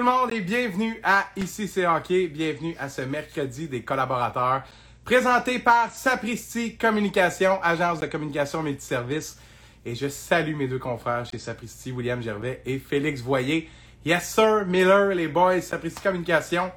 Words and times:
le 0.00 0.06
monde 0.06 0.32
et 0.32 0.40
bienvenue 0.40 0.98
à 1.02 1.26
Ici 1.36 1.68
c'est 1.68 1.86
hockey, 1.86 2.28
bienvenue 2.28 2.74
à 2.78 2.88
ce 2.88 3.02
mercredi 3.02 3.68
des 3.68 3.82
collaborateurs 3.82 4.62
présenté 5.04 5.58
par 5.58 5.90
Sapristi 5.92 6.78
Communication, 6.78 7.62
agence 7.62 8.00
de 8.00 8.06
communication 8.06 8.62
multiservice. 8.62 9.38
Et 9.84 9.94
je 9.94 10.08
salue 10.08 10.56
mes 10.56 10.68
deux 10.68 10.78
confrères 10.78 11.26
chez 11.26 11.36
Sapristi, 11.36 11.92
William 11.92 12.22
Gervais 12.22 12.62
et 12.64 12.78
Félix 12.78 13.20
Voyer. 13.20 13.68
Yes 14.06 14.26
sir, 14.26 14.64
Miller, 14.66 15.08
les 15.14 15.28
boys, 15.28 15.60
Sapristi 15.60 16.00
Communication 16.00 16.72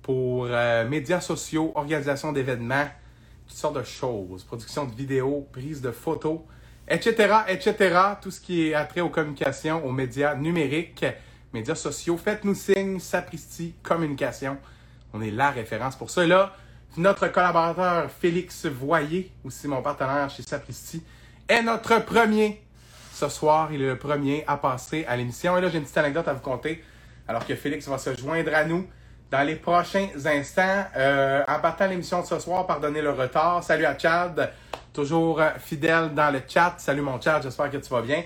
pour 0.00 0.46
euh, 0.48 0.88
médias 0.88 1.20
sociaux, 1.20 1.72
organisation 1.74 2.32
d'événements, 2.32 2.88
toutes 3.48 3.58
sortes 3.58 3.76
de 3.76 3.84
choses, 3.84 4.44
production 4.44 4.86
de 4.86 4.94
vidéos, 4.94 5.46
prise 5.52 5.82
de 5.82 5.90
photos, 5.90 6.40
etc., 6.88 7.34
etc. 7.48 7.98
Tout 8.22 8.30
ce 8.30 8.40
qui 8.40 8.68
est 8.68 8.74
attrait 8.74 9.02
aux 9.02 9.10
communications, 9.10 9.84
aux 9.84 9.92
médias 9.92 10.34
numériques 10.36 11.04
médias 11.52 11.74
sociaux. 11.74 12.16
Faites-nous 12.16 12.54
signe, 12.54 12.98
Sapristi 12.98 13.74
Communication. 13.82 14.56
On 15.12 15.20
est 15.20 15.30
la 15.30 15.50
référence 15.50 15.96
pour 15.96 16.10
ça. 16.10 16.24
Et 16.24 16.26
là, 16.26 16.54
notre 16.96 17.28
collaborateur 17.28 18.10
Félix 18.10 18.66
Voyer, 18.66 19.30
aussi 19.44 19.68
mon 19.68 19.82
partenaire 19.82 20.30
chez 20.30 20.42
Sapristi, 20.42 21.02
est 21.48 21.62
notre 21.62 21.98
premier 22.04 22.62
ce 23.12 23.28
soir. 23.28 23.72
Il 23.72 23.82
est 23.82 23.86
le 23.86 23.98
premier 23.98 24.44
à 24.46 24.56
passer 24.56 25.04
à 25.06 25.16
l'émission. 25.16 25.56
Et 25.58 25.60
là, 25.60 25.68
j'ai 25.68 25.78
une 25.78 25.84
petite 25.84 25.98
anecdote 25.98 26.28
à 26.28 26.32
vous 26.32 26.40
conter. 26.40 26.82
Alors 27.28 27.46
que 27.46 27.54
Félix 27.54 27.86
va 27.88 27.98
se 27.98 28.16
joindre 28.16 28.54
à 28.54 28.64
nous 28.64 28.86
dans 29.30 29.42
les 29.46 29.56
prochains 29.56 30.08
instants. 30.24 30.84
Euh, 30.96 31.42
en 31.46 31.58
partant 31.60 31.86
l'émission 31.86 32.20
de 32.20 32.26
ce 32.26 32.38
soir, 32.38 32.66
pardonnez 32.66 33.02
le 33.02 33.10
retard. 33.10 33.62
Salut 33.62 33.86
à 33.86 33.96
Chad, 33.98 34.52
toujours 34.92 35.40
fidèle 35.58 36.12
dans 36.14 36.30
le 36.30 36.40
chat. 36.46 36.74
Salut 36.78 37.02
mon 37.02 37.20
Chad, 37.20 37.42
j'espère 37.42 37.70
que 37.70 37.78
tu 37.78 37.88
vas 37.88 38.02
bien. 38.02 38.22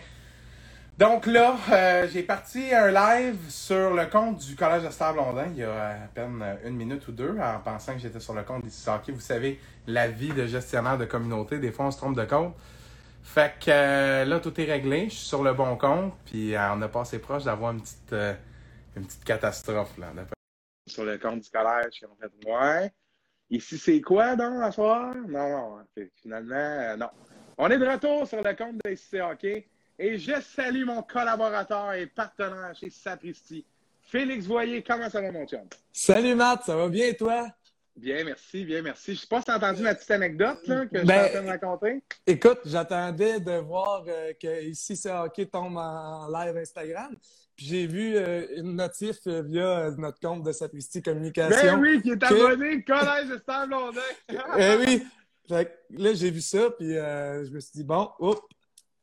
Donc 0.99 1.27
là, 1.27 1.59
euh, 1.71 2.09
j'ai 2.11 2.23
parti 2.23 2.75
un 2.75 2.91
live 2.91 3.51
sur 3.51 3.93
le 3.93 4.07
compte 4.07 4.39
du 4.39 4.57
Collège 4.57 4.83
de 4.83 4.89
Star 4.89 5.13
Blondin 5.13 5.49
il 5.51 5.59
y 5.59 5.63
a 5.63 5.89
à 5.91 6.09
peine 6.15 6.43
une 6.65 6.75
minute 6.75 7.07
ou 7.09 7.13
deux 7.13 7.37
en 7.39 7.61
pensant 7.61 7.93
que 7.93 7.99
j'étais 7.99 8.19
sur 8.19 8.33
le 8.33 8.43
compte 8.45 8.65
d'ici 8.65 8.89
hockey. 8.89 9.13
Vous 9.13 9.21
savez, 9.21 9.61
la 9.87 10.09
vie 10.09 10.33
de 10.33 10.47
gestionnaire 10.47 10.97
de 10.97 11.05
communauté, 11.05 11.59
des 11.59 11.71
fois 11.71 11.87
on 11.87 11.91
se 11.91 11.99
trompe 11.99 12.17
de 12.17 12.25
compte. 12.25 12.55
Fait 13.23 13.53
que 13.61 13.71
euh, 13.71 14.25
là, 14.25 14.41
tout 14.41 14.59
est 14.59 14.65
réglé, 14.65 15.11
je 15.11 15.17
suis 15.17 15.27
sur 15.27 15.43
le 15.43 15.53
bon 15.53 15.77
compte, 15.77 16.15
puis 16.25 16.55
euh, 16.55 16.73
on 16.73 16.81
a 16.81 16.89
passé 16.89 17.19
proche 17.19 17.45
d'avoir 17.45 17.73
une 17.73 17.83
petite 17.83 18.15
une 18.97 19.05
petite 19.05 19.25
catastrophe 19.25 19.99
là. 19.99 20.07
Sur 20.87 21.05
le 21.05 21.19
compte 21.19 21.41
du 21.41 21.51
collège, 21.51 22.07
en 22.11 22.17
fait, 22.17 22.51
ouais. 22.51 22.91
Ici, 23.51 23.77
c'est 23.77 24.01
quoi 24.01 24.35
donc 24.35 24.63
à 24.63 24.73
soir? 24.73 25.15
Non, 25.29 25.51
non, 25.51 25.85
finalement, 26.23 26.97
non. 26.97 27.11
On 27.59 27.69
est 27.69 27.79
de 27.79 27.87
retour 27.87 28.27
sur 28.27 28.43
le 28.43 28.55
compte 28.55 28.81
de 28.83 28.93
ICC 28.93 29.21
Hockey. 29.21 29.69
Et 29.99 30.19
je 30.19 30.41
salue 30.43 30.85
mon 30.85 31.03
collaborateur 31.03 31.95
et 31.95 32.07
partenaire 32.07 32.75
chez 32.79 32.91
Sapristi, 32.91 33.65
Félix 34.03 34.47
Voyer. 34.47 34.83
Comment 34.83 35.09
ça 35.09 35.23
va, 35.23 35.33
mon 35.33 35.47
chum? 35.47 35.67
Salut, 35.91 36.35
Matt. 36.35 36.65
Ça 36.65 36.77
va 36.77 36.89
bien, 36.89 37.13
toi? 37.15 37.49
Bien, 37.97 38.25
merci, 38.25 38.67
bien, 38.67 38.83
merci. 38.83 39.15
Je 39.15 39.21
sais 39.21 39.27
pas 39.27 39.39
si 39.39 39.47
tu 39.47 39.51
as 39.53 39.57
entendu 39.57 39.83
ma 39.83 39.95
petite 39.95 40.11
anecdote 40.11 40.59
là, 40.67 40.85
que 40.85 40.91
je 40.93 40.99
suis 40.99 41.07
ben, 41.07 41.25
en 41.25 41.29
train 41.31 41.43
de 41.43 41.49
raconter. 41.49 42.03
Écoute, 42.27 42.59
j'attendais 42.67 43.41
de 43.41 43.53
voir 43.53 44.05
euh, 44.07 44.35
que 44.35 44.65
ici 44.65 44.97
c'est 44.97 45.11
hockey 45.11 45.47
tombe 45.47 45.79
en 45.79 46.29
live 46.29 46.59
Instagram. 46.59 47.17
Puis 47.57 47.65
j'ai 47.65 47.87
vu 47.87 48.17
euh, 48.17 48.47
une 48.57 48.77
notif 48.77 49.17
euh, 49.27 49.41
via 49.41 49.91
notre 49.97 50.21
compte 50.21 50.43
de 50.43 50.53
Sapristi 50.53 51.01
Communication. 51.01 51.79
Ben 51.79 51.81
oui, 51.81 52.03
qui 52.03 52.11
est 52.11 52.23
abonné, 52.23 52.85
collège 52.85 53.29
de 53.31 53.39
Star 53.39 53.67
Blondin. 53.67 54.01
ben 54.29 54.79
oui. 54.87 55.03
là, 55.49 56.13
j'ai 56.13 56.31
vu 56.31 56.43
ça, 56.43 56.69
puis 56.73 56.93
je 56.93 57.51
me 57.51 57.61
suis 57.61 57.73
dit, 57.77 57.85
bon, 57.85 58.11
oups, 58.19 58.43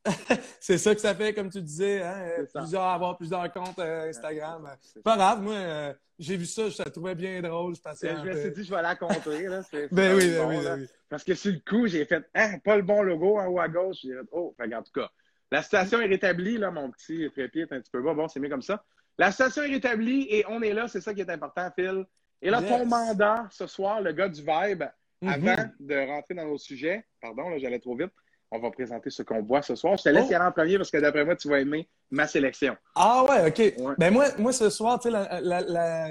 c'est 0.60 0.78
ça 0.78 0.94
que 0.94 1.00
ça 1.00 1.14
fait, 1.14 1.32
comme 1.32 1.50
tu 1.50 1.62
disais, 1.62 2.02
hein? 2.02 2.44
Plusieurs, 2.54 2.82
avoir 2.82 3.16
plusieurs 3.16 3.50
comptes 3.52 3.78
euh, 3.78 4.08
Instagram. 4.08 4.68
pas 5.02 5.16
grave, 5.16 5.42
moi, 5.42 5.54
euh, 5.54 5.94
j'ai 6.18 6.36
vu 6.36 6.46
ça, 6.46 6.68
je 6.68 6.82
le 6.82 6.90
trouvais 6.90 7.14
bien 7.14 7.40
drôle. 7.40 7.74
Je, 7.74 8.08
je 8.08 8.24
me 8.24 8.40
suis 8.40 8.50
dit, 8.52 8.64
je 8.64 8.74
vais 8.74 8.82
la 8.82 8.96
compter. 8.96 9.46
Là. 9.46 9.62
ben, 9.72 10.16
oui, 10.16 10.30
ben, 10.30 10.48
oui, 10.48 10.56
ben 10.62 10.80
oui, 10.80 10.86
Parce 11.08 11.24
que 11.24 11.34
sur 11.34 11.52
le 11.52 11.60
coup, 11.60 11.86
j'ai 11.86 12.04
fait, 12.04 12.24
hein, 12.34 12.58
pas 12.64 12.76
le 12.76 12.82
bon 12.82 13.02
logo 13.02 13.38
en 13.38 13.46
haut 13.46 13.60
à 13.60 13.68
gauche. 13.68 13.98
J'ai 14.02 14.12
fait, 14.12 14.28
oh, 14.32 14.54
en 14.58 14.82
tout 14.82 14.92
cas, 14.92 15.10
la 15.50 15.62
station 15.62 16.00
est 16.00 16.06
rétablie, 16.06 16.58
là, 16.58 16.70
mon 16.70 16.90
petit 16.90 17.30
trépied 17.32 17.62
est 17.62 17.72
un 17.72 17.80
petit 17.80 17.90
peu 17.90 18.02
bas. 18.02 18.14
Bon, 18.14 18.28
c'est 18.28 18.40
mieux 18.40 18.50
comme 18.50 18.62
ça. 18.62 18.84
La 19.18 19.32
station 19.32 19.62
est 19.62 19.72
rétablie 19.72 20.26
et 20.28 20.44
on 20.48 20.60
est 20.62 20.72
là, 20.72 20.88
c'est 20.88 21.00
ça 21.00 21.14
qui 21.14 21.20
est 21.20 21.30
important, 21.30 21.70
Phil. 21.74 22.04
Et 22.42 22.50
là, 22.50 22.60
ton 22.60 22.84
mandat 22.84 23.46
ce 23.50 23.66
soir, 23.66 24.02
le 24.02 24.12
gars 24.12 24.28
du 24.28 24.40
Vibe, 24.40 24.82
mm-hmm. 25.22 25.28
avant 25.32 25.70
de 25.80 26.06
rentrer 26.08 26.34
dans 26.34 26.44
nos 26.44 26.58
sujets, 26.58 27.06
pardon, 27.20 27.48
là, 27.48 27.58
j'allais 27.58 27.78
trop 27.78 27.96
vite 27.96 28.12
on 28.50 28.58
va 28.58 28.70
présenter 28.70 29.10
ce 29.10 29.22
qu'on 29.22 29.42
voit 29.42 29.62
ce 29.62 29.74
soir. 29.74 29.96
Je 29.96 30.04
te 30.04 30.08
laisse 30.08 30.26
oh. 30.28 30.32
y 30.32 30.34
aller 30.34 30.44
en 30.44 30.52
premier 30.52 30.76
parce 30.76 30.90
que 30.90 30.98
d'après 30.98 31.24
moi, 31.24 31.36
tu 31.36 31.48
vas 31.48 31.60
aimer 31.60 31.88
ma 32.10 32.26
sélection. 32.26 32.76
Ah 32.94 33.24
ouais, 33.28 33.48
OK. 33.48 33.96
Ben 33.98 34.12
moi, 34.12 34.26
moi, 34.38 34.52
ce 34.52 34.70
soir, 34.70 34.98
tu 35.00 35.08
sais, 35.08 35.10
la, 35.10 35.40
la, 35.40 35.60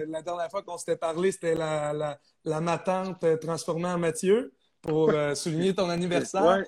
la, 0.06 0.22
dernière 0.22 0.50
fois 0.50 0.62
qu'on 0.62 0.78
s'était 0.78 0.98
parlé, 0.98 1.32
c'était 1.32 1.56
la, 1.56 2.18
matante 2.62 3.26
transformée 3.40 3.88
en 3.88 3.98
Mathieu 3.98 4.54
pour 4.82 5.10
euh, 5.10 5.34
souligner 5.36 5.74
ton 5.74 5.90
anniversaire. 5.90 6.64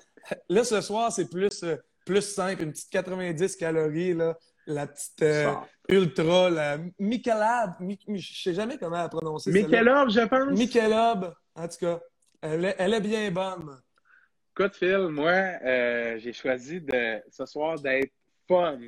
Là, 0.48 0.64
ce 0.64 0.80
soir, 0.80 1.12
c'est 1.12 1.28
plus, 1.28 1.62
euh, 1.62 1.76
plus 2.04 2.22
simple, 2.22 2.62
une 2.62 2.72
petite 2.72 2.90
90 2.90 3.56
calories, 3.56 4.14
là, 4.14 4.36
la 4.66 4.86
petite 4.86 5.22
euh, 5.22 5.52
ultra, 5.88 6.50
la 6.50 6.78
Michelob, 6.98 7.74
je 8.08 8.42
sais 8.42 8.54
jamais 8.54 8.78
comment 8.78 8.96
la 8.96 9.08
prononcer. 9.08 9.52
Michelob, 9.52 10.10
je 10.10 10.26
pense. 10.26 10.58
Michelob, 10.58 11.34
en 11.54 11.68
tout 11.68 11.76
cas. 11.80 12.00
Elle 12.42 12.74
elle 12.78 12.94
est 12.94 13.00
bien 13.00 13.30
bonne. 13.30 13.80
Écoute, 14.58 14.74
Phil, 14.76 15.08
moi, 15.10 15.32
euh, 15.32 16.18
j'ai 16.18 16.32
choisi 16.32 16.80
de 16.80 17.22
ce 17.28 17.44
soir 17.44 17.78
d'être 17.78 18.10
fun. 18.48 18.78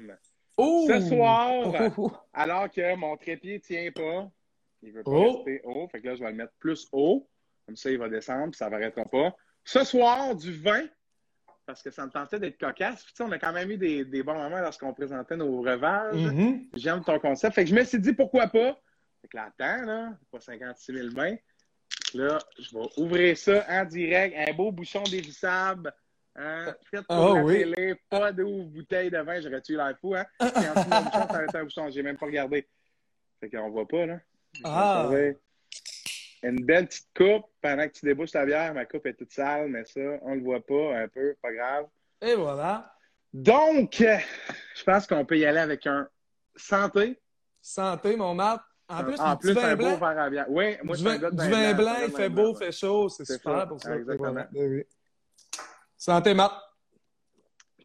Ce 0.58 1.00
soir, 1.10 1.74
alors 2.32 2.70
que 2.70 2.96
mon 2.96 3.18
trépied 3.18 3.54
ne 3.54 3.58
tient 3.58 3.90
pas, 3.92 4.30
il 4.80 4.92
veut 4.92 5.02
pas 5.02 5.10
oh. 5.10 5.36
rester 5.36 5.60
haut, 5.64 5.86
fait 5.88 6.00
que 6.00 6.06
là, 6.06 6.14
je 6.14 6.24
vais 6.24 6.30
le 6.30 6.36
mettre 6.36 6.54
plus 6.58 6.88
haut. 6.90 7.28
Comme 7.66 7.76
ça, 7.76 7.90
il 7.90 7.98
va 7.98 8.08
descendre, 8.08 8.52
puis 8.52 8.56
ça 8.56 8.70
n'arrêtera 8.70 9.04
pas. 9.04 9.36
Ce 9.62 9.84
soir, 9.84 10.34
du 10.34 10.54
vin, 10.54 10.86
parce 11.66 11.82
que 11.82 11.90
ça 11.90 12.06
me 12.06 12.10
tentait 12.10 12.40
d'être 12.40 12.58
cocasse. 12.58 13.04
Puis, 13.04 13.12
on 13.20 13.30
a 13.30 13.38
quand 13.38 13.52
même 13.52 13.70
eu 13.70 13.76
des, 13.76 14.06
des 14.06 14.22
bons 14.22 14.38
moments 14.38 14.60
lorsqu'on 14.60 14.94
présentait 14.94 15.36
nos 15.36 15.60
revages. 15.60 16.14
Mm-hmm. 16.14 16.68
J'aime 16.76 17.04
ton 17.04 17.18
concept. 17.18 17.54
Fait 17.54 17.64
que 17.64 17.70
je 17.70 17.74
me 17.74 17.84
suis 17.84 18.00
dit, 18.00 18.14
pourquoi 18.14 18.46
pas? 18.46 18.72
Fait 19.20 19.28
que 19.28 19.36
là, 19.36 19.52
attends, 19.54 19.84
là, 19.84 20.18
pas 20.30 20.40
56 20.40 20.94
000 20.94 21.08
vins. 21.10 21.36
Là, 22.14 22.38
je 22.58 22.70
vais 22.74 22.86
ouvrir 22.96 23.36
ça 23.36 23.64
en 23.68 23.84
direct. 23.84 24.34
Un 24.36 24.52
beau 24.52 24.72
bouchon 24.72 25.02
dévissable. 25.02 25.92
Hein? 26.36 26.74
Faites 26.90 27.06
pour 27.06 27.18
oh, 27.18 27.34
la 27.34 27.42
oui. 27.42 27.58
télé. 27.58 27.94
Pas 28.08 28.32
de 28.32 28.44
bouteille 28.44 29.10
de 29.10 29.18
vin. 29.18 29.40
J'aurais 29.40 29.60
tué 29.60 29.76
l'air 29.76 29.96
fou. 30.00 30.14
Hein? 30.14 30.24
Et 30.40 30.44
en 30.44 30.74
dessous 30.74 30.88
mon 30.90 31.00
bouchon, 31.02 31.28
ça 31.28 31.58
un 31.58 31.64
bouchon. 31.64 31.90
J'ai 31.90 32.02
même 32.02 32.16
pas 32.16 32.26
regardé. 32.26 32.66
Fait 33.40 33.50
qu'on 33.50 33.70
voit 33.70 33.86
pas, 33.86 34.06
là. 34.06 34.20
Ah. 34.64 35.10
Une 36.42 36.64
belle 36.64 36.86
petite 36.86 37.08
coupe 37.16 37.46
pendant 37.60 37.86
que 37.88 37.92
tu 37.92 38.06
débouches 38.06 38.30
ta 38.30 38.46
bière. 38.46 38.72
Ma 38.72 38.84
coupe 38.84 39.06
est 39.06 39.14
toute 39.14 39.32
sale, 39.32 39.68
mais 39.68 39.84
ça, 39.84 40.00
on 40.22 40.34
le 40.34 40.42
voit 40.42 40.64
pas 40.64 40.96
un 40.96 41.08
peu. 41.08 41.36
Pas 41.42 41.52
grave. 41.52 41.86
Et 42.22 42.34
voilà. 42.34 42.94
Donc, 43.32 43.96
je 43.98 44.84
pense 44.84 45.06
qu'on 45.06 45.24
peut 45.24 45.38
y 45.38 45.44
aller 45.44 45.58
avec 45.58 45.86
un 45.86 46.08
santé. 46.56 47.20
Santé, 47.60 48.16
mon 48.16 48.34
Matt. 48.34 48.62
En 48.90 49.04
plus, 49.04 49.20
en 49.20 49.36
plus 49.36 49.58
un 49.58 49.76
beau 49.76 49.96
verre 49.96 50.18
à 50.18 50.30
bière. 50.30 50.46
Oui, 50.48 50.76
moi, 50.82 50.96
du, 50.96 51.04
vin, 51.04 51.18
du 51.18 51.50
vin 51.50 51.74
blanc, 51.74 51.94
il 52.06 52.10
fait 52.10 52.30
beau, 52.30 52.54
il 52.54 52.56
fait 52.56 52.72
chaud. 52.72 53.08
C'est 53.10 53.26
super 53.26 53.68
pour 53.68 53.80
ça. 53.80 53.96
Exactement. 53.96 54.46
Oui. 54.54 54.82
Santé, 55.96 56.32
Matt. 56.32 56.52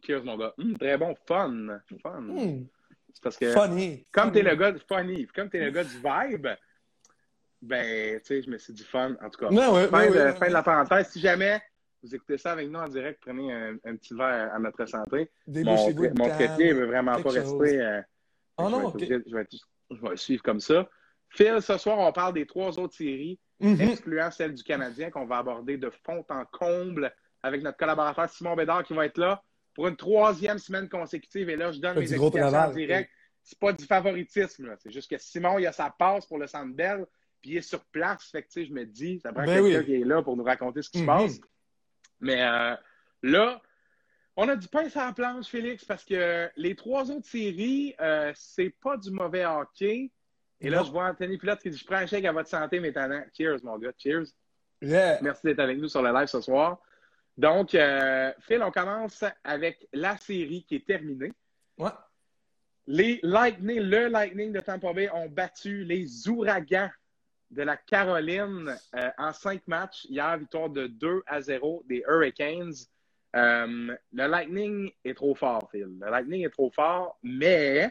Cheers, 0.06 0.24
mon 0.24 0.36
gars. 0.38 0.54
Hum, 0.58 0.76
très 0.78 0.96
bon. 0.96 1.14
Fun. 1.26 1.78
Fun. 2.02 2.20
Mmh. 2.20 2.66
C'est 3.12 3.22
parce 3.22 3.36
que. 3.36 3.52
Funny. 3.52 4.06
Comme 4.12 4.32
t'es 4.32 4.42
le 4.42 4.54
gars 4.54 4.72
funny, 4.88 5.26
comme 5.26 5.50
t'es 5.50 5.60
le 5.60 5.70
gars 5.70 5.84
du 5.84 5.96
vibe, 5.96 6.48
ben, 7.60 8.20
tu 8.20 8.26
sais, 8.26 8.42
je 8.42 8.50
me 8.50 8.58
suis 8.58 8.72
dit 8.72 8.84
fun. 8.84 9.14
En 9.22 9.28
tout 9.30 9.40
cas, 9.40 9.50
non, 9.50 9.74
ouais, 9.74 9.88
fin, 9.88 10.00
ouais, 10.00 10.10
de, 10.10 10.14
ouais, 10.14 10.34
fin 10.34 10.48
de 10.48 10.52
la 10.52 10.62
parenthèse. 10.62 11.08
Si 11.08 11.20
jamais 11.20 11.62
vous 12.02 12.14
écoutez 12.14 12.38
ça 12.38 12.52
avec 12.52 12.70
nous 12.70 12.78
en 12.78 12.88
direct, 12.88 13.20
prenez 13.22 13.52
un, 13.52 13.76
un 13.84 13.96
petit 13.96 14.14
verre 14.14 14.52
à 14.54 14.58
notre 14.58 14.86
santé. 14.86 15.30
Mon, 15.46 15.94
mon 16.16 16.28
trépied 16.30 16.72
ne 16.72 16.80
veut 16.80 16.86
vraiment 16.86 17.20
pas 17.20 17.30
rester. 17.30 17.80
Euh, 17.80 18.02
oh 18.58 18.68
non, 18.68 18.92
je, 18.98 19.04
vais, 19.04 19.22
je, 19.26 19.34
vais, 19.34 19.46
je 19.90 20.00
vais 20.00 20.16
suivre 20.16 20.42
comme 20.42 20.60
ça. 20.60 20.88
Phil, 21.34 21.60
ce 21.60 21.76
soir, 21.78 21.98
on 21.98 22.12
parle 22.12 22.34
des 22.34 22.46
trois 22.46 22.78
autres 22.78 22.94
séries, 22.94 23.38
mm 23.60 23.74
-hmm. 23.74 23.90
excluant 23.90 24.30
celle 24.30 24.54
du 24.54 24.62
Canadien, 24.62 25.10
qu'on 25.10 25.26
va 25.26 25.38
aborder 25.38 25.76
de 25.76 25.90
fond 25.90 26.24
en 26.28 26.44
comble 26.46 27.12
avec 27.42 27.62
notre 27.62 27.76
collaborateur 27.76 28.28
Simon 28.30 28.54
Bédard 28.56 28.84
qui 28.84 28.94
va 28.94 29.04
être 29.06 29.18
là 29.18 29.42
pour 29.74 29.88
une 29.88 29.96
troisième 29.96 30.58
semaine 30.58 30.88
consécutive. 30.88 31.50
Et 31.50 31.56
là, 31.56 31.72
je 31.72 31.80
donne 31.80 31.98
mes 31.98 32.12
explications 32.12 32.58
en 32.58 32.70
direct. 32.70 33.10
C'est 33.42 33.58
pas 33.58 33.72
du 33.72 33.84
favoritisme. 33.84 34.74
C'est 34.78 34.90
juste 34.90 35.10
que 35.10 35.18
Simon, 35.18 35.58
il 35.58 35.66
a 35.66 35.72
sa 35.72 35.90
passe 35.90 36.24
pour 36.26 36.38
le 36.38 36.46
Centre 36.46 36.74
Bell, 36.74 37.04
puis 37.40 37.50
il 37.50 37.56
est 37.58 37.68
sur 37.72 37.84
place. 37.86 38.30
Fait 38.30 38.42
que, 38.42 38.64
je 38.64 38.72
me 38.72 38.84
dis, 38.86 39.20
ça 39.20 39.32
prend 39.32 39.44
ben 39.44 39.62
quelqu'un 39.62 39.80
oui. 39.80 39.84
qui 39.84 39.94
est 40.00 40.04
là 40.04 40.22
pour 40.22 40.36
nous 40.36 40.44
raconter 40.44 40.80
ce 40.80 40.90
qui 40.90 41.02
mm 41.02 41.02
se 41.02 41.06
passe. 41.06 41.40
Mais 42.20 42.40
euh, 42.42 42.74
là, 43.22 43.60
on 44.36 44.48
a 44.48 44.56
du 44.56 44.68
pain 44.68 44.88
sur 44.88 45.00
la 45.00 45.12
planche, 45.12 45.46
Félix, 45.48 45.84
parce 45.84 46.04
que 46.04 46.48
les 46.56 46.74
trois 46.74 47.10
autres 47.10 47.26
séries, 47.26 47.94
euh, 48.00 48.32
c'est 48.34 48.74
pas 48.82 48.96
du 48.96 49.10
mauvais 49.10 49.44
hockey. 49.44 50.10
Et 50.60 50.70
là, 50.70 50.82
je 50.84 50.90
vois 50.90 51.08
Anthony 51.08 51.36
Pilote 51.38 51.60
qui 51.60 51.70
dit 51.70 51.76
Je 51.76 51.84
prends 51.84 51.96
un 51.96 52.06
chèque 52.06 52.24
à 52.24 52.32
votre 52.32 52.48
santé, 52.48 52.80
mes 52.80 52.92
talents. 52.92 53.24
Cheers, 53.36 53.58
mon 53.62 53.78
gars. 53.78 53.92
Cheers. 53.98 54.26
Yeah. 54.80 55.18
Merci 55.22 55.46
d'être 55.46 55.60
avec 55.60 55.78
nous 55.78 55.88
sur 55.88 56.02
le 56.02 56.12
live 56.12 56.26
ce 56.26 56.40
soir. 56.40 56.80
Donc, 57.36 57.74
euh, 57.74 58.32
Phil, 58.40 58.62
on 58.62 58.70
commence 58.70 59.24
avec 59.42 59.88
la 59.92 60.16
série 60.16 60.64
qui 60.64 60.76
est 60.76 60.86
terminée. 60.86 61.32
Ouais. 61.78 61.90
Les 62.86 63.18
Lightning, 63.22 63.80
le 63.80 64.08
Lightning 64.08 64.52
de 64.52 64.60
Tampa 64.60 64.92
Bay 64.92 65.10
ont 65.10 65.28
battu 65.28 65.84
les 65.84 66.28
Ouragans 66.28 66.90
de 67.50 67.62
la 67.62 67.76
Caroline 67.76 68.76
euh, 68.94 69.10
en 69.18 69.32
cinq 69.32 69.66
matchs. 69.66 70.04
Hier, 70.08 70.36
victoire 70.38 70.68
de 70.68 70.86
2 70.86 71.22
à 71.26 71.40
0 71.40 71.82
des 71.88 72.04
Hurricanes. 72.06 72.74
Euh, 73.34 73.96
le 74.12 74.26
Lightning 74.26 74.92
est 75.04 75.14
trop 75.14 75.34
fort, 75.34 75.68
Phil. 75.70 75.88
Le 76.00 76.10
Lightning 76.10 76.44
est 76.44 76.50
trop 76.50 76.70
fort, 76.70 77.18
mais, 77.22 77.90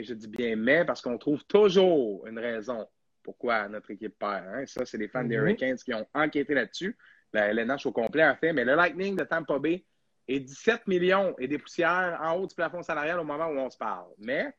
et 0.00 0.04
je 0.04 0.14
dis 0.14 0.28
bien 0.28 0.56
mais, 0.56 0.84
parce 0.84 1.02
qu'on 1.02 1.18
trouve 1.18 1.44
toujours 1.44 2.26
une 2.26 2.38
raison 2.38 2.86
pourquoi 3.22 3.68
notre 3.68 3.90
équipe 3.90 4.18
perd. 4.18 4.46
Hein. 4.48 4.64
Ça, 4.66 4.86
c'est 4.86 4.96
les 4.96 5.08
fans 5.08 5.22
des 5.22 5.36
mm-hmm. 5.36 5.40
Hurricanes 5.40 5.76
qui 5.76 5.92
ont 5.92 6.06
enquêté 6.14 6.54
là-dessus. 6.54 6.96
La 7.32 7.48
LNH 7.48 7.86
au 7.86 7.92
complet 7.92 8.22
a 8.22 8.34
fait, 8.34 8.52
mais 8.52 8.64
le 8.64 8.74
Lightning 8.74 9.14
de 9.14 9.24
Tampa 9.24 9.58
Bay 9.58 9.84
est 10.26 10.40
17 10.40 10.86
millions 10.86 11.34
et 11.38 11.46
des 11.46 11.58
poussières 11.58 12.18
en 12.22 12.34
haut 12.36 12.46
du 12.46 12.54
plafond 12.54 12.82
salarial 12.82 13.20
au 13.20 13.24
moment 13.24 13.46
où 13.46 13.58
on 13.58 13.68
se 13.68 13.76
parle. 13.76 14.08
Mais 14.18 14.52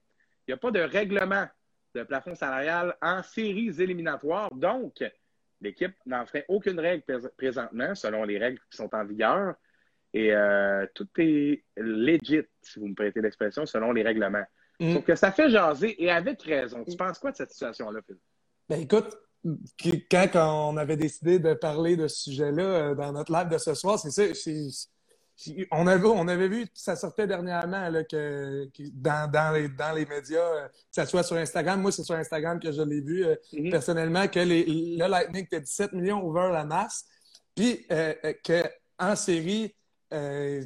il 0.47 0.51
n'y 0.51 0.53
a 0.53 0.57
pas 0.57 0.71
de 0.71 0.79
règlement 0.79 1.47
de 1.95 2.03
plafond 2.03 2.35
salarial 2.35 2.95
en 3.01 3.23
séries 3.23 3.81
éliminatoires. 3.81 4.49
Donc, 4.53 5.03
l'équipe 5.59 5.95
n'en 6.05 6.25
ferait 6.25 6.45
aucune 6.47 6.79
règle 6.79 7.03
présentement, 7.35 7.95
selon 7.95 8.23
les 8.23 8.37
règles 8.37 8.59
qui 8.69 8.77
sont 8.77 8.93
en 8.93 9.03
vigueur. 9.05 9.55
Et 10.13 10.33
euh, 10.33 10.85
tout 10.93 11.07
est 11.17 11.63
legit, 11.77 12.43
si 12.61 12.79
vous 12.79 12.87
me 12.87 12.95
prêtez 12.95 13.21
l'expression, 13.21 13.65
selon 13.65 13.91
les 13.91 14.03
règlements. 14.03 14.45
Mm. 14.81 14.93
Sauf 14.95 15.05
que 15.05 15.15
ça 15.15 15.31
fait 15.31 15.49
jaser 15.49 16.03
et 16.03 16.09
avec 16.09 16.41
raison. 16.41 16.83
Tu 16.83 16.97
penses 16.97 17.19
quoi 17.19 17.31
de 17.31 17.37
cette 17.37 17.51
situation-là, 17.51 17.99
Phil? 18.05 18.17
Ben 18.67 18.81
écoute, 18.81 19.15
quand 20.09 20.29
on 20.35 20.75
avait 20.75 20.97
décidé 20.97 21.37
de 21.37 21.53
parler 21.53 21.95
de 21.95 22.07
ce 22.07 22.23
sujet-là 22.23 22.63
euh, 22.63 22.95
dans 22.95 23.11
notre 23.11 23.31
live 23.31 23.47
de 23.47 23.59
ce 23.59 23.75
soir, 23.75 23.99
c'est 23.99 24.09
ça. 24.09 24.23
On 25.71 25.87
avait, 25.87 26.07
on 26.07 26.27
avait 26.27 26.47
vu, 26.47 26.67
ça 26.73 26.95
sortait 26.95 27.27
dernièrement, 27.27 27.89
là, 27.89 28.03
que, 28.03 28.67
dans, 28.93 29.29
dans, 29.31 29.53
les, 29.53 29.69
dans 29.69 29.93
les 29.93 30.05
médias, 30.05 30.39
euh, 30.39 30.67
que 30.67 30.73
ça 30.91 31.05
soit 31.05 31.23
sur 31.23 31.37
Instagram, 31.37 31.81
moi 31.81 31.91
c'est 31.91 32.03
sur 32.03 32.15
Instagram 32.15 32.59
que 32.59 32.71
je 32.71 32.81
l'ai 32.81 33.01
vu 33.01 33.25
mm-hmm. 33.25 33.71
personnellement, 33.71 34.27
que 34.27 34.39
les, 34.39 34.65
le 34.65 35.07
Lightning 35.07 35.45
était 35.45 35.61
17 35.61 35.93
millions 35.93 36.23
over 36.23 36.49
la 36.51 36.65
masse, 36.65 37.05
puis 37.55 37.87
qu'en 38.43 39.15
série, 39.15 39.75
euh, 40.13 40.65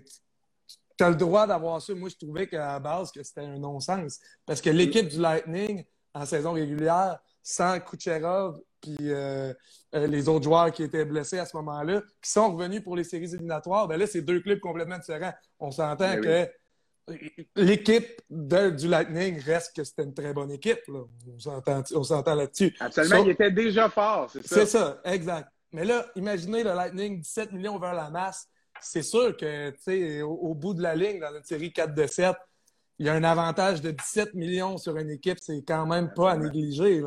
tu 0.98 1.04
as 1.04 1.10
le 1.10 1.16
droit 1.16 1.48
d'avoir 1.48 1.82
ça. 1.82 1.94
Moi, 1.94 2.10
je 2.10 2.16
trouvais 2.16 2.48
qu'à 2.48 2.74
la 2.74 2.80
base, 2.80 3.12
que 3.12 3.24
c'était 3.24 3.42
un 3.42 3.58
non-sens. 3.58 4.20
Parce 4.46 4.62
que 4.62 4.70
l'équipe 4.70 5.08
du 5.08 5.20
Lightning, 5.20 5.84
en 6.14 6.26
saison 6.26 6.54
régulière, 6.54 7.20
sans 7.44 7.80
Kucherov, 7.80 8.60
puis 8.82 8.96
euh, 9.02 9.54
euh, 9.96 10.08
les 10.08 10.30
autres 10.30 10.46
joueurs 10.46 10.72
qui 10.72 10.84
étaient 10.84 11.06
blessés 11.06 11.40
à 11.40 11.46
ce 11.46 11.56
moment-là, 11.58 12.02
qui 12.22 12.32
sont 12.32 12.56
revenus 12.56 12.84
pour 12.84 12.96
les 12.96 13.04
séries 13.04 13.34
éliminatoires, 13.34 13.88
ben 13.88 13.98
là, 13.98 14.08
c'est 14.08 14.22
deux 14.22 14.40
clubs 14.40 14.60
complètement 14.60 14.98
différents. 14.98 15.34
On 15.60 15.72
s'entend 15.72 16.16
ben 16.16 16.22
que 16.22 16.52
l'équipe 17.56 18.22
du 18.30 18.88
Lightning 18.88 19.40
reste 19.42 19.76
que 19.76 19.84
c'était 19.84 20.04
une 20.04 20.14
très 20.14 20.34
bonne 20.34 20.52
équipe. 20.52 20.80
On 20.90 21.40
s'entend 22.04 22.36
là-dessus. 22.36 22.76
Absolument, 22.80 23.24
il 23.24 23.32
était 23.32 23.52
déjà 23.52 23.90
fort, 23.90 24.30
c'est 24.32 24.46
ça. 24.46 24.56
C'est 24.56 24.66
ça, 24.66 25.02
exact. 25.04 25.50
Mais 25.72 25.84
là, 25.84 26.06
imaginez 26.16 26.64
le 26.64 26.74
Lightning, 26.74 27.20
17 27.20 27.52
millions 27.52 27.78
vers 27.78 27.94
la 27.94 28.10
masse 28.10 28.48
c'est 28.82 29.04
sûr 29.04 29.36
que, 29.38 29.72
tu 29.72 29.78
sais, 29.80 30.22
au, 30.22 30.54
bout 30.54 30.74
de 30.74 30.82
la 30.82 30.96
ligne, 30.96 31.20
dans 31.20 31.32
notre 31.32 31.48
série 31.48 31.72
4 31.72 31.94
de 31.94 32.08
7, 32.08 32.36
il 33.00 33.06
y 33.06 33.10
a 33.10 33.14
un 33.14 33.24
avantage 33.24 33.82
de 33.82 33.92
17 33.92 34.34
millions 34.34 34.78
sur 34.78 34.98
une 34.98 35.10
équipe, 35.10 35.38
c'est 35.42 35.64
quand 35.64 35.86
même 35.86 36.14
pas 36.14 36.32
à 36.32 36.38
négliger. 36.38 37.04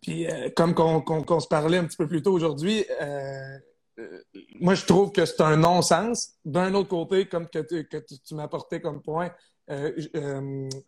Puis, 0.00 0.30
euh, 0.30 0.48
comme 0.54 0.74
qu'on 0.74 1.40
se 1.40 1.48
parlait 1.48 1.78
un 1.78 1.84
petit 1.84 1.96
peu 1.96 2.06
plus 2.06 2.22
tôt 2.22 2.32
aujourd'hui, 2.32 2.84
euh, 3.00 3.58
euh, 3.98 4.22
moi, 4.60 4.74
je 4.74 4.84
trouve 4.86 5.10
que 5.10 5.24
c'est 5.24 5.40
un 5.40 5.56
non-sens. 5.56 6.36
D'un 6.44 6.72
autre 6.74 6.88
côté, 6.88 7.26
comme 7.26 7.48
que, 7.48 7.58
tu, 7.58 7.88
que 7.88 7.96
tu, 7.96 8.34
m'apportais 8.34 8.80
comme 8.80 9.02
point, 9.02 9.32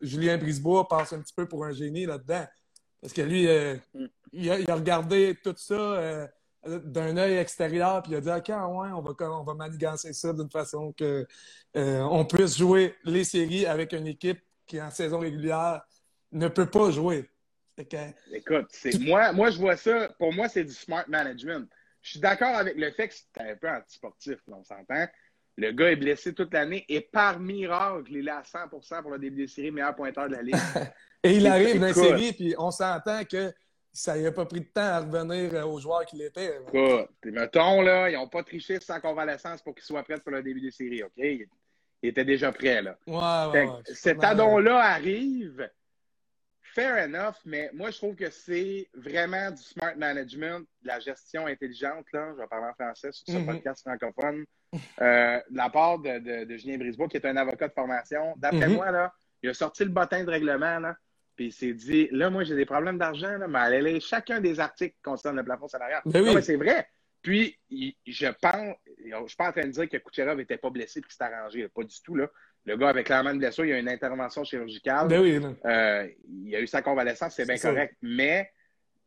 Julien 0.01 0.39
Brisebois 0.39 0.87
passe 0.87 1.13
un 1.13 1.21
petit 1.21 1.35
peu 1.35 1.49
pour 1.49 1.65
un 1.65 1.73
génie 1.73 2.07
là-dedans. 2.07 2.45
Parce 3.01 3.13
que 3.13 3.23
lui, 3.23 3.47
mm. 3.47 4.07
il 4.33 4.51
a, 4.51 4.61
il, 4.61 4.71
a, 4.71 4.77
regardé 4.77 5.37
tout 5.43 5.55
ça 5.57 6.29
d'un 6.65 7.17
œil 7.17 7.37
extérieur, 7.37 8.03
puis 8.03 8.13
il 8.13 8.17
a 8.17 8.21
dit 8.21 8.29
OK, 8.31 8.49
ouais, 8.49 8.91
on 8.93 9.01
va, 9.01 9.31
on 9.31 9.45
va 9.45 9.55
manigancer 9.55 10.13
ça 10.13 10.33
d'une 10.33 10.51
façon 10.51 10.93
que 10.93 11.27
euh, 11.77 12.01
on 12.03 12.25
puisse 12.25 12.59
jouer 12.59 12.95
les 13.05 13.25
séries 13.25 13.67
avec 13.67 13.93
une 13.93 14.07
équipe 14.07 14.41
qui, 14.67 14.81
en 14.81 14.91
saison 14.91 15.19
régulière, 15.19 15.83
ne 16.33 16.49
peut 16.49 16.67
pas 16.67 16.91
jouer. 16.91 17.29
Écoute, 18.33 18.71
moi, 19.01 19.33
moi, 19.33 19.51
je 19.51 19.59
vois 19.59 19.77
ça, 19.77 20.11
pour 20.19 20.33
moi, 20.33 20.49
c'est 20.49 20.65
du 20.65 20.73
smart 20.73 21.05
management. 21.09 21.69
Je 22.03 22.11
suis 22.11 22.21
d'accord 22.21 22.55
avec 22.55 22.77
le 22.77 22.91
fait 22.93 23.09
que 23.09 23.15
c'est 23.15 23.43
un 23.43 23.57
peu 23.57 23.69
antisportif, 23.69 24.39
on 24.49 24.65
s'entend. 24.65 25.07
Le 25.57 25.73
gars 25.73 25.91
est 25.91 25.97
blessé 25.97 26.33
toute 26.35 26.53
l'année 26.53 26.85
et 26.89 27.01
par 27.01 27.41
miracle, 27.41 28.13
il 28.13 28.29
est 28.29 28.31
à 28.31 28.43
100% 28.43 29.03
pour 29.03 29.11
le 29.11 29.19
début 29.19 29.43
des 29.43 29.49
séries, 29.49 29.71
meilleur 29.71 29.95
pointeur 29.95 30.29
de 30.29 30.35
la 30.35 30.43
ligue. 30.43 30.55
et 31.23 31.37
il 31.37 31.47
arrive 31.47 31.79
dans 31.79 31.87
les 31.87 31.95
séries, 31.95 32.33
puis 32.33 32.55
on 32.59 32.71
s'entend 32.71 33.25
que 33.25 33.53
ça 33.93 34.17
n'a 34.17 34.33
pas 34.33 34.47
pris 34.47 34.61
de 34.61 34.67
temps 34.67 34.81
à 34.81 35.01
revenir 35.01 35.55
euh, 35.55 35.65
aux 35.65 35.79
joueurs 35.79 36.07
qu'il 36.07 36.23
était. 36.23 36.61
Écoute, 36.69 37.11
mettons, 37.25 37.83
là, 37.83 38.09
ils 38.09 38.15
n'ont 38.15 38.29
pas 38.29 38.43
triché 38.43 38.79
sans 38.81 39.01
convalescence 39.01 39.63
pour 39.63 39.75
qu'ils 39.75 39.85
soient 39.85 40.03
prêts 40.03 40.21
pour 40.21 40.33
le 40.33 40.43
début 40.43 40.61
des 40.61 40.71
séries, 40.71 41.03
OK? 41.03 41.13
Ils 41.17 42.09
étaient 42.09 42.25
déjà 42.25 42.53
prêts, 42.53 42.83
là. 42.83 42.97
Ouais, 43.07 43.61
ouais, 43.61 43.69
cet 43.85 44.25
addon-là 44.25 44.79
arrive, 44.79 45.69
fair 46.63 47.05
enough, 47.05 47.37
mais 47.45 47.71
moi, 47.75 47.91
je 47.91 47.99
trouve 47.99 48.15
que 48.15 48.31
c'est 48.31 48.89
vraiment 48.95 49.51
du 49.51 49.63
smart 49.63 49.97
management, 49.97 50.61
de 50.83 50.89
la 50.89 51.01
gestion 51.01 51.47
intelligente, 51.47 52.07
là. 52.13 52.33
Je 52.37 52.41
vais 52.41 52.47
parler 52.47 52.69
en 52.69 52.75
français 52.75 53.13
sur 53.13 53.27
ce 53.27 53.33
mm-hmm. 53.33 53.47
podcast 53.47 53.83
francophone. 53.83 54.45
Euh, 55.01 55.41
de 55.51 55.57
la 55.57 55.69
part 55.69 55.99
de, 55.99 56.45
de, 56.45 56.57
Julien 56.57 56.79
Brisebois, 56.79 57.09
qui 57.09 57.17
est 57.17 57.27
un 57.27 57.37
avocat 57.37 57.67
de 57.67 57.73
formation. 57.73 58.35
D'après 58.37 58.69
mm-hmm. 58.69 58.75
moi, 58.75 58.93
là, 58.93 59.13
il 59.43 59.51
a 59.51 59.55
sorti 59.55 59.83
le 59.83 59.91
bottin 59.91 60.23
de 60.23 60.31
règlement, 60.31 60.79
là. 60.79 60.95
Puis 61.41 61.47
il 61.47 61.53
s'est 61.53 61.73
dit, 61.73 62.07
là, 62.13 62.29
moi, 62.29 62.45
j'ai 62.45 62.55
des 62.55 62.67
problèmes 62.67 62.99
d'argent, 62.99 63.39
mais 63.49 63.59
allez 63.59 63.81
lire 63.81 64.03
chacun 64.03 64.43
des 64.43 64.61
articles 64.61 64.97
concernant 65.03 65.39
le 65.39 65.45
plafond 65.47 65.69
salarial. 65.69 66.03
Ben 66.05 66.23
oui. 66.23 66.43
c'est 66.43 66.57
vrai. 66.57 66.87
Puis, 67.23 67.59
je 67.71 68.27
pense, 68.27 68.77
je 68.99 69.27
suis 69.27 69.37
pas 69.39 69.49
en 69.49 69.53
train 69.53 69.63
de 69.63 69.71
dire 69.71 69.89
que 69.89 69.97
Kucherov 69.97 70.37
n'était 70.37 70.59
pas 70.59 70.69
blessé 70.69 70.99
et 70.99 71.03
qu'il 71.03 71.11
s'est 71.11 71.25
arrangé. 71.25 71.67
Pas 71.75 71.83
du 71.83 71.97
tout, 72.03 72.15
là. 72.15 72.29
Le 72.67 72.77
gars 72.77 72.91
avait 72.91 73.05
clairement 73.05 73.31
une 73.31 73.39
blessure, 73.39 73.65
il 73.65 73.71
y 73.71 73.73
a 73.73 73.79
une 73.79 73.89
intervention 73.89 74.45
chirurgicale. 74.45 75.09
Ben 75.09 75.23
oui, 75.23 75.41
euh, 75.65 76.09
il 76.29 76.55
a 76.55 76.61
eu 76.61 76.67
sa 76.67 76.83
convalescence, 76.83 77.37
c'est 77.37 77.47
bien 77.47 77.57
correct. 77.57 77.97
Mais 78.03 78.51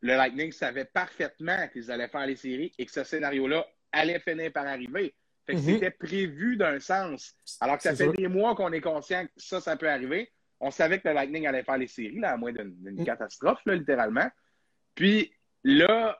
le 0.01 0.15
Lightning 0.15 0.51
savait 0.51 0.85
parfaitement 0.85 1.67
qu'ils 1.67 1.91
allaient 1.91 2.07
faire 2.07 2.25
les 2.25 2.35
séries 2.35 2.73
et 2.79 2.87
que 2.87 2.91
ce 2.91 3.03
scénario-là 3.03 3.63
allait 3.91 4.19
finir 4.19 4.51
par 4.51 4.65
arriver. 4.65 5.13
Fait 5.45 5.53
que 5.53 5.59
mm-hmm. 5.59 5.73
c'était 5.75 5.91
prévu 5.91 6.57
d'un 6.57 6.79
sens. 6.79 7.35
Alors 7.61 7.77
que 7.77 7.83
ça 7.83 7.95
fait 7.95 8.11
des 8.13 8.27
mois 8.27 8.55
qu'on 8.55 8.71
est 8.71 8.81
conscient 8.81 9.23
que 9.23 9.31
ça, 9.37 9.61
ça 9.61 9.77
peut 9.77 9.87
arriver 9.87 10.31
on 10.63 10.71
savait 10.71 10.99
que 10.99 11.07
le 11.09 11.13
Lightning 11.13 11.45
allait 11.45 11.63
faire 11.63 11.77
les 11.77 11.87
séries, 11.87 12.19
là, 12.19 12.31
à 12.31 12.37
moins 12.37 12.53
d'une 12.53 13.01
mm. 13.01 13.03
catastrophe, 13.03 13.59
littéralement. 13.65 14.29
Puis 14.95 15.31
là, 15.63 16.17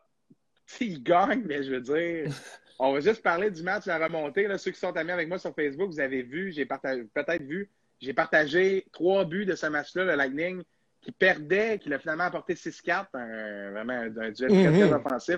s'il 0.65 1.01
gagne, 1.01 1.43
mais 1.45 1.63
je 1.63 1.71
veux 1.71 1.81
dire, 1.81 2.31
on 2.79 2.91
va 2.91 3.00
juste 3.00 3.23
parler 3.23 3.50
du 3.50 3.63
match 3.63 3.88
à 3.88 3.97
remontée. 3.97 4.47
Là, 4.47 4.57
ceux 4.57 4.71
qui 4.71 4.79
sont 4.79 4.95
amis 4.97 5.12
avec 5.12 5.29
moi 5.29 5.39
sur 5.39 5.55
Facebook, 5.55 5.89
vous 5.89 6.00
avez 6.01 6.23
vu, 6.23 6.51
j'ai 6.51 6.65
peut-être 6.65 7.43
vu, 7.43 7.69
j'ai 8.01 8.13
partagé 8.13 8.85
trois 8.91 9.23
buts 9.23 9.45
de 9.45 9.55
ce 9.55 9.67
match-là, 9.67 10.03
le 10.03 10.15
Lightning, 10.15 10.62
qui 11.01 11.12
perdait, 11.13 11.79
qui 11.79 11.88
l'a 11.89 12.00
finalement 12.00 12.25
apporté 12.25 12.53
6-4, 12.53 13.07
vraiment 13.71 13.93
un, 13.93 14.09
duel 14.09 14.33
très, 14.33 14.47
très 14.47 14.55
mm-hmm. 14.55 14.93
offensif. 14.93 15.38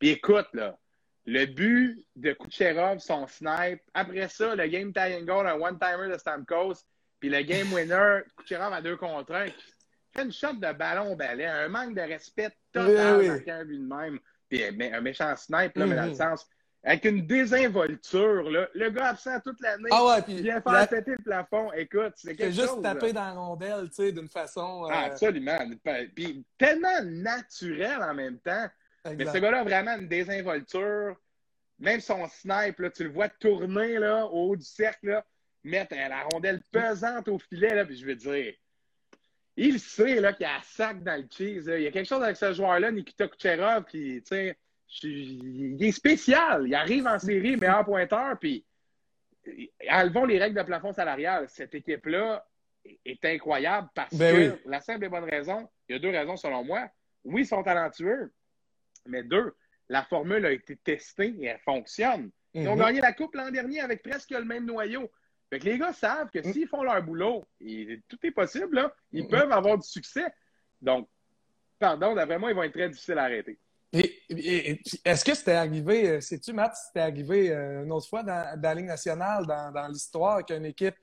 Puis 0.00 0.10
écoute, 0.10 0.48
là, 0.54 0.76
le 1.26 1.46
but 1.46 2.04
de 2.16 2.32
Kucherov, 2.32 2.98
son 2.98 3.28
snipe. 3.28 3.80
Après 3.94 4.28
ça, 4.28 4.56
le 4.56 4.66
game 4.66 4.92
tying 4.92 5.24
goal, 5.24 5.46
un 5.46 5.54
one-timer 5.60 6.08
de 6.12 6.18
Stamkos. 6.18 6.84
Puis 7.20 7.28
le 7.28 7.42
game 7.42 7.72
winner, 7.72 8.22
Kucherov 8.36 8.72
à 8.72 8.80
deux 8.80 8.96
contre 8.96 9.34
un, 9.34 9.46
fait 10.14 10.24
une 10.24 10.32
shot 10.32 10.54
de 10.54 10.72
ballon 10.72 11.12
au 11.12 11.16
balai, 11.16 11.46
un 11.46 11.68
manque 11.68 11.94
de 11.94 12.00
respect 12.00 12.50
total 12.72 13.18
oui, 13.18 13.30
oui. 13.30 13.44
dans 13.46 13.66
de 13.66 13.94
même. 13.94 14.18
Puis 14.48 14.64
un 14.64 15.00
méchant 15.00 15.36
snipe, 15.36 15.76
là, 15.76 15.86
mais 15.86 15.94
dans 15.94 16.06
le 16.06 16.12
mm-hmm. 16.12 16.16
sens. 16.16 16.46
Avec 16.82 17.04
une 17.04 17.26
désinvolture, 17.26 18.50
là. 18.50 18.66
Le 18.74 18.88
gars 18.90 19.08
absent 19.08 19.38
toute 19.40 19.60
l'année. 19.60 19.90
Ah 19.92 20.04
ouais, 20.06 20.22
puis. 20.22 20.32
Il 20.32 20.42
vient 20.42 20.62
faire 20.62 20.88
péter 20.88 21.10
le 21.10 21.22
plafond. 21.22 21.70
Écoute, 21.72 22.14
c'est 22.16 22.34
quelque 22.34 22.54
chose. 22.54 22.62
juste 22.62 22.82
taper 22.82 23.12
dans 23.12 23.26
la 23.26 23.32
rondelle, 23.32 23.88
tu 23.90 23.96
sais, 23.96 24.12
d'une 24.12 24.28
façon. 24.28 24.88
Ah, 24.90 25.04
euh, 25.04 25.06
absolument. 25.08 25.58
Puis 26.14 26.44
tellement 26.56 27.02
naturel 27.04 28.02
en 28.02 28.14
même 28.14 28.38
temps. 28.38 28.66
Mais 29.04 29.26
ce 29.26 29.38
gars-là 29.38 29.60
a 29.60 29.64
vraiment 29.64 29.96
une 29.98 30.08
désinvolture. 30.08 31.16
Même 31.78 32.00
son 32.00 32.26
snipe, 32.28 32.78
là, 32.78 32.90
tu 32.90 33.04
le 33.04 33.10
vois 33.10 33.28
tourner 33.28 33.98
là, 33.98 34.26
au 34.26 34.50
haut 34.50 34.56
du 34.56 34.64
cercle. 34.64 35.08
Là 35.08 35.24
mettre 35.64 35.94
la 35.94 36.22
rondelle 36.32 36.60
pesante 36.70 37.28
au 37.28 37.38
filet, 37.38 37.74
là, 37.74 37.84
puis 37.84 37.96
je 37.96 38.06
veux 38.06 38.14
dire, 38.14 38.54
il 39.56 39.78
sait 39.78 40.20
là, 40.20 40.32
qu'il 40.32 40.44
y 40.44 40.48
a 40.48 40.56
un 40.56 40.62
sac 40.62 41.02
dans 41.02 41.20
le 41.20 41.26
cheese. 41.30 41.64
Il 41.66 41.82
y 41.82 41.86
a 41.86 41.90
quelque 41.90 42.08
chose 42.08 42.22
avec 42.22 42.36
ce 42.36 42.52
joueur-là, 42.52 42.90
Nikita 42.90 43.28
Kucherov, 43.28 43.84
qui, 43.84 44.22
tu 44.22 44.28
sais, 44.28 44.56
il 45.02 45.82
est 45.82 45.92
spécial. 45.92 46.64
Il 46.66 46.74
arrive 46.74 47.06
en 47.06 47.18
série, 47.18 47.56
meilleur 47.56 47.84
pointeur, 47.84 48.38
puis 48.38 48.64
enlevons 49.90 50.24
les 50.24 50.38
règles 50.38 50.56
de 50.56 50.62
plafond 50.62 50.92
salarial. 50.92 51.46
Cette 51.48 51.74
équipe-là 51.74 52.46
est 53.04 53.24
incroyable 53.24 53.88
parce 53.94 54.14
ben 54.14 54.52
que 54.52 54.68
la 54.68 54.80
simple 54.80 55.04
et 55.04 55.08
bonne 55.08 55.28
raison, 55.28 55.68
il 55.88 55.92
y 55.92 55.96
a 55.96 55.98
deux 55.98 56.10
raisons 56.10 56.36
selon 56.36 56.64
moi. 56.64 56.88
Oui, 57.24 57.42
ils 57.42 57.46
sont 57.46 57.62
talentueux, 57.62 58.32
mais 59.06 59.22
deux, 59.22 59.54
la 59.88 60.04
formule 60.04 60.46
a 60.46 60.52
été 60.52 60.76
testée 60.76 61.34
et 61.40 61.46
elle 61.46 61.60
fonctionne. 61.60 62.30
Ils 62.54 62.66
ont 62.68 62.76
mhm. 62.76 62.82
gagné 62.82 63.00
la 63.00 63.12
Coupe 63.12 63.34
l'an 63.34 63.50
dernier 63.50 63.80
avec 63.80 64.02
presque 64.02 64.30
le 64.30 64.44
même 64.44 64.64
noyau. 64.64 65.10
Fait 65.50 65.58
que 65.58 65.64
les 65.64 65.78
gars 65.78 65.92
savent 65.92 66.30
que 66.30 66.38
mm. 66.38 66.52
s'ils 66.52 66.68
font 66.68 66.82
leur 66.82 67.02
boulot, 67.02 67.44
tout 68.08 68.18
est 68.22 68.30
possible, 68.30 68.76
là, 68.76 68.94
ils 69.12 69.24
mm. 69.24 69.28
peuvent 69.28 69.52
avoir 69.52 69.76
du 69.76 69.86
succès. 69.86 70.26
Donc, 70.80 71.08
pardon, 71.78 72.14
d'après 72.14 72.38
moi, 72.38 72.50
ils 72.50 72.54
vont 72.54 72.62
être 72.62 72.72
très 72.72 72.88
difficiles 72.88 73.18
à 73.18 73.24
arrêter. 73.24 73.58
est-ce 73.92 75.24
que 75.24 75.34
c'était 75.34 75.52
arrivé, 75.52 76.08
euh, 76.08 76.20
sais-tu, 76.20 76.52
Matt, 76.52 76.76
c'était 76.76 77.00
arrivé 77.00 77.50
euh, 77.50 77.82
une 77.82 77.90
autre 77.90 78.08
fois 78.08 78.22
dans, 78.22 78.60
la 78.62 78.74
Ligue 78.74 78.86
nationale, 78.86 79.44
dans, 79.46 79.88
l'histoire, 79.88 80.46
qu'une 80.46 80.66
équipe 80.66 80.94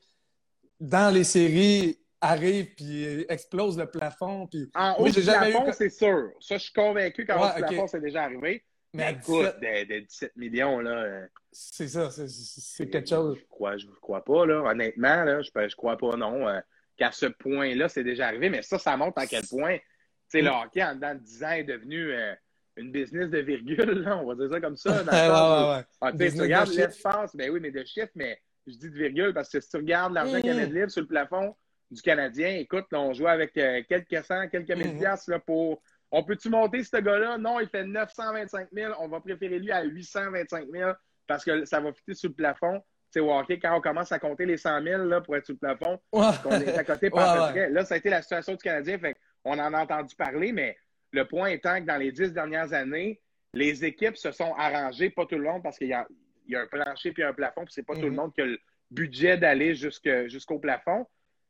dans 0.79 1.13
les 1.13 1.25
séries 1.25 1.99
arrive 2.21 2.73
puis 2.75 3.25
explose 3.27 3.77
le 3.77 3.85
plafond? 3.85 4.47
Puis... 4.47 4.71
En 4.73 4.95
haut 4.97 5.09
du 5.09 5.21
plafond, 5.21 5.71
c'est 5.73 5.89
sûr. 5.89 6.31
Ça, 6.39 6.57
je 6.57 6.63
suis 6.63 6.73
convaincu 6.73 7.25
qu'en 7.25 7.49
haut 7.49 7.53
du 7.53 7.63
plafond, 7.63 7.87
c'est 7.87 8.01
déjà 8.01 8.23
arrivé. 8.23 8.63
Mais, 8.93 9.11
écoute, 9.11 9.59
des, 9.59 10.01
17 10.01 10.37
millions, 10.37 10.79
là. 10.79 11.27
Euh, 11.57 11.69
c'est 11.71 11.87
ça, 11.87 12.09
c'est 12.11 12.89
quelque 12.89 13.09
chose. 13.09 13.37
Je 13.39 13.45
crois, 13.47 13.77
je 13.77 13.87
crois 14.01 14.23
pas, 14.23 14.45
là. 14.45 14.61
Honnêtement, 14.63 15.23
là, 15.23 15.41
je, 15.41 15.49
je 15.67 15.75
crois 15.75 15.97
pas, 15.97 16.15
non. 16.15 16.47
Euh, 16.47 16.59
qu'à 16.95 17.11
ce 17.11 17.25
point-là, 17.27 17.89
c'est 17.89 18.03
déjà 18.03 18.27
arrivé. 18.27 18.49
Mais 18.49 18.61
ça, 18.61 18.77
ça 18.79 18.95
montre 18.97 19.19
à 19.19 19.27
quel 19.27 19.45
point, 19.45 19.77
tu 19.77 19.83
sais, 20.29 20.41
le 20.41 20.49
hockey, 20.49 20.83
en 20.83 20.95
dedans 20.95 21.15
de 21.15 21.19
10 21.19 21.43
ans, 21.43 21.51
est 21.51 21.63
devenu 21.63 22.11
euh, 22.11 22.33
une 22.75 22.91
business 22.91 23.29
de 23.29 23.39
virgule, 23.39 24.03
là. 24.03 24.17
On 24.17 24.25
va 24.25 24.35
dire 24.35 24.49
ça 24.49 24.61
comme 24.61 24.77
ça. 24.77 25.03
Dans 25.03 25.11
ouais, 25.11 25.77
ouais, 25.77 25.85
ah, 26.01 26.11
tu 26.11 26.41
regardes 26.41 26.69
l'espace, 26.69 27.35
ben 27.35 27.49
oui, 27.51 27.59
mais 27.59 27.71
de 27.71 27.83
chiffres, 27.83 28.11
mais 28.15 28.39
je 28.65 28.73
dis 28.73 28.89
de 28.89 28.97
virgule 28.97 29.33
parce 29.33 29.49
que 29.49 29.59
si 29.59 29.69
tu 29.69 29.77
regardes 29.77 30.13
l'argent 30.13 30.37
qu'il 30.37 30.47
y 30.47 30.49
avait 30.49 30.67
de 30.67 30.73
libre 30.73 30.91
sur 30.91 31.01
le 31.01 31.07
plafond 31.07 31.55
du 31.89 32.01
Canadien, 32.01 32.49
écoute, 32.57 32.85
là, 32.91 32.99
on 32.99 33.13
joue 33.13 33.27
avec 33.27 33.53
quelques 33.53 34.25
cent, 34.25 34.47
quelques 34.49 34.71
mille 34.71 34.95
mm 34.95 35.17
là, 35.27 35.39
pour 35.39 35.81
on 36.11 36.23
peut-tu 36.23 36.49
monter 36.49 36.83
ce 36.83 36.97
gars-là? 36.97 37.37
Non, 37.37 37.59
il 37.59 37.67
fait 37.67 37.83
925 37.83 38.69
000. 38.71 38.93
On 38.99 39.07
va 39.07 39.19
préférer 39.19 39.59
lui 39.59 39.71
à 39.71 39.83
825 39.83 40.67
000 40.71 40.91
parce 41.27 41.43
que 41.43 41.65
ça 41.65 41.79
va 41.79 41.93
fitter 41.93 42.13
sur 42.13 42.29
le 42.29 42.35
plafond. 42.35 42.81
C'est 43.09 43.21
hockey, 43.21 43.59
quand 43.59 43.77
on 43.77 43.81
commence 43.81 44.11
à 44.11 44.19
compter 44.19 44.45
les 44.45 44.57
100 44.57 44.83
000 44.83 45.05
là, 45.05 45.21
pour 45.21 45.35
être 45.37 45.45
sur 45.45 45.53
le 45.53 45.59
plafond, 45.59 45.99
on 46.11 46.21
est 46.61 46.77
à 46.77 46.83
côté 46.83 47.09
par 47.11 47.53
Là, 47.55 47.85
ça 47.85 47.95
a 47.95 47.97
été 47.97 48.09
la 48.09 48.21
situation 48.21 48.53
du 48.53 48.59
Canadien. 48.59 48.97
Fait 48.97 49.15
on 49.45 49.57
en 49.59 49.73
a 49.73 49.81
entendu 49.81 50.15
parler, 50.15 50.51
mais 50.51 50.77
le 51.11 51.25
point 51.25 51.47
étant 51.47 51.79
que 51.79 51.85
dans 51.85 51.97
les 51.97 52.11
dix 52.11 52.33
dernières 52.33 52.73
années, 52.73 53.21
les 53.53 53.85
équipes 53.85 54.17
se 54.17 54.31
sont 54.31 54.53
arrangées, 54.55 55.09
pas 55.09 55.25
tout 55.25 55.37
le 55.37 55.43
monde, 55.43 55.63
parce 55.63 55.77
qu'il 55.77 55.87
y 55.87 55.93
a, 55.93 56.05
un 56.53 56.67
plancher 56.67 57.11
puis 57.11 57.23
un 57.23 57.33
plafond, 57.33 57.63
puis 57.63 57.73
c'est 57.73 57.85
pas 57.85 57.95
tout 57.95 58.01
le 58.01 58.09
mhm. 58.09 58.15
monde 58.15 58.33
qui 58.33 58.41
a 58.41 58.45
le 58.45 58.59
budget 58.91 59.37
d'aller 59.37 59.73
jusqu'au 59.73 60.59
plafond. 60.59 61.05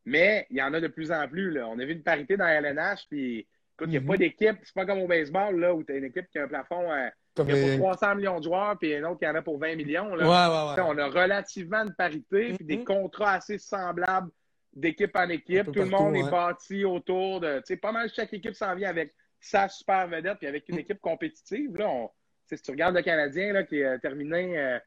Mais 0.06 0.46
il 0.50 0.58
y 0.58 0.62
en 0.62 0.74
a 0.74 0.80
de 0.80 0.88
plus 0.88 1.12
en 1.12 1.28
plus. 1.28 1.52
Là. 1.52 1.68
On 1.68 1.78
a 1.80 1.86
vu 1.86 1.94
une 1.94 2.04
parité 2.04 2.38
dans 2.38 2.46
la 2.46 2.62
LNH, 2.62 3.08
puis 3.10 3.48
Écoute, 3.78 3.94
il 3.94 4.00
n'y 4.00 4.04
a 4.04 4.08
pas 4.08 4.14
mhm. 4.14 4.20
d'équipe. 4.20 4.58
C'est 4.64 4.74
pas 4.74 4.86
comme 4.88 5.00
au 5.00 5.08
baseball, 5.08 5.60
là, 5.60 5.74
où 5.76 5.84
tu 5.84 5.92
as 5.92 5.98
une 5.98 6.06
équipe 6.06 6.28
qui 6.32 6.40
a 6.40 6.44
un 6.44 6.48
plafond. 6.48 6.92
Euh, 7.40 7.46
il 7.48 7.56
y 7.56 7.74
a 7.74 7.78
pour 7.78 7.96
300 7.96 8.16
millions 8.16 8.40
de 8.40 8.44
joueurs, 8.44 8.78
puis 8.78 8.94
une 8.94 9.06
autre 9.06 9.20
qui 9.20 9.28
en 9.28 9.36
a 9.36 9.42
pour 9.42 9.60
20 9.60 9.76
millions. 9.76 10.16
Là. 10.16 10.26
Ouais, 10.26 10.82
ouais, 10.82 10.88
On 10.88 10.98
a 10.98 11.08
relativement 11.08 11.84
une 11.84 11.94
parité, 11.94 12.54
puis 12.54 12.66
des 12.66 12.78
mhm. 12.78 12.86
contrats 12.86 13.34
assez 13.34 13.58
semblables 13.58 14.30
d'équipe 14.74 15.16
en 15.16 15.30
équipe. 15.30 15.72
Tout 15.72 15.80
le 15.80 15.86
monde 15.86 16.16
est 16.16 16.30
bâti 16.30 16.86
autour 16.86 17.40
de. 17.40 17.58
Tu 17.58 17.64
sais, 17.66 17.78
pas 17.78 17.92
mal 17.92 18.10
chaque 18.14 18.34
équipe 18.34 18.56
s'en 18.56 18.76
vient 18.76 18.90
avec 18.90 19.14
sa 19.40 19.70
super 19.70 20.08
vedette, 20.08 20.38
puis 20.40 20.48
avec 20.48 20.68
une 20.70 20.76
mhm. 20.76 20.82
équipe 20.82 21.00
compétitive. 21.00 21.78
Là, 21.78 21.88
on, 21.88 22.10
si 22.46 22.62
tu 22.62 22.72
regardes 22.72 22.96
le 22.96 23.02
Canadien 23.02 23.54
là, 23.54 23.64
qui 23.64 23.80
est 23.80 24.00
terminé 24.00 24.58
euh, 24.58 24.80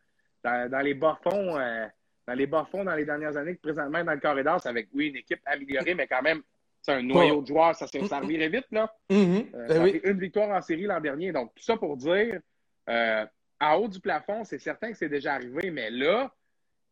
dans, 0.43 0.81
les 0.83 0.95
bas-fonds. 0.95 1.59
Euh, 1.59 1.87
dans 2.27 2.35
les 2.35 2.47
bas-fonds 2.47 2.85
dans 2.85 2.95
les 2.95 3.05
dernières 3.05 3.37
années, 3.37 3.55
présentement 3.55 4.05
dans 4.05 4.13
le 4.13 4.21
corridor, 4.21 4.61
c'est 4.61 4.69
avec, 4.69 4.89
oui, 4.95 5.09
une 5.09 5.17
équipe 5.17 5.41
améliorée, 5.47 5.95
mais 5.95 6.07
quand 6.07 6.23
même 6.23 6.43
c'est 6.83 6.93
un 6.93 7.03
noyau 7.03 7.43
de 7.43 7.47
joueurs, 7.47 7.75
ça, 7.75 7.87
s'est 7.87 8.05
servirait 8.07 8.49
vite, 8.49 8.67
là. 8.71 8.93
Mm-hmm. 9.11 9.55
Euh, 9.55 9.67
ben 9.69 10.01
une 10.03 10.21
victoire 10.21 10.51
en 10.51 10.63
série 10.63 10.85
l'an 10.85 11.01
dernier. 11.01 11.33
Donc, 11.33 11.55
tout 11.55 11.63
ça 11.63 11.77
pour 11.77 11.97
dire, 11.97 12.41
euh, 12.89 13.27
en 13.61 13.75
haut 13.75 13.89
du 13.89 14.01
plafond, 14.01 14.45
c'est 14.45 14.59
certain 14.59 14.91
que 14.91 14.97
c'est 14.97 15.09
déjà 15.09 15.35
arrivé, 15.35 15.71
mais 15.71 15.91
là, 15.91 16.35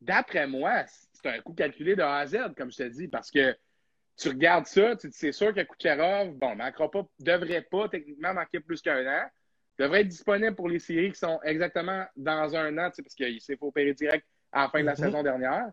d'après 0.00 0.47
moi, 0.47 0.85
c'est 1.12 1.28
un 1.28 1.40
coup 1.40 1.54
calculé 1.54 1.97
de 1.97 2.02
A 2.02 2.18
à 2.18 2.26
Z, 2.26 2.54
comme 2.57 2.71
je 2.71 2.78
te 2.78 2.83
dis, 2.88 3.09
parce 3.09 3.30
que 3.30 3.57
tu 4.16 4.28
regardes 4.28 4.66
ça, 4.66 4.97
tu 4.97 5.09
c'est 5.12 5.33
sûr 5.33 5.54
que 5.54 5.61
Kucherov, 5.61 6.35
bon, 6.35 6.57
manquera 6.57 6.90
pas, 6.90 7.07
devrait 7.21 7.62
pas 7.62 7.88
techniquement 7.88 8.35
manquer 8.35 8.61
plus 8.61 8.83
qu'un 8.83 9.07
an. 9.07 9.26
Devrait 9.78 10.00
être 10.00 10.09
disponible 10.09 10.57
pour 10.57 10.68
les 10.68 10.80
séries 10.80 11.12
qui 11.12 11.18
sont 11.18 11.40
exactement 11.45 12.04
dans 12.16 12.57
un 12.57 12.76
an, 12.78 12.90
parce 12.90 13.14
qu'il 13.14 13.40
s'est 13.40 13.57
fait 13.57 13.64
opérer 13.64 13.95
direct 13.95 14.26
à 14.50 14.62
la 14.62 14.68
fin 14.71 14.80
de 14.80 14.87
la 14.87 14.95
mm-hmm. 14.95 14.97
saison 14.97 15.23
dernière. 15.23 15.71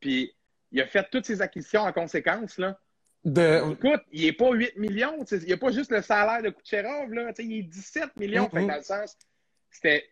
Puis, 0.00 0.34
il 0.70 0.80
a 0.82 0.86
fait 0.86 1.08
toutes 1.10 1.24
ses 1.24 1.40
acquisitions 1.40 1.80
en 1.82 1.92
conséquence, 1.92 2.58
là. 2.58 2.78
Écoute, 3.24 4.02
il 4.12 4.26
n'est 4.26 4.32
pas 4.32 4.52
8 4.52 4.76
millions. 4.76 5.24
Il 5.30 5.38
n'y 5.38 5.52
a 5.52 5.56
pas 5.56 5.70
juste 5.70 5.90
le 5.90 6.02
salaire 6.02 6.42
de 6.42 6.50
Kucherov. 6.50 7.12
Là, 7.12 7.32
il 7.38 7.58
est 7.58 7.62
17 7.62 8.16
millions. 8.16 8.48
fait, 8.50 8.66
dans 8.66 8.76
le 8.76 8.82
sens, 8.82 9.16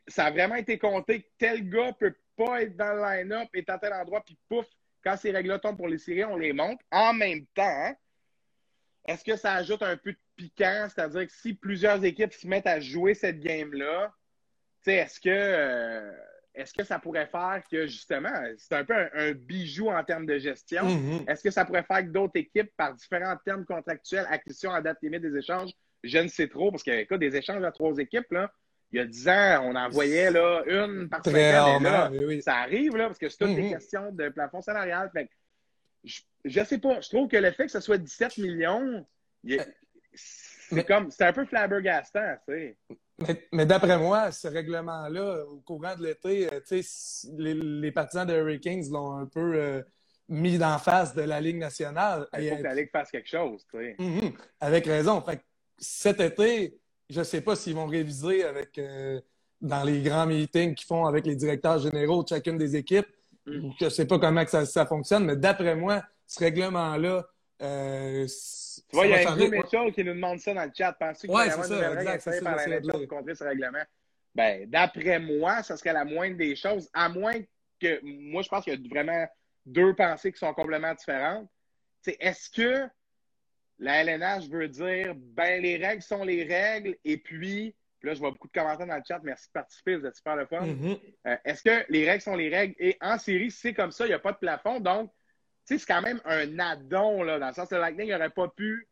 ça 0.09 0.27
a 0.27 0.31
vraiment 0.31 0.55
été 0.55 0.79
compté 0.79 1.23
que 1.23 1.29
tel 1.39 1.69
gars 1.69 1.89
ne 1.89 1.93
peut 1.93 2.15
pas 2.37 2.63
être 2.63 2.77
dans 2.77 2.95
le 2.95 3.03
line-up, 3.03 3.49
est 3.55 3.69
à 3.69 3.79
tel 3.79 3.93
endroit, 3.93 4.23
puis 4.25 4.39
pouf, 4.49 4.67
quand 5.05 5.17
ces 5.17 5.31
règles 5.31 5.59
tombent 5.61 5.77
pour 5.77 5.89
les 5.89 5.99
séries, 5.99 6.25
on 6.25 6.37
les 6.37 6.53
monte. 6.53 6.81
En 6.91 7.13
même 7.13 7.45
temps, 7.55 7.95
est-ce 9.07 9.25
que 9.25 9.37
ça 9.37 9.55
ajoute 9.55 9.83
un 9.83 9.97
peu 9.97 10.13
de 10.13 10.19
piquant? 10.37 10.87
C'est-à-dire 10.89 11.27
que 11.27 11.33
si 11.33 11.55
plusieurs 11.55 12.03
équipes 12.05 12.33
se 12.33 12.47
mettent 12.47 12.67
à 12.67 12.81
jouer 12.81 13.15
cette 13.15 13.41
game-là, 13.41 14.13
est-ce 14.87 15.21
que. 15.21 15.29
Euh, 15.29 16.13
est-ce 16.55 16.75
que 16.75 16.85
ça 16.85 16.99
pourrait 16.99 17.27
faire 17.27 17.63
que, 17.71 17.87
justement, 17.87 18.33
c'est 18.59 18.75
un 18.75 18.85
peu 18.85 18.95
un, 18.95 19.33
bijou 19.33 19.91
en 19.91 20.05
termes 20.05 20.27
de 20.27 20.39
gestion, 20.39 20.85
mm-hmm. 20.85 21.31
est-ce 21.31 21.43
que 21.43 21.51
ça 21.51 21.65
pourrait 21.65 21.85
faire 21.85 22.01
que 22.01 22.11
d'autres 22.11 22.37
équipes, 22.37 22.71
par 22.77 22.95
différents 22.95 23.37
termes 23.45 23.65
contractuels, 23.65 24.27
acquisition 24.29 24.71
à 24.71 24.83
date 24.83 24.99
limite 25.03 25.23
des 25.23 25.37
échanges, 25.37 25.71
je 26.03 26.19
ne 26.19 26.29
sais 26.29 26.49
trop, 26.49 26.71
parce 26.71 26.83
qu'il 26.83 26.95
y 26.95 27.15
a 27.15 27.19
des 27.19 27.37
échanges 27.37 27.65
à 27.65 27.73
trois 27.73 27.97
équipes, 27.99 28.31
là, 28.33 28.53
il 28.93 28.99
y 28.99 29.01
a 29.01 29.07
dix 29.07 29.27
ans, 29.29 29.63
on 29.65 29.75
en 29.75 29.89
voyait 29.89 30.31
là, 30.31 30.63
une 30.67 31.09
par 31.09 31.25
semaine. 31.25 31.83
Là, 31.83 32.11
Ça 32.43 32.57
arrive, 32.57 32.95
là, 32.97 33.07
parce 33.07 33.19
que 33.19 33.29
c'est 33.29 33.39
toutes 33.39 33.55
des 33.55 33.63
mm-hmm. 33.63 33.71
questions 33.71 34.13
de 34.13 34.29
plafond 34.29 34.61
salarial. 34.61 35.11
je 36.05 36.61
ne 36.61 36.65
sais 36.65 36.79
pas. 36.79 37.01
Je 37.01 37.09
trouve 37.09 37.29
que 37.29 37.39
le 37.39 37.51
fait 37.53 37.67
que 37.67 37.73
ce 37.73 37.81
soit 37.81 37.97
17 37.97 38.37
millions, 38.39 39.07
euh, 39.49 39.65
c'est 40.15 40.87
comme 40.87 41.11
c'est 41.11 41.25
un 41.25 41.33
peu 41.33 41.47
flabbergastant, 41.47 42.37
tu 42.47 42.55
sais. 42.55 42.77
Mais, 43.53 43.67
d'après 43.67 43.99
moi, 43.99 44.33
ce 44.33 44.49
règlement-là, 44.49 45.45
au 45.47 45.61
courant 45.61 45.95
de 45.97 46.05
l'été, 46.05 46.49
euh, 46.53 46.83
les, 47.39 47.55
les, 47.55 47.93
partisans 47.93 48.27
de 48.27 48.35
Hurricanes 48.35 48.85
l'ont 48.91 49.17
un 49.17 49.27
peu 49.27 49.55
euh, 49.55 49.83
mis 50.29 50.59
d'en 50.59 50.79
face 50.79 51.15
de 51.15 51.23
la 51.23 51.41
Ligue 51.41 51.59
nationale. 51.59 52.27
Il 52.39 52.51
faut 52.51 52.57
que 52.57 52.63
la 52.63 52.75
Ligue 52.75 52.91
fasse 52.91 53.11
quelque 53.11 53.29
chose. 53.29 53.67
Mm-hmm. 53.73 54.33
avec 54.61 54.87
raison. 54.87 55.23
cet 55.79 56.21
été, 56.21 56.79
je 57.11 57.21
ne 57.21 57.25
sais 57.25 57.41
pas 57.41 57.57
s'ils 57.57 57.75
vont 57.75 57.87
réviser 57.87 58.45
avec 58.45 58.79
euh, 58.79 59.21
dans 59.61 59.85
les 59.85 60.03
grands 60.03 60.27
meetings 60.27 60.75
qu'ils 60.75 60.87
font 60.87 61.07
avec 61.07 61.27
les 61.27 61.37
directeurs 61.37 61.79
généraux 61.79 62.23
de 62.23 62.29
chacune 62.29 62.59
des 62.59 62.77
équipes. 62.77 63.09
Mm. 63.47 63.71
Je 63.79 63.85
ne 63.85 63.91
sais 63.91 64.07
pas 64.07 64.19
comment 64.19 64.47
ça, 64.47 64.65
ça 64.67 64.87
fonctionne, 64.87 65.25
mais 65.25 65.37
d'après 65.37 65.77
moi, 65.77 66.03
ce 66.27 66.41
règlement-là, 66.41 67.27
euh, 67.63 68.27
tu 68.93 68.99
vois, 68.99 69.07
il 69.07 69.11
y 69.11 69.15
a 69.15 69.33
Andrew 69.33 69.49
Mitchell 69.49 69.93
qui 69.93 70.05
nous 70.05 70.13
demande 70.13 70.39
ça 70.39 70.53
dans 70.53 70.65
le 70.65 70.71
chat. 70.77 70.93
Pensez 70.93 71.27
ouais, 71.27 71.47
y 71.47 71.51
a 71.51 71.55
une 71.57 71.99
règle 71.99 72.43
par 72.43 72.57
la 72.57 72.81
pour 72.81 73.09
contrer 73.09 73.35
ce 73.35 73.45
règlement? 73.45 73.83
Ben, 74.35 74.69
d'après 74.69 75.19
moi, 75.19 75.63
ça 75.63 75.77
serait 75.79 75.95
la 75.95 76.05
moindre 76.05 76.37
des 76.37 76.55
choses, 76.55 76.91
à 76.93 77.09
moins 77.09 77.35
que. 77.81 78.01
Moi, 78.03 78.43
je 78.43 78.49
pense 78.49 78.65
qu'il 78.65 78.75
y 78.75 78.77
a 78.77 78.89
vraiment 78.89 79.27
deux 79.65 79.95
pensées 79.95 80.31
qui 80.31 80.39
sont 80.39 80.53
complètement 80.53 80.95
différentes. 80.95 81.49
Est-ce 82.07 82.51
que 82.51 82.87
la 83.79 84.03
LNH 84.05 84.49
veut 84.49 84.69
dire, 84.69 85.15
ben, 85.17 85.63
les 85.63 85.79
règles 85.79 86.03
sont 86.03 86.23
les 86.23 86.45
règles, 86.45 86.97
et 87.05 87.17
puis, 87.17 87.75
là, 88.03 88.13
je 88.13 88.19
vois 88.19 88.31
beaucoup 88.31 88.49
de 88.49 88.53
commentaires 88.53 88.87
dans 88.87 88.97
le 88.97 89.03
chat, 89.07 89.21
merci 89.23 89.49
de 89.49 89.53
participer, 89.53 89.97
vous 89.97 90.07
êtes 90.07 90.17
super 90.17 90.37
le 90.37 90.47
fun. 90.47 90.67
Mm-hmm. 90.67 91.01
Euh, 91.29 91.37
est-ce 91.45 91.63
que 91.63 91.85
les 91.89 92.09
règles 92.09 92.23
sont 92.23 92.37
les 92.37 92.49
règles, 92.49 92.75
et 92.79 92.97
en 93.01 93.19
série, 93.19 93.51
c'est 93.51 93.73
comme 93.73 93.91
ça, 93.91 94.05
il 94.05 94.09
n'y 94.09 94.15
a 94.15 94.19
pas 94.19 94.33
de 94.33 94.39
plafond, 94.39 94.81
donc 94.81 95.11
c'est 95.65 95.85
quand 95.85 96.03
même 96.03 96.21
un 96.25 96.59
addon, 96.59 97.23
là, 97.23 97.39
dans 97.39 97.49
le 97.49 97.55
sens 97.55 97.69
que 97.69 97.75
le 97.75 97.81
Lightning 97.81 98.11
n'aurait 98.11 98.31
pas 98.31 98.49
pu 98.49 98.89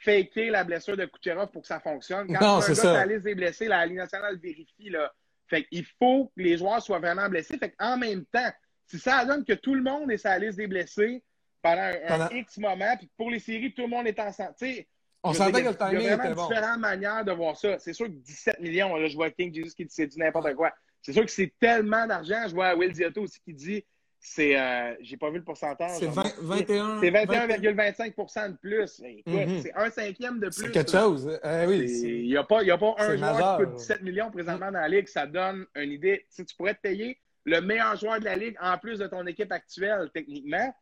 faker 0.00 0.50
la 0.50 0.64
blessure 0.64 0.96
de 0.96 1.06
Kucherov 1.06 1.50
pour 1.50 1.62
que 1.62 1.68
ça 1.68 1.80
fonctionne. 1.80 2.34
Quand 2.36 2.56
non, 2.56 2.60
c'est 2.60 2.74
ça. 2.74 2.92
la 2.92 3.06
liste 3.06 3.24
des 3.24 3.34
blessés, 3.34 3.66
la 3.66 3.84
Ligue 3.84 3.96
nationale 3.96 4.38
vérifie. 4.38 4.90
Là. 4.90 5.12
Fait 5.46 5.64
qu'il 5.64 5.84
faut 5.98 6.26
que 6.36 6.42
les 6.42 6.56
joueurs 6.56 6.82
soient 6.82 6.98
vraiment 6.98 7.28
blessés. 7.28 7.58
Fait 7.58 7.74
en 7.78 7.96
même 7.96 8.24
temps, 8.26 8.50
si 8.86 8.98
ça 8.98 9.24
donne 9.24 9.44
que 9.44 9.54
tout 9.54 9.74
le 9.74 9.82
monde 9.82 10.10
est 10.10 10.18
sur 10.18 10.30
la 10.30 10.38
liste 10.38 10.58
des 10.58 10.66
blessés 10.66 11.22
pendant 11.62 11.90
un, 12.08 12.28
X 12.30 12.58
moment, 12.58 12.96
puis 12.96 13.10
pour 13.16 13.30
les 13.30 13.40
séries, 13.40 13.74
tout 13.74 13.82
le 13.82 13.88
monde 13.88 14.06
est 14.06 14.18
en 14.20 14.32
santé. 14.32 14.88
On 15.22 15.32
s'entend 15.32 15.58
que 15.58 15.68
le 15.68 15.74
timing 15.74 16.00
Il 16.00 16.02
y 16.02 16.08
a 16.08 16.16
vraiment 16.16 16.46
différentes 16.46 16.78
manières 16.78 17.24
de 17.24 17.32
voir 17.32 17.56
ça. 17.56 17.78
C'est 17.80 17.92
sûr 17.92 18.06
que 18.06 18.12
17 18.12 18.60
millions, 18.60 18.94
là, 18.94 19.08
je 19.08 19.16
vois 19.16 19.30
King 19.30 19.52
Jesus 19.52 19.74
qui 19.74 19.84
dit 19.84 19.92
c'est 19.92 20.16
n'importe 20.16 20.54
quoi. 20.54 20.72
C'est 21.02 21.12
sûr 21.12 21.24
que 21.24 21.30
c'est 21.30 21.52
tellement 21.58 22.06
d'argent. 22.06 22.44
Je 22.46 22.54
vois 22.54 22.76
Will 22.76 22.92
Diotto 22.92 23.22
aussi 23.22 23.40
qui 23.40 23.52
dit 23.52 23.84
c'est, 24.20 24.58
euh, 24.58 24.94
j'ai 25.00 25.16
pas 25.16 25.30
vu 25.30 25.38
le 25.38 25.44
pourcentage. 25.44 25.98
C'est 25.98 26.08
21. 26.08 27.00
C'est 27.00 27.10
21,25% 27.10 28.50
de 28.50 28.56
plus. 28.56 29.00
Mhm. 29.26 29.60
C'est 29.62 29.74
un 29.74 29.90
cinquième 29.90 30.40
de 30.40 30.46
plus. 30.46 30.54
C'est 30.54 30.72
quelque 30.72 30.90
chose. 30.90 31.38
Eh 31.44 31.66
oui, 31.66 31.88
il 32.02 32.26
n'y 32.26 32.36
a 32.36 32.42
pas, 32.42 32.62
y 32.62 32.70
a 32.70 32.78
pas 32.78 32.94
un 32.98 33.16
joueur 33.16 33.58
qui 33.58 33.64
coûte 33.64 33.76
17 33.76 34.02
millions 34.02 34.30
présentement 34.30 34.72
dans 34.72 34.80
la 34.80 34.88
Ligue. 34.88 35.08
Ça 35.08 35.26
donne 35.26 35.66
une 35.76 35.92
idée. 35.92 36.26
Si 36.28 36.44
tu 36.44 36.56
pourrais 36.56 36.74
te 36.74 36.80
payer 36.80 37.18
le 37.44 37.60
meilleur 37.60 37.96
joueur 37.96 38.18
de 38.18 38.24
la 38.24 38.36
Ligue 38.36 38.56
en 38.60 38.76
plus 38.78 38.98
de 38.98 39.06
ton 39.06 39.24
équipe 39.26 39.52
actuelle, 39.52 40.10
techniquement, 40.12 40.74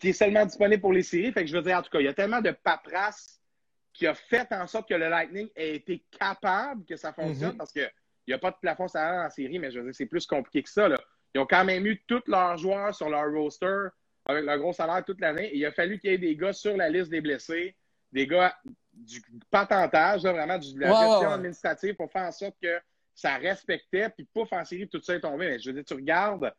qui 0.00 0.08
est 0.08 0.12
seulement 0.12 0.44
disponible 0.44 0.80
pour 0.80 0.92
les 0.92 1.04
séries. 1.04 1.32
Fait 1.32 1.42
que 1.42 1.46
je 1.46 1.56
veux 1.56 1.62
dire, 1.62 1.78
en 1.78 1.82
tout 1.82 1.90
cas, 1.90 2.00
il 2.00 2.04
y 2.06 2.08
a 2.08 2.14
tellement 2.14 2.40
de 2.40 2.50
paperasse 2.50 3.40
qui 3.92 4.06
a 4.06 4.14
fait 4.14 4.48
en 4.52 4.66
sorte 4.66 4.88
que 4.88 4.94
le 4.94 5.08
Lightning 5.08 5.48
ait 5.54 5.76
été 5.76 6.04
capable 6.18 6.84
que 6.84 6.96
ça 6.96 7.12
fonctionne 7.12 7.52
mhm. 7.52 7.56
parce 7.56 7.72
qu'il 7.72 7.88
n'y 8.26 8.34
a 8.34 8.38
pas 8.38 8.50
de 8.50 8.56
plafond 8.60 8.88
salarial 8.88 9.26
en 9.26 9.30
série, 9.30 9.58
mais 9.60 9.70
je 9.70 9.78
veux 9.78 9.84
dire, 9.84 9.94
c'est 9.94 10.06
plus 10.06 10.26
compliqué 10.26 10.64
que 10.64 10.68
ça. 10.68 10.88
Là 10.88 10.98
Ils 11.34 11.40
ont 11.40 11.46
quand 11.46 11.64
même 11.64 11.86
eu 11.86 12.02
tous 12.06 12.22
leurs 12.26 12.56
joueurs 12.56 12.94
sur 12.94 13.08
leur 13.08 13.30
roster 13.32 13.88
avec 14.26 14.44
leur 14.44 14.58
gros 14.58 14.72
salaire 14.72 15.04
toute 15.04 15.20
l'année. 15.20 15.50
Il 15.54 15.64
a 15.64 15.72
fallu 15.72 15.98
qu'il 15.98 16.10
y 16.10 16.14
ait 16.14 16.18
des 16.18 16.36
gars 16.36 16.52
sur 16.52 16.76
la 16.76 16.88
liste 16.88 17.10
des 17.10 17.20
blessés, 17.20 17.76
des 18.12 18.26
gars 18.26 18.54
du 18.92 19.22
patentage, 19.50 20.22
vraiment 20.22 20.58
du, 20.58 20.74
de 20.74 20.80
la 20.80 20.88
gestion 20.88 21.30
administrative 21.30 21.94
pour 21.94 22.10
faire 22.10 22.22
en 22.22 22.32
sorte 22.32 22.56
que 22.62 22.80
ça 23.14 23.36
respectait, 23.36 24.08
puis 24.10 24.26
pouf, 24.32 24.52
en 24.52 24.64
série, 24.64 24.88
tout 24.88 25.00
ça 25.02 25.14
est 25.14 25.20
tombé. 25.20 25.48
Mais 25.48 25.58
je 25.58 25.68
veux 25.68 25.74
dire, 25.74 25.84
tu 25.84 25.94
regardes 25.94 26.52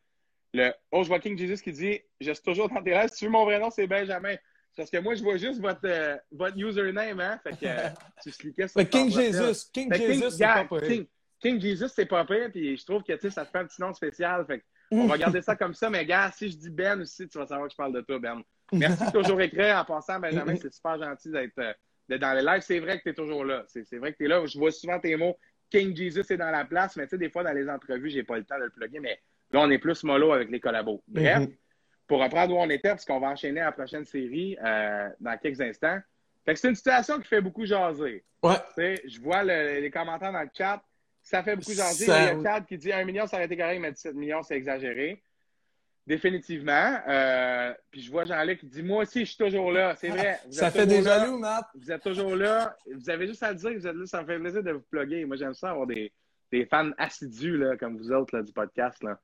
le 0.54 0.72
Host 0.92 1.10
Walking 1.10 1.38
Jesus 1.38 1.62
qui 1.62 1.72
dit 1.72 2.02
Je 2.20 2.32
suis 2.32 2.44
toujours 2.44 2.70
dans 2.70 2.84
tes 2.84 2.96
rêves. 2.96 3.10
Si 3.12 3.20
tu 3.20 3.26
veux 3.26 3.32
mon 3.32 3.46
vrai 3.46 3.60
nom, 3.60 3.70
c'est 3.70 3.88
Benjamin. 3.88 4.36
Parce 4.76 4.90
que 4.90 4.98
moi, 5.00 5.16
je 5.16 5.24
vois 5.24 5.38
juste 5.38 5.60
votre, 5.60 5.86
euh, 5.86 6.18
votre 6.32 6.58
username, 6.58 7.20
hein? 7.20 7.40
Fait 7.44 7.52
que 7.52 7.66
euh, 7.66 7.90
tu 8.24 8.32
cliquais 8.32 8.68
sur 8.68 8.88
King 8.90 9.12
Jesus. 9.12 9.70
King 9.72 9.94
Jesus, 9.94 10.32
c'est 10.32 10.46
pas 10.46 10.66
King, 10.66 11.06
King, 11.42 11.60
Jesus, 11.60 11.90
c'est 11.90 12.06
pas 12.06 12.24
pire, 12.24 12.50
puis 12.52 12.78
je 12.78 12.86
trouve 12.86 13.04
que 13.04 13.18
ça 13.30 13.46
te 13.46 13.52
fait 13.52 13.58
un 13.58 13.66
petit 13.66 13.82
nom 13.82 13.94
spécial. 13.94 14.46
Fait 14.46 14.64
on 14.92 15.08
va 15.08 15.18
garder 15.18 15.42
ça 15.42 15.56
comme 15.56 15.74
ça, 15.74 15.90
mais 15.90 16.06
gars, 16.06 16.32
si 16.32 16.52
je 16.52 16.58
dis 16.58 16.70
Ben 16.70 17.02
aussi, 17.02 17.28
tu 17.28 17.38
vas 17.38 17.48
savoir 17.48 17.68
que 17.68 17.72
je 17.72 17.78
parle 17.78 17.94
de 17.94 18.02
toi, 18.02 18.20
Ben. 18.20 18.42
Merci 18.74 19.06
de 19.06 19.12
toujours 19.12 19.42
écrire. 19.42 19.78
En 19.78 19.86
passant, 19.86 20.20
Benjamin, 20.20 20.56
c'est 20.56 20.74
super 20.74 20.98
gentil 20.98 21.32
d'être 21.32 21.58
euh, 21.60 22.18
dans 22.18 22.34
les 22.34 22.42
lives. 22.42 22.62
C'est 22.62 22.80
vrai 22.80 22.98
que 22.98 23.04
tu 23.04 23.10
es 23.10 23.14
toujours 23.14 23.44
là. 23.44 23.64
C'est 23.68 23.98
vrai 23.98 24.12
que 24.12 24.18
tu 24.18 24.26
es 24.26 24.28
là. 24.28 24.46
Je 24.46 24.58
vois 24.58 24.72
souvent 24.72 25.00
tes 25.00 25.16
mots. 25.16 25.38
King 25.70 25.96
Jesus 25.96 26.26
est 26.30 26.38
dans 26.38 26.52
la 26.52 26.66
place, 26.66 26.96
mais 26.96 27.04
tu 27.04 27.12
sais, 27.12 27.18
des 27.18 27.30
fois, 27.30 27.44
dans 27.44 27.54
les 27.54 27.70
entrevues, 27.70 28.10
j'ai 28.10 28.24
pas 28.24 28.38
le 28.38 28.44
temps 28.44 28.58
de 28.58 28.66
le 28.66 28.70
plugger, 28.70 29.00
mais 29.00 29.20
là, 29.52 29.62
on 29.62 29.70
est 29.70 29.78
plus 29.78 30.04
mollo 30.04 30.34
avec 30.34 30.50
les 30.52 30.60
collabos. 30.60 31.02
Bref, 31.08 31.40
mhm. 31.40 31.56
pour 32.08 32.22
reprendre 32.22 32.54
où 32.54 32.60
on 32.60 32.70
était, 32.70 32.90
parce 32.90 33.06
qu'on 33.06 33.22
va 33.22 33.28
enchaîner 33.28 33.62
la 33.62 33.72
prochaine 33.72 34.04
série 34.04 34.58
euh, 34.64 35.10
dans 35.22 35.38
quelques 35.38 35.62
instants. 35.62 36.00
Fait 36.46 36.54
que 36.54 36.60
c'est 36.60 36.70
une 36.70 36.76
situation 36.76 37.20
qui 37.20 37.28
fait 37.28 37.40
beaucoup 37.40 37.66
jaser. 37.66 38.26
Ouais. 38.44 38.58
Je 38.78 39.22
vois 39.22 39.44
les 39.44 39.92
commentaires 39.92 40.34
dans 40.34 40.42
le 40.42 40.50
chat. 40.54 40.84
Ça 41.24 41.44
fait 41.44 41.56
beaucoup 41.56 41.74
jaser. 41.74 42.06
Il 42.06 42.10
y 42.10 42.12
a 42.12 42.44
Chad 42.44 42.66
qui 42.66 42.78
dit 42.78 42.92
1 42.92 43.04
million, 43.06 43.28
ça 43.28 43.38
aurait 43.38 43.46
été 43.46 43.58
correct, 43.58 43.80
mais 43.80 43.92
17 43.92 44.16
millions, 44.16 44.44
c'est 44.44 44.56
exagéré. 44.56 45.24
Définitivement. 46.08 47.00
Euh, 47.08 47.74
puis 47.92 48.02
je 48.02 48.12
vois 48.12 48.26
Jean-Luc 48.26 48.60
qui 48.60 48.66
dit 48.66 48.82
Moi 48.82 49.04
aussi, 49.04 49.20
je 49.22 49.30
suis 49.32 49.38
toujours 49.38 49.72
là. 49.72 49.96
C'est 49.96 50.10
vrai. 50.10 50.40
ça 50.50 50.72
fait 50.72 50.88
des 50.88 51.04
jaloux, 51.04 51.38
Matt. 51.38 51.66
Vous 51.76 51.92
êtes 51.92 52.02
toujours 52.02 52.36
là. 52.36 52.76
Vous 52.92 53.10
avez 53.10 53.28
juste 53.28 53.44
à 53.44 53.52
le 53.52 53.58
dire 53.58 53.70
que 53.70 53.78
vous 53.78 53.88
êtes 53.88 53.96
là. 53.96 54.06
Ça 54.08 54.22
me 54.22 54.28
fait 54.28 54.40
plaisir 54.40 54.64
de 54.64 54.72
vous 54.72 54.84
plugger. 54.90 55.24
Moi, 55.26 55.38
j'aime 55.38 55.54
ça 55.54 55.70
avoir 55.70 55.86
des, 55.86 56.12
des 56.52 56.66
fans 56.66 56.90
assidus 56.98 57.58
là, 57.58 57.78
comme 57.78 57.98
vous 57.98 58.12
autres 58.12 58.36
là, 58.36 58.44
du 58.44 58.52
podcast. 58.52 59.02
Là. 59.04 59.20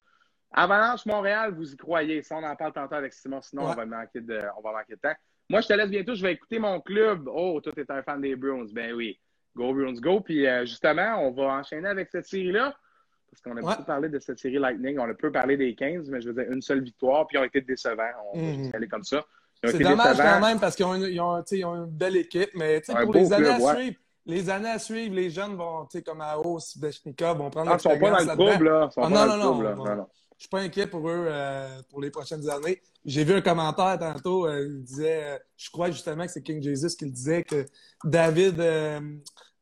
Avalanche 0.51 1.05
Montréal, 1.05 1.53
vous 1.53 1.73
y 1.73 1.77
croyez. 1.77 2.21
Ça, 2.21 2.37
on 2.37 2.43
en 2.43 2.55
parle 2.55 2.73
tantôt 2.73 2.95
avec 2.95 3.13
Simon, 3.13 3.41
sinon 3.41 3.63
on, 3.63 3.73
va 3.73 3.85
manquer 3.85 4.21
de, 4.21 4.39
on 4.57 4.61
va 4.61 4.71
manquer 4.71 4.95
de 4.95 4.99
temps. 4.99 5.15
Moi, 5.49 5.61
je 5.61 5.67
te 5.67 5.73
laisse 5.73 5.89
bientôt. 5.89 6.13
Je 6.13 6.21
vais 6.21 6.33
écouter 6.33 6.59
mon 6.59 6.79
club. 6.79 7.27
Oh, 7.27 7.59
toi, 7.61 7.73
tu 7.73 7.81
es 7.81 7.91
un 7.91 8.03
fan 8.03 8.21
des 8.21 8.35
Bruins. 8.35 8.65
Ben 8.71 8.93
oui. 8.93 9.19
Go 9.57 9.73
Bruins, 9.73 9.99
go. 9.99 10.21
Puis 10.21 10.45
euh, 10.45 10.65
justement, 10.65 11.17
on 11.19 11.31
va 11.31 11.59
enchaîner 11.59 11.89
avec 11.89 12.09
cette 12.11 12.27
série-là. 12.27 12.75
Parce 13.29 13.41
qu'on 13.41 13.57
a 13.57 13.61
beaucoup 13.61 13.85
parlé 13.85 14.07
de 14.07 14.19
cette 14.19 14.39
série 14.39 14.57
Lightning. 14.57 14.97
On 14.99 15.09
a 15.09 15.13
peu 15.13 15.31
parlé 15.31 15.57
des 15.57 15.75
15, 15.75 16.09
mais 16.09 16.21
je 16.21 16.29
veux 16.29 16.33
dire, 16.33 16.51
une 16.51 16.61
seule 16.61 16.81
victoire, 16.81 17.27
puis 17.27 17.37
ils 17.37 17.41
ont 17.41 17.43
été 17.43 17.61
décevants. 17.61 18.03
On 18.33 18.39
va 18.39 18.53
juste 18.53 18.75
aller 18.75 18.87
comme 18.87 19.03
ça. 19.03 19.25
C'est 19.63 19.79
dommage 19.79 20.17
quand 20.17 20.39
même 20.39 20.59
parce 20.59 20.75
qu'ils 20.75 20.85
ont, 20.85 20.93
ont, 20.93 21.43
ont, 21.43 21.75
une 21.75 21.85
belle 21.89 22.17
équipe, 22.17 22.51
mais 22.55 22.81
pour 23.03 23.13
les 23.13 23.33
années 23.33 23.49
à 23.49 23.59
suivre, 23.59 23.97
les 24.27 24.49
années 24.49 24.69
à 24.69 24.79
suivre, 24.79 25.15
les 25.15 25.29
jeunes 25.29 25.55
vont, 25.55 25.87
comme 26.05 26.21
à 26.21 26.37
hausse, 26.37 26.77
Bechnikov, 26.77 27.37
vont 27.37 27.49
prendre 27.49 27.71
ah, 27.71 27.77
Ils 27.77 27.81
sont 27.81 27.97
pas 27.97 28.23
dans 28.23 28.31
le 28.31 28.35
club, 28.35 28.61
là. 28.61 28.89
Ah, 28.97 29.09
non, 29.09 29.25
non, 29.25 29.37
non, 29.37 29.75
non, 29.95 30.07
Je 30.35 30.41
suis 30.43 30.49
pas 30.49 30.59
inquiet 30.59 30.85
pour 30.85 31.09
eux 31.09 31.25
euh, 31.27 31.81
pour 31.89 32.01
les 32.01 32.11
prochaines 32.11 32.47
années. 32.49 32.81
J'ai 33.05 33.23
vu 33.23 33.33
un 33.33 33.41
commentaire 33.41 33.97
tantôt, 33.97 34.45
euh, 34.45 34.67
il 34.67 34.83
disait, 34.83 35.23
euh, 35.23 35.37
je 35.55 35.69
crois 35.71 35.91
justement 35.91 36.25
que 36.25 36.31
c'est 36.31 36.43
King 36.43 36.61
Jesus 36.61 36.95
qui 36.97 37.05
le 37.05 37.11
disait, 37.11 37.43
que 37.43 37.65
David, 38.03 38.61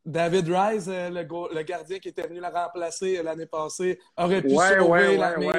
David 0.06 0.48
Rice, 0.48 0.88
euh, 0.88 1.10
le, 1.10 1.64
gardien 1.64 1.98
qui 1.98 2.10
était 2.10 2.28
venu 2.28 2.40
la 2.40 2.52
remplacer 2.52 3.24
l'année 3.24 3.48
passée, 3.48 4.00
aurait 4.16 4.42
pu 4.42 4.50
sauver 4.52 5.18
la 5.18 5.38
mise 5.38 5.52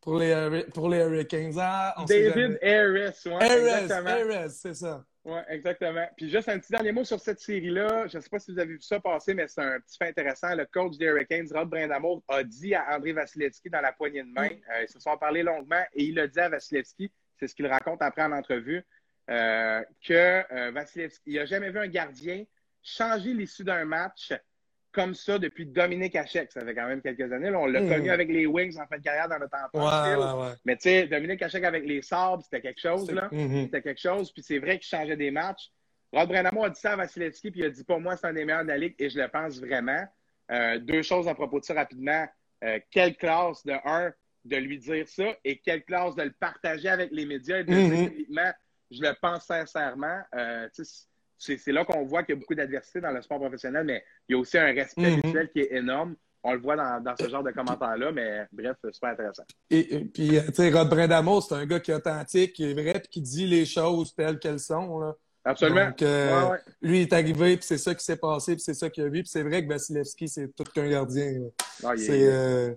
pour, 0.00 0.18
les, 0.18 0.64
pour, 0.72 0.88
les, 0.88 0.98
Hurricanes. 0.98 1.52
Ah, 1.58 1.94
David 2.08 2.58
Harris, 2.62 4.50
c'est 4.50 4.74
ça. 4.74 5.04
Oui, 5.22 5.38
exactement. 5.50 6.06
Puis 6.16 6.30
juste 6.30 6.48
un 6.48 6.58
petit 6.58 6.72
dernier 6.72 6.92
mot 6.92 7.04
sur 7.04 7.20
cette 7.20 7.40
série-là. 7.40 8.06
Je 8.08 8.16
ne 8.16 8.22
sais 8.22 8.30
pas 8.30 8.38
si 8.38 8.52
vous 8.52 8.58
avez 8.58 8.72
vu 8.72 8.80
ça 8.80 8.98
passer, 8.98 9.34
mais 9.34 9.46
c'est 9.48 9.60
un 9.60 9.78
petit 9.78 9.98
fait 9.98 10.08
intéressant. 10.08 10.54
Le 10.54 10.64
coach 10.64 10.96
des 10.96 11.04
Hurricanes, 11.04 11.48
Rod 11.52 11.68
Brindamour, 11.68 12.22
a 12.28 12.42
dit 12.42 12.74
à 12.74 12.96
André 12.96 13.12
Vasilevski 13.12 13.68
dans 13.68 13.82
la 13.82 13.92
poignée 13.92 14.22
de 14.22 14.32
main, 14.32 14.48
euh, 14.48 14.82
ils 14.82 14.88
se 14.88 14.98
sont 14.98 15.14
parlé 15.18 15.42
longuement, 15.42 15.82
et 15.92 16.04
il 16.04 16.18
a 16.18 16.26
dit 16.26 16.40
à 16.40 16.48
Vasilevski, 16.48 17.12
c'est 17.38 17.48
ce 17.48 17.54
qu'il 17.54 17.66
raconte 17.66 18.00
après 18.00 18.22
en 18.22 18.32
entrevue, 18.32 18.82
euh, 19.28 19.82
que 20.02 20.70
Vasilevski, 20.70 21.32
il 21.32 21.36
n'a 21.36 21.44
jamais 21.44 21.70
vu 21.70 21.78
un 21.78 21.88
gardien 21.88 22.44
changer 22.82 23.34
l'issue 23.34 23.64
d'un 23.64 23.84
match 23.84 24.32
comme 24.92 25.14
ça 25.14 25.38
depuis 25.38 25.66
Dominique 25.66 26.16
Hachek. 26.16 26.50
Ça 26.50 26.64
fait 26.64 26.74
quand 26.74 26.86
même 26.86 27.00
quelques 27.00 27.32
années. 27.32 27.50
on 27.54 27.66
l'a 27.66 27.80
hmm. 27.80 27.88
connu 27.88 28.10
avec 28.10 28.28
les 28.28 28.46
Wings 28.46 28.76
en 28.78 28.86
fin 28.86 28.98
de 28.98 29.02
carrière 29.02 29.28
dans 29.28 29.38
notre 29.38 29.56
enfance. 29.56 30.56
Mais 30.64 30.76
tu 30.76 30.82
sais, 30.82 31.06
Dominique 31.06 31.42
Hachek 31.42 31.64
avec 31.64 31.86
les 31.86 32.02
Sabres, 32.02 32.42
c'était 32.42 32.60
quelque 32.60 32.80
chose. 32.80 33.10
là. 33.10 33.28
Hmm. 33.30 33.62
C'était 33.64 33.82
quelque 33.82 34.00
chose. 34.00 34.32
Puis 34.32 34.42
c'est 34.42 34.58
vrai 34.58 34.78
qu'il 34.78 34.88
changeait 34.88 35.16
des 35.16 35.30
matchs. 35.30 35.70
Rod 36.12 36.28
Brennamo 36.28 36.64
a 36.64 36.70
dit 36.70 36.80
ça 36.80 36.92
à 36.92 36.96
Vasilevski, 36.96 37.52
puis 37.52 37.60
il 37.60 37.66
a 37.66 37.70
dit 37.70 37.84
pour 37.84 38.00
moi, 38.00 38.16
c'est 38.16 38.26
un 38.26 38.32
des 38.32 38.44
meilleurs 38.44 38.64
de 38.64 38.68
la 38.68 38.78
Ligue, 38.78 38.96
et 38.98 39.08
je 39.08 39.18
le 39.18 39.28
pense 39.28 39.60
vraiment. 39.60 40.04
Euh, 40.50 40.80
deux 40.80 41.02
choses 41.02 41.28
à 41.28 41.34
propos 41.34 41.60
de 41.60 41.64
ça 41.64 41.74
rapidement. 41.74 42.26
Euh, 42.64 42.80
quelle 42.90 43.16
classe 43.16 43.64
de 43.64 43.74
un 43.84 44.12
de 44.44 44.56
lui 44.56 44.78
dire 44.78 45.06
ça 45.06 45.36
et 45.44 45.58
quelle 45.58 45.84
classe 45.84 46.16
de 46.16 46.22
le 46.22 46.32
partager 46.32 46.88
avec 46.88 47.10
les 47.12 47.26
médias 47.26 47.58
et 47.58 47.64
de 47.64 47.72
hmm. 47.72 47.90
dire 47.90 48.54
je 48.90 49.02
le 49.02 49.14
pense 49.20 49.44
sincèrement. 49.44 50.20
Euh, 50.34 50.68
c'est 51.40 51.72
là 51.72 51.84
qu'on 51.84 52.04
voit 52.04 52.22
qu'il 52.22 52.34
y 52.34 52.38
a 52.38 52.40
beaucoup 52.40 52.54
d'adversité 52.54 53.00
dans 53.00 53.10
le 53.10 53.22
sport 53.22 53.38
professionnel, 53.38 53.84
mais 53.84 54.04
il 54.28 54.32
y 54.32 54.34
a 54.36 54.38
aussi 54.38 54.58
un 54.58 54.72
respect 54.72 55.10
mhm. 55.10 55.20
mutuel 55.24 55.50
qui 55.50 55.60
est 55.60 55.72
énorme. 55.72 56.14
On 56.42 56.54
le 56.54 56.60
voit 56.60 56.76
dans, 56.76 57.14
ce 57.18 57.28
genre 57.28 57.42
de 57.42 57.50
commentaires-là, 57.50 58.12
mais 58.12 58.46
bref, 58.50 58.76
c'est 58.82 58.94
super 58.94 59.10
intéressant. 59.10 59.42
Et, 59.68 60.06
puis, 60.06 60.38
euh, 60.38 60.42
tu 60.46 60.54
sais, 60.54 60.70
Rod 60.70 60.88
Brindamo, 60.88 61.40
c'est 61.42 61.54
un 61.54 61.66
gars 61.66 61.80
qui 61.80 61.90
est 61.90 61.94
authentique, 61.94 62.54
qui 62.54 62.70
est 62.70 62.72
vrai, 62.72 62.94
puis 62.94 63.08
qui 63.10 63.20
dit 63.20 63.46
les 63.46 63.66
choses 63.66 64.14
telles 64.14 64.38
qu'elles 64.38 64.60
sont. 64.60 65.00
Là. 65.00 65.14
Absolument. 65.44 65.88
Donc, 65.88 66.02
euh, 66.02 66.56
lui, 66.80 67.00
il 67.00 67.02
est 67.02 67.12
arrivé, 67.12 67.56
puis 67.56 67.66
c'est 67.66 67.78
ça 67.78 67.94
qui 67.94 68.04
s'est 68.04 68.16
passé, 68.16 68.54
puis 68.54 68.62
c'est 68.62 68.74
ça 68.74 68.88
qu'il 68.88 69.04
a 69.04 69.08
vu. 69.08 69.22
Puis 69.22 69.30
c'est 69.30 69.42
vrai 69.42 69.62
que 69.62 69.68
Vasilevski, 69.68 70.28
c'est 70.28 70.48
tout 70.54 70.64
qu'un 70.64 70.88
gardien. 70.88 71.30
Ah, 71.84 71.92
c'est 71.96 72.26
euh, 72.26 72.74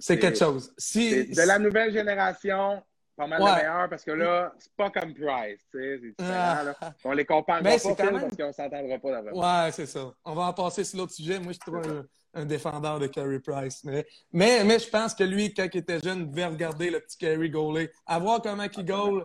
quelque 0.00 0.36
chose. 0.36 0.72
Si, 0.76 1.28
de 1.28 1.46
la 1.46 1.60
nouvelle 1.60 1.92
génération, 1.92 2.82
pas 3.16 3.26
mal 3.26 3.40
de 3.40 3.44
meilleur 3.44 3.88
parce 3.88 4.04
que 4.04 4.10
là, 4.10 4.52
c'est 4.58 4.72
pas 4.76 4.90
comme 4.90 5.14
Price. 5.14 5.58
C'est 5.72 5.98
différent. 5.98 6.62
Là. 6.64 6.76
Ah. 6.80 6.92
On 7.04 7.12
les 7.12 7.24
compare 7.24 7.62
pas 7.62 7.70
parce 7.70 7.82
qu'on 7.82 8.52
s'entendra 8.52 8.98
pas 8.98 9.10
d'avant. 9.10 9.64
Ouais, 9.64 9.72
c'est 9.72 9.86
ça. 9.86 10.12
On 10.24 10.34
va 10.34 10.42
en 10.42 10.52
passer 10.52 10.84
sur 10.84 10.98
l'autre 10.98 11.12
sujet. 11.12 11.40
Moi, 11.40 11.52
je 11.52 11.58
trouve 11.58 12.06
un, 12.34 12.44
défendeur 12.44 12.98
de 12.98 13.06
Carey 13.06 13.40
Price. 13.40 13.82
Mais, 13.84 14.04
mais, 14.32 14.78
je 14.78 14.88
pense 14.90 15.14
que 15.14 15.24
lui, 15.24 15.54
quand 15.54 15.66
il 15.72 15.78
était 15.78 16.00
jeune, 16.00 16.30
devait 16.30 16.44
regarder 16.44 16.90
le 16.90 17.00
petit 17.00 17.16
Carey 17.16 17.48
goaler, 17.48 17.90
à 18.06 18.18
voir 18.18 18.42
comment 18.42 18.64
il 18.64 18.84
goal. 18.84 19.24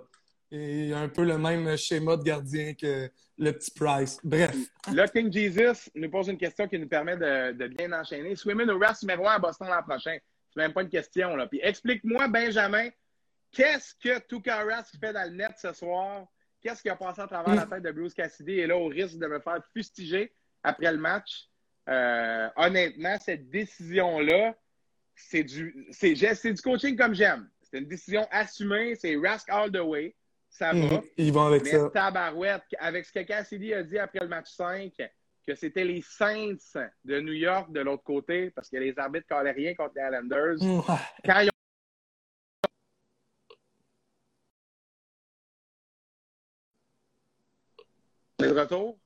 Et 0.54 0.94
un 0.94 1.08
peu 1.08 1.24
le 1.24 1.38
même 1.38 1.78
schéma 1.78 2.18
de 2.18 2.24
gardien 2.24 2.74
que 2.74 3.10
le 3.38 3.52
petit 3.54 3.72
Price. 3.72 4.20
Bref. 4.22 4.54
Là, 4.94 5.08
King 5.08 5.32
Jesus 5.32 5.90
nous 5.96 6.10
pose 6.10 6.28
une 6.28 6.38
question 6.38 6.68
qui 6.68 6.78
nous 6.78 6.90
permet 6.90 7.16
de, 7.16 7.54
de 7.54 7.68
bien 7.68 7.92
enchaîner. 7.94 8.36
Swimming 8.36 8.70
au 8.70 8.78
Rest 8.78 9.04
numéro 9.04 9.28
1 9.28 9.36
à 9.36 9.40
Boston 9.40 9.70
l'an 9.70 9.82
prochain. 9.82 10.18
C'est 10.54 10.62
même 10.62 10.74
pas 10.74 10.82
une 10.82 10.90
question. 10.90 11.36
Là. 11.38 11.48
Puis 11.48 11.62
explique-moi, 11.64 12.28
Benjamin, 12.28 12.90
Qu'est-ce 13.52 13.96
que 13.96 14.20
Tukaras 14.20 14.92
fait 15.00 15.14
dans 15.14 15.30
le 15.30 15.36
net 15.36 15.54
ce 15.58 15.74
soir? 15.74 16.26
Qu'est-ce 16.62 16.82
qui 16.82 16.90
a 16.90 16.96
passé 16.96 17.22
à 17.22 17.28
travers 17.28 17.56
la 17.56 17.66
tête 17.66 17.84
de 17.84 17.92
Bruce 17.92 18.14
Cassidy? 18.14 18.54
Et 18.54 18.68
là, 18.68 18.78
au 18.78 18.88
risque 18.88 19.18
de 19.18 19.28
me 19.28 19.40
faire 19.40 19.60
fustiger 19.74 20.32
après 20.64 20.92
le 20.92 21.00
match, 21.00 21.50
euh, 21.90 22.48
honnêtement, 22.56 23.18
cette 23.20 23.50
décision-là, 23.50 24.56
c'est 25.16 25.44
du, 25.44 25.88
c'est, 25.92 26.14
du 26.14 26.62
coaching 26.62 26.96
comme 26.96 27.14
j'aime. 27.14 27.50
C'est 27.64 27.80
une 27.80 27.88
décision 27.88 28.28
assumée, 28.32 28.96
c'est 28.96 29.16
Rask 29.18 29.50
all 29.50 29.72
the 29.72 29.80
way. 29.80 30.16
Ça 30.50 30.74
va. 30.74 30.74
Mhm. 30.74 31.02
Ils 31.18 31.34
vont 31.34 31.46
avec 31.46 31.64
mais 31.64 31.90
Tabarouette, 31.94 32.64
avec 32.80 33.06
ce 33.06 33.14
que 33.14 33.22
Cassidy 33.22 33.74
a 33.74 33.84
dit 33.84 33.98
après 33.98 34.20
le 34.20 34.28
match 34.28 34.50
5, 34.52 34.92
que 35.48 35.56
c'était 35.56 35.86
les 35.86 36.02
Saints 36.02 36.58
de 37.06 37.20
New 37.20 37.34
York 37.34 37.72
de 37.72 37.80
l'autre 37.80 38.04
côté, 38.04 38.52
parce 38.52 38.70
que 38.70 38.78
les 38.78 38.98
arbitres 39.00 39.28
ne 39.44 39.54
rien 39.54 39.74
contre 39.74 39.94
les 39.96 40.04
Islanders. 40.04 40.86
Quand 41.26 41.40
ils 41.40 41.51
de 48.48 48.60
retour? 48.60 49.00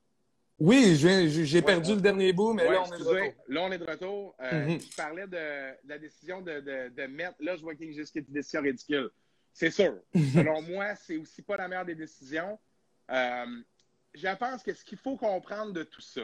Oui, 0.58 0.96
j'ai 0.96 1.62
perdu 1.62 1.94
le 1.94 2.00
dernier 2.00 2.32
bout, 2.32 2.54
mais 2.54 2.64
là, 2.64 2.82
on 2.82 2.94
est 2.94 2.98
de 2.98 3.04
retour. 3.04 3.44
Là, 3.48 3.62
on 3.62 3.72
est 3.72 3.78
de 3.78 3.84
retour. 3.84 4.34
Euh, 4.40 4.66
mhm. 4.66 4.80
Je 4.80 4.96
parlais 4.96 5.26
de, 5.26 5.86
la 5.86 5.98
décision 5.98 6.40
de, 6.40 6.60
de, 6.88 7.06
mettre. 7.06 7.36
Là, 7.40 7.56
je 7.56 7.62
vois 7.62 7.74
qu'il 7.74 7.92
y 7.92 7.98
a 7.98 8.02
une 8.02 8.24
décision 8.28 8.62
ridicule. 8.62 9.10
C'est 9.52 9.70
sûr. 9.70 9.98
Selon 10.34 10.62
moi, 10.62 10.94
c'est 10.96 11.16
aussi 11.16 11.42
pas 11.42 11.58
la 11.58 11.68
meilleure 11.68 11.84
des 11.84 11.94
décisions. 11.94 12.58
Euh, 13.10 13.62
je 14.14 14.34
pense 14.36 14.62
que 14.62 14.72
ce 14.72 14.82
qu'il 14.82 14.98
faut 14.98 15.16
comprendre 15.16 15.72
de 15.72 15.82
tout 15.82 16.00
ça, 16.00 16.22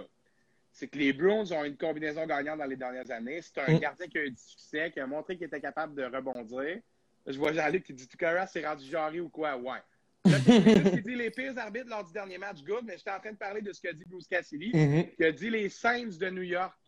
c'est 0.72 0.88
que 0.88 0.98
les 0.98 1.12
Bruins 1.12 1.50
ont 1.52 1.64
une 1.64 1.76
combinaison 1.76 2.26
gagnante 2.26 2.58
dans 2.58 2.64
les 2.64 2.76
dernières 2.76 3.10
années. 3.10 3.42
C'est 3.42 3.60
un 3.60 3.70
mhm. 3.70 3.80
gardien 3.80 4.06
qui 4.06 4.18
a 4.18 4.24
eu 4.24 4.30
du 4.30 4.42
succès, 4.42 4.90
qui 4.90 5.00
a 5.00 5.06
montré 5.06 5.36
qu'il 5.36 5.46
était 5.46 5.60
capable 5.60 5.94
de 5.94 6.04
rebondir. 6.04 6.80
Je 7.26 7.38
vois 7.38 7.52
Jean-Luc 7.52 7.84
qui 7.84 7.92
dit 7.92 8.08
Tukara, 8.08 8.46
c'est 8.46 8.66
rendu 8.66 8.84
jarry 8.86 9.20
ou 9.20 9.28
quoi? 9.28 9.56
Ouais. 9.56 9.78
Qui 10.24 11.02
dit 11.02 11.14
les 11.16 11.30
pires 11.30 11.58
arbitres 11.58 11.88
lors 11.88 12.04
du 12.04 12.12
dernier 12.12 12.38
match, 12.38 12.62
good, 12.62 12.84
mais 12.84 12.96
j'étais 12.96 13.10
en 13.10 13.18
train 13.18 13.32
de 13.32 13.36
parler 13.36 13.60
de 13.60 13.72
ce 13.72 13.80
qu'a 13.80 13.92
dit 13.92 14.04
Bruce 14.06 14.28
Cassidy, 14.28 14.70
mm-hmm. 14.70 15.16
qui 15.16 15.24
a 15.24 15.32
dit 15.32 15.50
les 15.50 15.68
Saints 15.68 16.18
de 16.18 16.30
New 16.30 16.42
York 16.42 16.78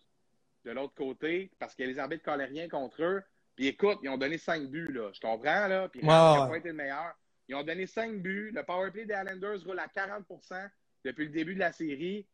de 0.65 0.71
l'autre 0.71 0.95
côté, 0.95 1.51
parce 1.59 1.75
que 1.75 1.83
les 1.83 1.99
arbitres 1.99 2.23
ne 2.27 2.33
collaient 2.33 2.45
rien 2.47 2.69
contre 2.69 3.03
eux. 3.03 3.23
Puis 3.57 3.67
écoute, 3.69 3.99
ils 4.03 4.09
ont 4.09 4.17
donné 4.17 4.39
5 4.39 4.69
buts, 4.69 4.93
là. 4.93 5.11
Je 5.13 5.21
comprends, 5.21 5.69
là. 5.69 5.89
Puis 5.89 6.01
Rask 6.05 6.41
n'a 6.41 6.47
pas 6.49 6.57
été 6.57 6.69
le 6.69 6.75
meilleur. 6.75 7.15
Ils 7.49 7.55
ont 7.55 7.63
donné 7.63 7.87
5 7.87 8.21
buts. 8.21 8.51
Le 8.53 8.63
powerplay 8.63 9.05
des 9.05 9.15
Islanders 9.15 9.63
roule 9.65 9.79
à 9.79 9.87
40% 9.87 10.69
depuis 11.05 11.27
le 11.27 11.31
début 11.31 11.55
de 11.55 11.61
la 11.61 11.73
série. 11.73 12.27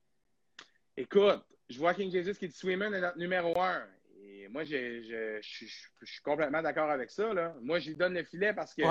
Écoute, 0.97 1.45
je 1.69 1.79
vois 1.79 1.95
King 1.95 2.11
Jesus 2.11 2.35
qui 2.35 2.49
dit 2.49 2.57
Swimmer 2.57 2.87
est 2.87 3.01
notre 3.01 3.19
numéro 3.19 3.59
1. 3.61 3.87
Et 4.23 4.49
moi, 4.49 4.65
je, 4.65 5.03
je, 5.03 5.41
je, 5.41 6.07
suis 6.07 6.23
complètement 6.23 6.63
d'accord 6.63 6.91
avec 6.91 7.11
ça. 7.11 7.35
Là. 7.35 7.55
Moi, 7.61 7.79
j'y 7.79 7.95
donne 7.95 8.15
le 8.15 8.25
filet 8.25 8.55
parce 8.55 8.75
que, 8.75 8.83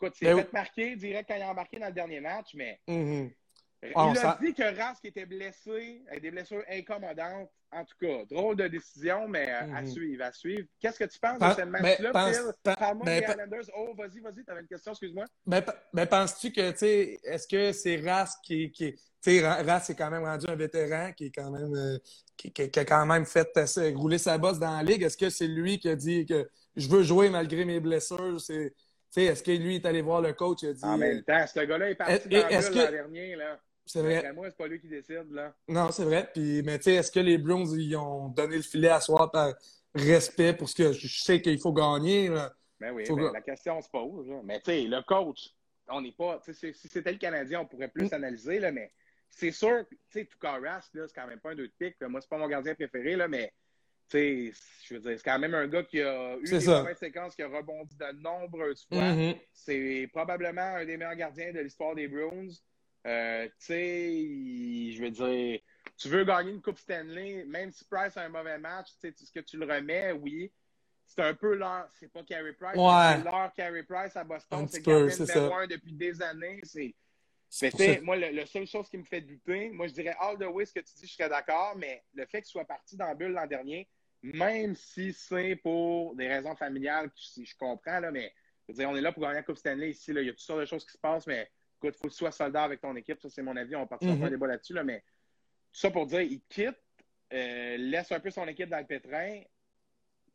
écoute, 0.00 0.14
c'est 0.16 0.34
fait 0.34 0.52
marquer 0.52 0.96
direct 0.96 1.28
quand 1.28 1.36
il 1.36 1.42
a 1.42 1.50
embarqué 1.50 1.78
dans 1.78 1.86
le 1.86 1.92
dernier 1.92 2.20
match, 2.20 2.50
mais 2.54 2.80
mm-hmm. 2.88 3.30
il 3.82 3.92
a 3.96 4.38
dit 4.40 4.54
que 4.54 4.76
Rask 4.78 5.04
était 5.04 5.26
blessé, 5.26 6.02
avec 6.08 6.22
des 6.22 6.30
blessures 6.30 6.64
incommodantes. 6.70 7.50
En 7.72 7.84
tout 7.84 7.94
cas, 8.00 8.24
drôle 8.28 8.56
de 8.56 8.66
décision, 8.66 9.28
mais 9.28 9.48
euh, 9.48 9.60
à 9.60 9.82
mm-hmm. 9.82 9.92
suivre, 9.92 10.24
à 10.24 10.32
suivre. 10.32 10.66
Qu'est-ce 10.80 10.98
que 10.98 11.04
tu 11.04 11.20
penses 11.20 11.38
de 11.38 11.60
ce 11.60 11.64
match-là, 11.66 12.32
Phil? 12.32 12.74
Parle-moi 12.74 13.06
des 13.06 13.20
Islanders. 13.20 13.70
Oh, 13.76 13.94
vas-y, 13.96 14.18
vas-y, 14.18 14.44
tu 14.44 14.50
avais 14.50 14.62
une 14.62 14.66
question, 14.66 14.90
excuse-moi. 14.90 15.24
Ben, 15.46 15.64
ben 15.92 16.06
penses-tu 16.06 16.50
que, 16.50 16.72
tu 16.72 16.78
sais, 16.78 17.20
est-ce 17.22 17.46
que 17.46 17.70
c'est 17.70 18.00
Rask 18.00 18.40
qui, 18.42 18.72
qui 18.72 18.96
tu 19.22 19.38
sais, 19.38 19.46
Rass 19.46 19.90
est 19.90 19.94
quand 19.94 20.10
même 20.10 20.24
rendu 20.24 20.46
un 20.48 20.56
vétéran 20.56 21.12
qui 21.12 21.26
est 21.26 21.30
quand 21.30 21.50
même 21.50 21.74
euh, 21.74 21.98
qui, 22.38 22.50
qui, 22.50 22.78
a 22.78 22.84
quand 22.84 23.04
même 23.04 23.26
fait 23.26 23.48
euh, 23.56 23.92
rouler 23.94 24.16
sa 24.16 24.38
bosse 24.38 24.58
dans 24.58 24.74
la 24.74 24.82
ligue. 24.82 25.02
Est-ce 25.02 25.16
que 25.16 25.28
c'est 25.28 25.46
lui 25.46 25.78
qui 25.78 25.90
a 25.90 25.96
dit 25.96 26.24
que 26.24 26.48
je 26.74 26.88
veux 26.88 27.02
jouer 27.02 27.28
malgré 27.28 27.66
mes 27.66 27.80
blessures? 27.80 28.40
C'est, 28.40 28.74
est-ce 29.16 29.42
que 29.42 29.50
lui 29.50 29.76
est 29.76 29.86
allé 29.86 30.02
voir 30.02 30.20
le 30.20 30.32
coach 30.32 30.62
et 30.62 30.68
a 30.68 30.72
dit. 30.72 30.84
En 30.84 30.98
même 30.98 31.22
temps, 31.22 31.46
ce 31.46 31.60
gars-là 31.60 31.90
est 31.90 31.94
parti 31.94 32.28
dans 32.28 32.36
le 32.36 32.84
l'an 32.84 32.90
dernier, 32.90 33.36
là. 33.36 33.60
C'est 33.86 34.02
vrai. 34.02 34.32
Moi, 34.32 34.48
c'est 34.50 34.56
pas 34.56 34.68
lui 34.68 34.80
qui 34.80 34.88
décide, 34.88 35.32
là. 35.32 35.52
Non, 35.66 35.90
c'est 35.90 36.04
vrai. 36.04 36.30
Puis, 36.32 36.62
mais 36.62 36.78
tu 36.78 36.84
sais, 36.84 36.94
est-ce 36.94 37.10
que 37.10 37.18
les 37.20 37.38
Browns, 37.38 37.74
ils 37.76 37.96
ont 37.96 38.28
donné 38.28 38.56
le 38.56 38.62
filet 38.62 38.90
à 38.90 39.00
soi 39.00 39.30
par 39.32 39.52
respect 39.94 40.54
pour 40.54 40.68
ce 40.68 40.76
que 40.76 40.92
je 40.92 41.22
sais 41.22 41.42
qu'il 41.42 41.58
faut 41.58 41.72
gagner, 41.72 42.28
là? 42.28 42.52
Ben 42.78 42.92
oui, 42.92 43.04
ben, 43.08 43.32
la 43.32 43.42
question 43.42 43.80
se 43.82 43.90
pose. 43.90 44.28
Là. 44.28 44.40
Mais 44.44 44.58
tu 44.60 44.70
sais, 44.70 44.82
le 44.82 45.02
coach, 45.02 45.50
on 45.88 46.00
n'est 46.00 46.12
pas. 46.12 46.40
Si 46.46 46.72
c'était 46.74 47.12
le 47.12 47.18
Canadien, 47.18 47.60
on 47.60 47.66
pourrait 47.66 47.88
plus 47.88 48.10
mm. 48.10 48.14
analyser, 48.14 48.58
là, 48.60 48.72
mais 48.72 48.92
c'est 49.28 49.50
sûr, 49.50 49.84
tu 49.88 49.98
sais, 50.10 50.24
Tukaras, 50.24 50.88
c'est 50.92 51.14
quand 51.14 51.26
même 51.26 51.40
pas 51.40 51.50
un 51.50 51.54
deux 51.54 51.68
de 51.68 51.72
pique. 51.78 52.00
Moi, 52.02 52.20
c'est 52.20 52.30
pas 52.30 52.38
mon 52.38 52.48
gardien 52.48 52.74
préféré, 52.74 53.16
là, 53.16 53.28
mais 53.28 53.52
je 54.18 54.94
veux 54.94 55.00
dire, 55.00 55.18
c'est 55.18 55.24
quand 55.24 55.38
même 55.38 55.54
un 55.54 55.66
gars 55.66 55.82
qui 55.82 56.00
a 56.00 56.36
eu 56.36 56.44
des 56.44 56.66
mauvaises 56.66 56.98
séquences, 56.98 57.34
qui 57.34 57.42
a 57.42 57.48
rebondi 57.48 57.96
de 57.96 58.12
nombreuses 58.20 58.86
fois. 58.86 58.98
Mm-hmm. 58.98 59.36
C'est 59.52 60.08
probablement 60.12 60.76
un 60.76 60.84
des 60.84 60.96
meilleurs 60.96 61.16
gardiens 61.16 61.52
de 61.52 61.60
l'histoire 61.60 61.94
des 61.94 62.08
Bruins. 62.08 62.48
Euh, 63.06 63.46
tu 63.46 63.52
sais, 63.58 64.92
je 64.92 65.02
veux 65.02 65.10
dire, 65.10 65.60
tu 65.96 66.08
veux 66.08 66.24
gagner 66.24 66.50
une 66.50 66.60
Coupe 66.60 66.78
Stanley, 66.78 67.44
même 67.46 67.70
si 67.72 67.84
Price 67.84 68.16
a 68.16 68.22
un 68.22 68.28
mauvais 68.28 68.58
match, 68.58 68.88
tu 69.00 69.08
sais, 69.08 69.14
ce 69.16 69.32
que 69.32 69.40
tu 69.40 69.56
le 69.56 69.64
remets, 69.64 70.12
oui. 70.12 70.52
C'est 71.06 71.22
un 71.22 71.34
peu 71.34 71.54
leur, 71.54 71.88
c'est 71.98 72.12
pas 72.12 72.22
Carey 72.22 72.52
Price, 72.52 72.74
c'est 72.74 73.24
leur 73.24 73.52
Carey 73.56 73.82
Price 73.82 74.14
à 74.16 74.22
Boston, 74.22 74.68
c'est 74.68 74.86
le 74.86 75.08
numéro 75.08 75.54
un 75.54 75.66
depuis 75.66 75.92
des 75.92 76.22
années. 76.22 76.60
C'est 76.62 76.94
mais 77.78 78.00
moi, 78.00 78.16
la 78.16 78.46
seule 78.46 78.66
chose 78.66 78.88
qui 78.88 78.96
me 78.96 79.04
fait 79.04 79.20
douter, 79.20 79.70
moi, 79.70 79.88
je 79.88 79.92
dirais 79.92 80.14
all 80.20 80.38
the 80.38 80.46
way 80.46 80.64
ce 80.64 80.72
que 80.72 80.80
tu 80.80 80.94
dis, 80.94 81.06
je 81.06 81.12
serais 81.14 81.28
d'accord, 81.28 81.74
mais 81.76 82.04
le 82.14 82.24
fait 82.26 82.42
qu'il 82.42 82.50
soit 82.50 82.64
parti 82.64 82.96
dans 82.96 83.06
la 83.06 83.14
bulle 83.14 83.32
l'an 83.32 83.46
dernier, 83.46 83.88
même 84.22 84.74
si 84.74 85.12
c'est 85.12 85.56
pour 85.56 86.14
des 86.14 86.28
raisons 86.28 86.54
familiales, 86.54 87.10
si 87.14 87.44
je 87.44 87.56
comprends, 87.56 88.00
là, 88.00 88.10
mais 88.10 88.32
je 88.68 88.72
veux 88.72 88.78
dire, 88.78 88.90
on 88.90 88.96
est 88.96 89.00
là 89.00 89.12
pour 89.12 89.22
gagner 89.22 89.36
la 89.36 89.42
Coupe 89.42 89.56
Stanley 89.56 89.90
ici, 89.90 90.12
là, 90.12 90.20
il 90.20 90.26
y 90.26 90.30
a 90.30 90.32
toutes 90.32 90.40
sortes 90.40 90.60
de 90.60 90.66
choses 90.66 90.84
qui 90.84 90.92
se 90.92 90.98
passent, 90.98 91.26
mais 91.26 91.50
écoute, 91.78 91.94
il 91.96 91.98
faut 91.98 92.08
que 92.08 92.12
tu 92.12 92.18
sois 92.18 92.32
soldat 92.32 92.64
avec 92.64 92.80
ton 92.80 92.94
équipe, 92.96 93.20
ça 93.20 93.30
c'est 93.30 93.42
mon 93.42 93.56
avis, 93.56 93.76
on 93.76 93.86
partira 93.86 94.12
mm 94.12 94.16
-hmm. 94.16 94.20
pas 94.20 94.26
un 94.26 94.30
débat 94.30 94.46
là-dessus, 94.46 94.74
là, 94.74 94.84
mais 94.84 95.00
tout 95.72 95.80
ça 95.80 95.90
pour 95.90 96.06
dire, 96.06 96.20
il 96.20 96.40
quitte, 96.48 96.76
euh, 97.32 97.76
laisse 97.76 98.12
un 98.12 98.20
peu 98.20 98.30
son 98.30 98.46
équipe 98.48 98.68
dans 98.68 98.80
le 98.80 98.86
pétrin, 98.86 99.42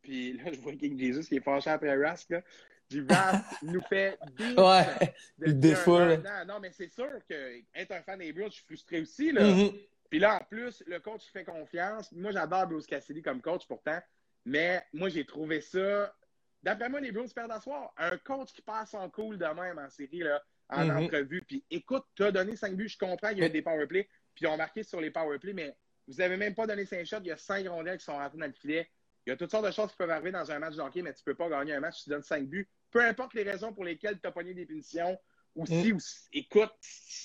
puis 0.01 0.33
là, 0.37 0.51
je 0.51 0.59
vois 0.59 0.73
King 0.75 0.97
Jesus 0.99 1.27
qui 1.27 1.35
est 1.37 1.43
fâché 1.43 1.69
après 1.69 1.95
Rask, 1.95 2.29
là 2.29 2.41
du 2.89 3.05
rap 3.09 3.43
nous 3.63 3.81
fait 3.81 4.17
ouais, 4.57 5.13
il 5.45 5.59
défoule. 5.59 6.21
Non, 6.47 6.59
mais 6.59 6.71
c'est 6.71 6.89
sûr 6.89 7.09
que 7.27 7.61
être 7.73 7.91
un 7.91 8.01
fan 8.01 8.19
des 8.19 8.31
Bruins, 8.31 8.47
je 8.49 8.55
suis 8.55 8.65
frustré 8.65 9.01
aussi. 9.01 9.31
Là. 9.31 9.41
Mm-hmm. 9.41 9.87
Puis 10.09 10.19
là, 10.19 10.35
en 10.35 10.45
plus, 10.45 10.83
le 10.87 10.99
coach 10.99 11.23
fait 11.31 11.43
confiance. 11.43 12.11
Moi, 12.11 12.31
j'adore 12.31 12.67
Bruce 12.67 12.85
Cassidy 12.85 13.21
comme 13.21 13.41
coach 13.41 13.67
pourtant, 13.67 13.99
mais 14.45 14.85
moi, 14.93 15.09
j'ai 15.09 15.25
trouvé 15.25 15.61
ça. 15.61 16.15
D'après 16.63 16.89
moi, 16.89 16.99
les 16.99 17.11
Bruins 17.11 17.27
perdent 17.27 17.51
à 17.51 17.59
soir. 17.59 17.93
Un 17.97 18.17
coach 18.17 18.53
qui 18.53 18.61
passe 18.61 18.93
en 18.93 19.09
cool 19.09 19.37
de 19.37 19.45
même 19.45 19.77
en 19.77 19.89
série, 19.89 20.19
là, 20.19 20.41
en 20.69 20.85
mm-hmm. 20.85 21.05
entrevue. 21.05 21.41
Puis 21.41 21.63
écoute, 21.69 22.03
tu 22.15 22.23
as 22.23 22.31
donné 22.31 22.55
5 22.55 22.75
buts, 22.75 22.89
je 22.89 22.97
comprends 22.97 23.29
qu'il 23.29 23.39
y 23.39 23.43
a 23.43 23.49
des 23.49 23.61
powerplays, 23.61 24.09
puis 24.33 24.45
ils 24.45 24.47
ont 24.47 24.57
marqué 24.57 24.83
sur 24.83 25.01
les 25.01 25.11
powerplays, 25.11 25.53
mais 25.53 25.75
vous 26.07 26.15
n'avez 26.15 26.37
même 26.37 26.55
pas 26.55 26.67
donné 26.67 26.85
5 26.85 27.05
shots. 27.05 27.17
Il 27.21 27.27
y 27.27 27.31
a 27.31 27.37
5 27.37 27.67
rondelles 27.67 27.97
qui 27.97 28.05
sont 28.05 28.17
rentrées 28.17 28.37
dans 28.37 28.45
le 28.45 28.53
filet. 28.53 28.89
Il 29.25 29.31
y 29.31 29.33
a 29.33 29.37
toutes 29.37 29.49
sortes 29.49 29.65
de 29.65 29.71
choses 29.71 29.91
qui 29.91 29.97
peuvent 29.97 30.11
arriver 30.11 30.31
dans 30.31 30.51
un 30.51 30.59
match 30.59 30.75
de 30.75 30.81
hockey, 30.81 31.01
mais 31.01 31.13
tu 31.13 31.21
ne 31.21 31.25
peux 31.25 31.35
pas 31.35 31.49
gagner 31.49 31.73
un 31.73 31.79
match 31.79 31.97
si 31.97 32.03
tu 32.05 32.09
donnes 32.11 32.23
5 32.23 32.45
buts. 32.45 32.69
Peu 32.91 33.03
importe 33.03 33.33
les 33.33 33.43
raisons 33.43 33.73
pour 33.73 33.83
lesquelles 33.83 34.19
tu 34.19 34.27
as 34.27 34.31
pogné 34.31 34.53
des 34.53 34.65
punitions. 34.65 35.17
Ou 35.55 35.65
si, 35.65 35.93
mm. 35.93 35.99
écoute, 36.33 36.73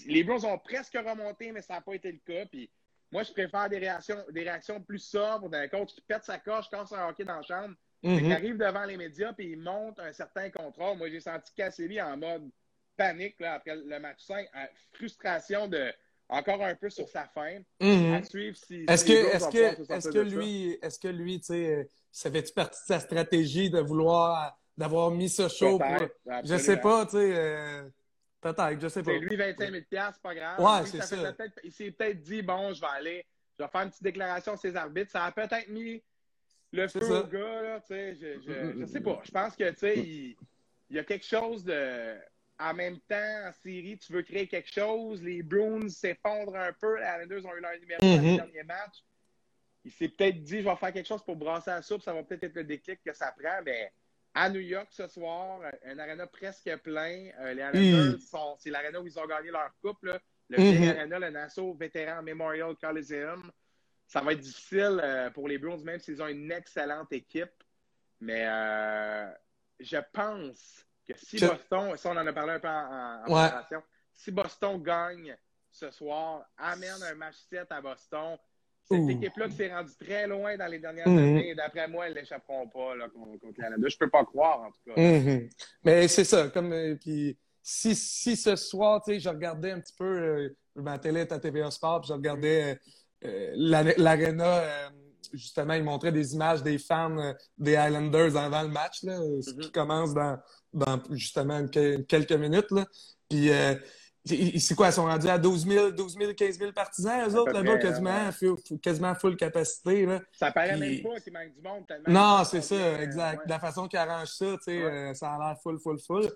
les 0.07 0.23
Blues 0.23 0.45
ont 0.45 0.59
presque 0.59 0.95
remonté, 0.95 1.53
mais 1.53 1.63
ça 1.63 1.75
n'a 1.75 1.81
pas 1.81 1.95
été 1.95 2.13
le 2.13 2.19
cas. 2.19 2.47
Puis 2.47 2.71
moi, 3.11 3.23
je 3.23 3.33
préfère 3.33 3.69
des 3.69 3.79
réactions, 3.79 4.23
des 4.31 4.43
réactions 4.43 4.81
plus 4.81 5.01
sobres 5.01 5.49
d'un 5.49 5.67
coach 5.69 5.91
qui 5.95 6.01
pète 6.03 6.25
sa 6.25 6.39
coche, 6.39 6.71
casse 6.71 6.93
un 6.93 7.09
hockey 7.09 7.25
dans 7.25 7.37
la 7.37 7.43
chambre, 7.43 7.75
mm 8.03 8.19
qui 8.19 8.33
arrive 8.33 8.57
devant 8.57 8.85
les 8.85 8.97
médias 8.97 9.33
puis 9.35 9.51
il 9.51 9.59
monte 9.59 9.99
un 9.99 10.13
certain 10.13 10.49
contrôle. 10.51 10.97
Moi, 10.97 11.11
j'ai 11.11 11.21
senti 11.21 11.53
Cassidy 11.55 12.01
en 12.01 12.17
mode 12.17 12.49
panique 12.97 13.39
là, 13.41 13.55
après 13.55 13.77
le 13.77 13.99
match 13.99 14.21
5, 14.21 14.47
frustration 14.93 15.69
de 15.69 15.93
encore 16.31 16.63
un 16.63 16.75
peu 16.75 16.89
sur 16.91 17.09
sa 17.09 17.25
fin. 17.27 17.59
Mhm. 17.81 18.15
Est-ce 18.15 18.31
que, 19.05 19.35
est-ce 19.35 20.09
que, 20.09 20.19
lui, 20.19 20.79
est-ce 20.81 20.99
que 20.99 21.09
lui, 21.09 21.41
tu 21.41 21.47
sais, 21.47 21.89
ça 22.13 22.31
fait 22.31 22.55
partie 22.55 22.81
de 22.81 22.87
sa 22.87 23.01
stratégie 23.01 23.71
de 23.71 23.81
vouloir, 23.81 24.57
d'avoir 24.77 25.11
mis 25.11 25.29
ce 25.29 25.49
show 25.49 25.79
pour, 25.79 26.09
je 26.45 26.57
sais 26.57 26.77
pas, 26.79 27.05
tu 27.07 27.13
sais, 27.13 27.35
euh, 27.37 27.83
peut-être, 28.41 28.81
je 28.81 28.89
sais 28.89 29.03
pas. 29.03 29.11
C'est 29.13 29.19
lui 29.19 29.37
25 29.37 29.71
000 29.71 29.85
c'est 29.91 30.23
pas 30.23 30.35
grave. 30.35 30.61
Ouais, 30.61 30.87
c'est 30.87 31.03
ça. 31.03 31.33
il 31.65 31.73
s'est 31.73 31.91
peut-être 31.91 32.21
dit, 32.21 32.43
bon, 32.43 32.73
je 32.73 32.81
vais 32.81 32.87
aller, 32.87 33.27
je 33.59 33.65
vais 33.65 33.71
faire 33.71 33.83
une 33.83 33.91
petite 33.91 34.03
déclaration 34.03 34.53
à 34.53 34.57
ses 34.57 34.77
arbitres. 34.77 35.11
Ça 35.11 35.25
a 35.25 35.33
peut-être 35.33 35.69
mis 35.69 36.03
le 36.73 36.89
feu 36.89 37.01
au 37.01 37.27
gars, 37.27 37.63
là, 37.63 37.81
tu 37.81 37.89
sais, 37.89 38.15
je, 38.15 38.41
je, 38.41 38.81
je, 38.81 38.87
sais 38.87 39.01
pas. 39.01 39.21
Je 39.25 39.31
pense 39.31 39.57
que, 39.57 39.69
tu 39.71 39.79
sais, 39.79 39.99
il, 39.99 40.37
il 40.89 40.97
y 40.97 40.99
a 40.99 41.05
quelque 41.05 41.27
chose 41.27 41.65
de 41.65 42.17
en 42.61 42.75
même 42.75 42.99
temps, 43.01 43.49
en 43.49 43.53
série, 43.53 43.99
tu 43.99 44.13
veux 44.13 44.23
créer 44.23 44.47
quelque 44.47 44.71
chose. 44.71 45.23
Les 45.23 45.43
Bruins 45.43 45.89
s'effondrent 45.89 46.57
un 46.57 46.73
peu. 46.75 46.99
Les 46.99 47.07
Islanders 47.07 47.47
ont 47.47 47.57
eu 47.57 47.61
leur 47.61 47.79
numéro 47.81 48.01
dans 48.01 48.17
le 48.17 48.37
dernier 48.37 48.63
match. 48.65 49.03
Il 49.85 49.91
s'est 49.91 50.09
peut-être 50.09 50.43
dit, 50.43 50.61
je 50.61 50.69
vais 50.69 50.77
faire 50.77 50.93
quelque 50.93 51.09
chose 51.09 51.25
pour 51.25 51.37
brasser 51.37 51.71
la 51.71 51.81
soupe. 51.81 52.03
Ça 52.03 52.13
va 52.13 52.23
peut-être 52.23 52.45
être 52.45 52.55
le 52.55 52.65
déclic 52.65 53.01
que 53.03 53.15
ça 53.15 53.33
prend. 53.33 53.63
Mais 53.65 53.91
à 54.35 54.49
New 54.49 54.61
York 54.61 54.89
ce 54.91 55.07
soir, 55.07 55.61
un 55.85 55.99
arena 55.99 56.27
presque 56.27 56.75
plein. 56.83 57.31
Euh, 57.41 57.55
les 57.55 57.63
Islanders, 57.63 58.15
mm. 58.15 58.21
sont, 58.21 58.57
c'est 58.59 58.71
l'arena 58.71 59.01
où 59.01 59.07
ils 59.07 59.19
ont 59.19 59.27
gagné 59.27 59.51
leur 59.51 59.71
coupe. 59.83 60.03
Le 60.03 60.59
mm 60.59 60.89
arena, 60.89 61.19
le 61.19 61.31
Nassau 61.31 61.75
Vétéran 61.75 62.23
Memorial 62.23 62.75
Coliseum. 62.77 63.51
Ça 64.07 64.21
va 64.21 64.33
être 64.33 64.41
difficile 64.41 65.01
euh, 65.03 65.31
pour 65.31 65.49
les 65.49 65.59
Bruins, 65.59 65.83
même 65.85 66.01
s'ils 66.01 66.21
ont 66.23 66.27
une 66.27 66.51
excellente 66.51 67.13
équipe. 67.13 67.63
Mais 68.21 68.45
euh, 68.47 69.31
je 69.79 69.99
pense 70.13 70.85
si 71.17 71.39
Boston, 71.39 71.97
ça 71.97 72.11
on 72.11 72.17
en 72.17 72.27
a 72.27 72.33
parlé 72.33 72.53
un 72.53 72.61
peu 72.61 72.69
en, 72.69 73.25
en, 73.29 73.83
si 74.13 74.31
Boston 74.31 74.83
gagne 74.83 75.37
ce 75.71 75.91
soir, 75.91 76.45
amène 76.57 77.03
un 77.03 77.15
match 77.15 77.37
7 77.49 77.71
à 77.71 77.81
Boston, 77.81 78.37
cette 78.91 79.09
équipe-là 79.09 79.49
qui 79.49 79.57
s'est 79.57 79.73
rendue 79.73 79.93
très 80.01 80.27
loin 80.27 80.57
dans 80.57 80.67
les 80.67 80.79
dernières 80.79 81.09
mhm. 81.09 81.19
années, 81.19 81.55
d'après 81.55 81.89
moi, 81.89 82.09
elles 82.09 82.15
l'échapperont 82.15 82.69
pas 82.69 82.97
là, 82.97 83.09
contre, 83.09 83.55
Canada. 83.57 83.89
Je 83.89 83.97
peux 83.97 84.11
pas 84.11 84.25
croire, 84.25 84.63
en 84.63 84.71
tout 84.71 84.95
cas. 84.95 85.01
Mhm. 85.01 85.49
Mais 85.85 86.09
c'est 86.09 86.25
ça. 86.25 86.49
Comme, 86.49 86.73
euh, 86.73 86.97
puis, 86.97 87.39
si, 87.63 87.95
si 87.95 88.37
ce 88.37 88.57
soir, 88.57 89.03
tu 89.05 89.13
sais, 89.13 89.21
je 89.21 89.29
regardais 89.29 89.71
un 89.71 89.81
petit 89.81 89.95
peu, 89.97 90.05
euh, 90.05 90.57
ma 90.75 90.99
télé 90.99 91.21
est 91.21 91.33
à 91.33 91.39
TVA 91.39 91.71
Sport, 91.71 92.01
puis 92.01 92.09
je 92.09 92.15
regardais 92.15 92.79
euh, 93.25 93.53
l'aréna 93.97 94.63
justement, 95.33 95.75
il 95.75 95.85
montrait 95.85 96.13
des 96.13 96.35
images 96.35 96.63
des 96.63 96.79
fans 96.79 97.17
euh, 97.19 97.33
des 97.59 97.73
Islanders 97.73 98.37
avant 98.37 98.63
le 98.63 98.69
match, 98.69 99.03
là, 99.03 99.19
ce 99.41 99.51
qui 99.53 99.67
mhm. 99.67 99.73
commence 99.73 100.15
dans, 100.15 100.39
dans 100.73 101.01
justement 101.11 101.67
quelques 101.69 102.33
minutes. 102.33 102.71
Là. 102.71 102.87
Puis, 103.29 103.51
euh, 103.51 103.75
c'est 104.25 104.75
quoi, 104.75 104.89
ils 104.89 104.93
sont 104.93 105.07
rendus 105.07 105.29
à 105.29 105.39
12 105.39 105.67
000, 105.67 105.91
12 105.93 106.17
000 106.19 106.35
15 106.35 106.59
000 106.59 106.73
partisans, 106.73 107.29
eux 107.29 107.35
autres, 107.37 107.53
là-bas, 107.53 107.79
quasiment, 107.79 108.31
full, 108.33 108.57
quasiment 108.83 109.15
full 109.15 109.37
capacité. 109.37 110.05
Là. 110.05 110.21
Ça 110.33 110.53
paraît 110.53 110.77
même 110.77 111.03
pas 111.03 111.21
qu'il 111.21 111.33
manque 111.33 111.55
du 111.55 111.63
monde 111.63 111.87
tellement. 111.87 112.39
Non, 112.39 112.45
c'est 112.45 112.61
ça, 112.61 113.03
exact. 113.03 113.43
La 113.49 113.59
façon 113.59 113.89
qu'ils 113.89 113.99
arrangent 113.99 114.33
ça, 114.33 114.57
tu 114.59 114.65
sais, 114.65 114.83
euh, 114.83 115.15
ça 115.15 115.33
a 115.33 115.39
l'air 115.39 115.57
full, 115.63 115.79
full, 115.79 115.99
full. 115.99 116.31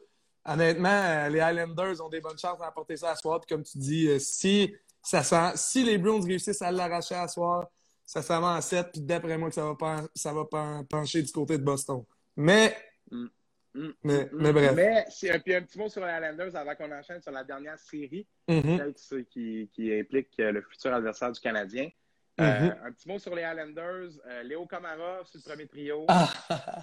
Honnêtement, 0.47 1.29
les 1.29 1.39
Islanders 1.39 2.05
ont 2.05 2.09
des 2.09 2.21
bonnes 2.21 2.39
chances 2.39 2.59
d'emporter 2.59 2.97
ça 2.97 3.13
à 3.13 3.17
soir. 3.17 3.41
Puis 3.41 3.55
comme 3.55 3.65
tu 3.65 3.79
dis, 3.79 4.09
si, 4.21 4.75
ça 5.03 5.23
sent, 5.23 5.53
si 5.57 5.85
les 5.85 5.99
Bruins 5.99 6.25
réussissent 6.25 6.63
à 6.63 6.71
l'arracher 6.71 7.15
à 7.15 7.29
soir, 7.29 7.67
ça 8.05 8.23
s'en 8.23 8.41
va 8.41 8.57
en 8.57 8.61
7, 8.61 8.93
puis 8.93 9.01
d'après 9.01 9.39
moi 9.39 9.49
que 9.49 9.55
ça 9.55 9.65
va, 9.65 10.03
ça 10.15 10.33
va 10.33 10.45
pencher 10.89 11.23
du 11.23 11.33
côté 11.33 11.57
de 11.59 11.65
Boston. 11.65 12.05
Mais, 12.37 12.77
mm. 13.11 13.27
Mm. 13.75 13.89
mais, 14.05 14.29
mais, 14.33 14.53
bref. 14.53 14.73
Mais, 14.75 15.05
puis 15.41 15.55
un 15.55 15.63
petit 15.63 15.79
mot 15.79 15.89
sur 15.89 16.05
les 16.05 16.13
Islanders 16.13 16.55
avant 16.55 16.75
qu'on 16.75 16.93
enchaîne 16.93 17.21
sur 17.21 17.33
la 17.33 17.45
dernière 17.45 17.79
série, 17.79 18.27
mm-hmm. 18.49 19.25
qui, 19.27 19.69
qui, 19.73 19.99
implique 19.99 20.35
le 20.39 20.63
futur 20.63 20.95
adversaire 20.95 21.33
du 21.33 21.41
Canadien. 21.41 21.91
Mm-hmm. 22.39 22.77
un 22.85 22.93
petit 22.93 23.09
mot 23.09 23.19
sur 23.19 23.35
les 23.35 23.43
Islanders. 23.43 24.11
Léo 24.45 24.67
Camara 24.67 25.25
sur 25.25 25.39
le 25.39 25.49
premier 25.49 25.67
trio. 25.67 26.05
Ah. 26.09 26.33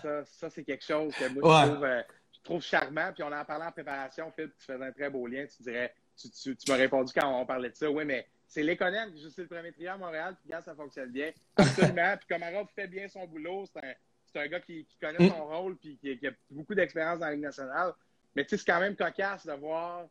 Ça, 0.01 0.25
ça 0.25 0.49
c'est 0.49 0.63
quelque 0.63 0.83
chose 0.83 1.13
que 1.15 1.27
moi, 1.29 1.65
je, 1.65 1.71
trouve, 1.71 1.87
je, 2.33 2.39
trouve, 2.43 2.61
charmant. 2.61 3.11
Puis 3.13 3.23
on 3.23 3.31
en 3.31 3.45
parlait 3.45 3.65
en 3.65 3.71
préparation, 3.71 4.31
Phil, 4.31 4.51
tu 4.57 4.65
faisais 4.65 4.85
un 4.85 4.91
très 4.91 5.09
beau 5.09 5.27
lien. 5.27 5.45
Tu 5.45 5.63
dirais, 5.63 5.93
tu, 6.17 6.29
tu, 6.29 6.55
tu 6.55 6.71
m'as 6.71 6.77
répondu 6.77 7.13
quand 7.13 7.41
on 7.41 7.45
parlait 7.45 7.69
de 7.69 7.75
ça. 7.75 7.89
Oui, 7.89 8.05
mais 8.05 8.27
c'est 8.51 8.63
Lekonen 8.63 9.13
qui 9.13 9.21
joue 9.21 9.29
le 9.37 9.47
premier 9.47 9.71
trio 9.71 9.91
à 9.91 9.97
Montréal, 9.97 10.35
puis 10.43 10.51
ça 10.61 10.75
fonctionne 10.75 11.09
bien. 11.09 11.31
Absolument. 11.55 12.17
puis 12.17 12.27
Komarov 12.27 12.67
fait 12.75 12.87
bien 12.87 13.07
son 13.07 13.25
boulot. 13.25 13.65
C'est 13.71 13.79
un, 13.79 13.93
un, 14.35 14.47
gars 14.47 14.59
qui, 14.59 14.85
qui 14.85 14.97
connaît 14.99 15.29
son 15.29 15.45
rôle, 15.45 15.75
puis 15.77 15.97
qui, 15.97 16.17
qui 16.17 16.27
a 16.27 16.31
beaucoup 16.49 16.75
d'expérience 16.75 17.19
dans 17.19 17.27
la 17.27 17.33
Ligue 17.33 17.43
nationale. 17.43 17.93
Mais 18.35 18.43
tu 18.43 18.49
sais, 18.49 18.57
c'est 18.57 18.71
quand 18.71 18.79
même 18.79 18.95
cocasse 18.95 19.45
de 19.45 19.53
voir 19.53 20.07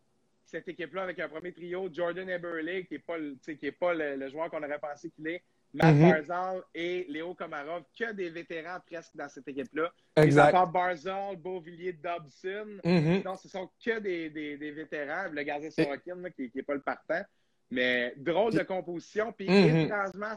cette 0.51 0.69
équipe-là 0.69 1.03
avec 1.05 1.19
un 1.21 1.29
premier 1.29 1.53
trio, 1.53 1.89
Jordan 1.93 2.29
Eberle, 2.29 2.85
qui 2.87 2.95
n'est 2.95 2.99
pas, 2.99 3.17
qui 3.45 3.67
est 3.67 3.73
pas 3.73 3.95
le, 3.95 4.29
joueur 4.29 4.51
qu'on 4.51 4.63
aurait 4.63 4.79
pensé 4.79 5.11
qu'il 5.11 5.29
est, 5.29 5.43
Matt 5.73 5.95
mm-hmm. 5.95 6.11
Barzal 6.11 6.63
et 6.75 7.07
Léo 7.09 7.35
Komarov, 7.35 7.85
que 7.97 8.13
des 8.13 8.29
vétérans 8.29 8.79
presque 8.85 9.15
dans 9.15 9.29
cette 9.29 9.47
équipe-là. 9.47 9.93
Exact. 10.17 10.53
Ils 10.53 10.73
Barzal, 10.73 11.37
Beauvillier, 11.37 11.93
Dobson. 11.93 12.81
Mm 12.85 13.23
Non, 13.25 13.37
ce 13.37 13.49
sont 13.49 13.71
que 13.85 14.01
des, 14.01 14.31
des, 14.31 14.57
des 14.57 14.71
vétérans. 14.73 15.31
Le 15.31 15.43
gardien 15.45 15.71
Sorokin, 15.71 16.17
qui 16.35 16.51
n'est 16.53 16.63
pas 16.63 16.75
le 16.75 16.81
partant. 16.81 17.23
Mais 17.71 18.13
drôle 18.17 18.53
de 18.53 18.65
composition, 18.65 19.33
puis 19.33 19.49
mm 19.49 19.89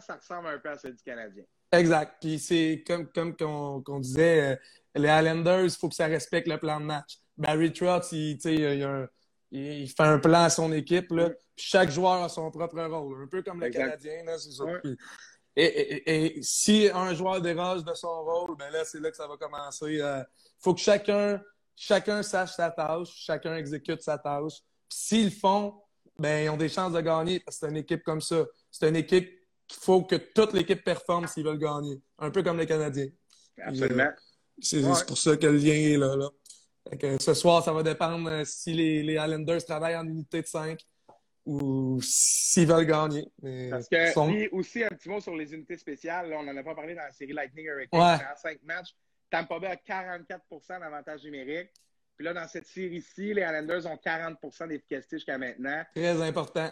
ça 0.02 0.16
ressemble 0.16 0.50
un 0.50 0.60
peu 0.60 0.70
à 0.70 0.78
celle 0.78 0.94
du 0.94 1.04
Canadien. 1.04 1.44
Exact. 1.74 2.18
Puis 2.22 2.40
c'est 2.40 2.84
comme, 2.86 3.08
comme 3.08 3.36
qu'on 3.36 4.00
disait, 4.00 4.54
euh, 4.54 4.56
les 4.96 5.10
Islanders, 5.10 5.66
il 5.66 5.72
faut 5.72 5.90
que 5.90 5.96
ça 5.96 6.06
respecte 6.06 6.48
le 6.48 6.58
plan 6.58 6.80
de 6.80 6.86
match. 6.86 7.18
Barry 7.38 7.74
Trotz, 7.74 8.12
il, 8.12 8.40
il, 8.46 9.10
il, 9.52 9.90
fait 9.90 10.04
un 10.04 10.20
plan 10.20 10.44
à 10.44 10.50
son 10.50 10.72
équipe. 10.72 11.12
Là, 11.12 11.32
chaque 11.58 11.90
joueur 11.90 12.24
a 12.24 12.30
son 12.30 12.52
propre 12.52 12.80
rôle, 12.84 13.24
un 13.24 13.28
peu 13.28 13.42
comme 13.42 13.60
le 13.60 13.70
Canadien. 13.70 14.24
Là, 14.24 14.38
ça. 14.38 14.64
et, 15.56 15.64
et, 15.64 16.38
et, 16.38 16.42
si 16.44 16.90
un 16.94 17.14
joueur 17.16 17.42
déroge 17.42 17.84
de 17.84 17.94
son 17.96 18.24
rôle, 18.24 18.56
ben 18.56 18.72
là, 18.72 18.86
c'est 18.86 19.00
là 19.00 19.10
que 19.10 19.18
ça 19.18 19.28
va 19.28 19.36
commencer. 19.38 19.94
Il 19.94 20.02
euh, 20.02 20.22
faut 20.60 20.76
que 20.76 20.82
chacun, 20.82 21.42
chacun 21.76 22.22
sache 22.22 22.54
sa 22.54 22.70
tâche, 22.70 23.10
chacun 23.16 23.56
exécute 23.56 24.02
sa 24.02 24.20
tâche. 24.20 24.60
S'ils 24.90 25.26
le 25.26 25.32
font, 25.32 25.82
ben, 26.20 26.46
ils 26.46 26.50
ont 26.50 26.58
des 26.58 26.70
chances 26.70 26.94
de 26.94 27.02
gagner 27.02 27.40
parce 27.40 27.58
que 27.58 27.66
c'est 27.66 27.72
une 27.72 27.78
équipe 27.78 28.04
comme 28.04 28.22
ça. 28.22 28.46
C'est 28.70 28.88
une 28.88 28.96
équipe 28.96 29.43
qu'il 29.74 29.84
faut 29.84 30.04
que 30.04 30.16
toute 30.16 30.54
l'équipe 30.54 30.84
performe 30.84 31.28
s'ils 31.28 31.44
veulent 31.44 31.58
gagner. 31.58 32.02
Un 32.20 32.30
peu 32.30 32.44
comme 32.44 32.58
les 32.58 32.66
Canadiens. 32.66 33.10
Absolument. 33.62 34.12
C'est 34.60 34.82
pour 35.06 35.18
ça 35.18 35.36
que 35.36 35.48
le 35.48 35.58
lien 35.58 35.74
est 35.74 35.98
là. 35.98 36.16
là. 36.16 36.30
ce 37.20 37.34
soir, 37.34 37.64
ça 37.64 37.74
va 37.74 37.84
dépendre 37.84 38.30
euh, 38.30 38.44
si 38.46 38.74
les, 38.74 39.04
les 39.04 39.14
Islanders 39.14 39.66
travaillent 39.66 39.96
en 39.96 40.08
unité 40.08 40.42
de 40.42 40.48
5 40.48 40.80
ou 41.46 42.00
s'ils 42.02 42.68
veulent 42.68 42.86
gagner. 42.86 43.26
Parce 43.70 43.90
que, 43.90 44.56
aussi, 44.56 44.84
un 44.84 44.90
petit 44.90 45.10
mot 45.10 45.20
sur 45.20 45.36
les 45.36 45.54
unités 45.54 45.78
spéciales. 45.78 46.34
on 46.34 46.44
n'en 46.44 46.56
a 46.56 46.64
pas 46.64 46.76
parlé 46.76 46.96
dans 46.96 47.02
la 47.02 47.12
série 47.12 47.34
Lightning 47.34 47.66
Hurricane. 47.66 48.00
Ouais. 48.00 48.26
En 48.32 48.36
5 48.36 48.60
matchs, 48.64 48.96
Tampa 49.30 49.60
Bay 49.60 49.68
a 49.68 49.76
44 49.76 50.80
d'avantage 50.80 51.24
numérique. 51.24 51.70
Puis 52.16 52.26
là, 52.26 52.34
dans 52.34 52.48
cette 52.48 52.68
série-ci, 52.68 53.34
les 53.34 53.42
Islanders 53.42 53.86
ont 53.88 53.96
40% 53.96 54.68
d'efficacité 54.68 55.18
jusqu'à 55.18 55.38
maintenant. 55.38 55.84
Très 55.96 56.22
important. 56.22 56.72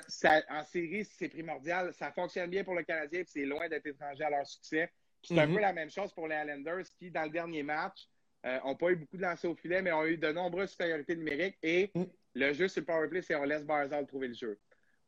en 0.49 0.63
série, 0.65 1.05
c'est 1.05 1.29
primordial. 1.29 1.93
Ça 1.93 2.11
fonctionne 2.11 2.49
bien 2.49 2.63
pour 2.63 2.75
le 2.75 2.83
Canadien, 2.83 3.23
puis 3.23 3.31
c'est 3.33 3.45
loin 3.45 3.67
d'être 3.67 3.85
étranger 3.87 4.23
à 4.23 4.29
leur 4.29 4.45
succès. 4.45 4.91
c'est 5.23 5.39
un 5.39 5.47
mhm. 5.47 5.55
peu 5.55 5.61
la 5.61 5.73
même 5.73 5.89
chose 5.89 6.13
pour 6.13 6.27
les 6.27 6.35
Islanders 6.35 6.85
qui, 6.97 7.09
dans 7.09 7.23
le 7.23 7.31
dernier 7.31 7.63
match, 7.63 8.07
n'ont 8.43 8.71
euh, 8.71 8.75
pas 8.75 8.91
eu 8.91 8.95
beaucoup 8.95 9.17
de 9.17 9.21
lancers 9.21 9.49
au 9.49 9.55
filet, 9.55 9.81
mais 9.81 9.91
ont 9.91 10.05
eu 10.05 10.17
de 10.17 10.31
nombreuses 10.31 10.71
supériorités 10.71 11.15
numériques. 11.15 11.57
Et 11.63 11.91
mhm. 11.95 12.07
le 12.35 12.53
jeu 12.53 12.67
sur 12.67 12.81
le 12.81 12.85
powerplay, 12.85 13.21
c'est 13.21 13.35
on 13.35 13.43
laisse 13.43 13.63
Barzal 13.63 14.05
trouver 14.05 14.27
le 14.27 14.35
jeu. 14.35 14.59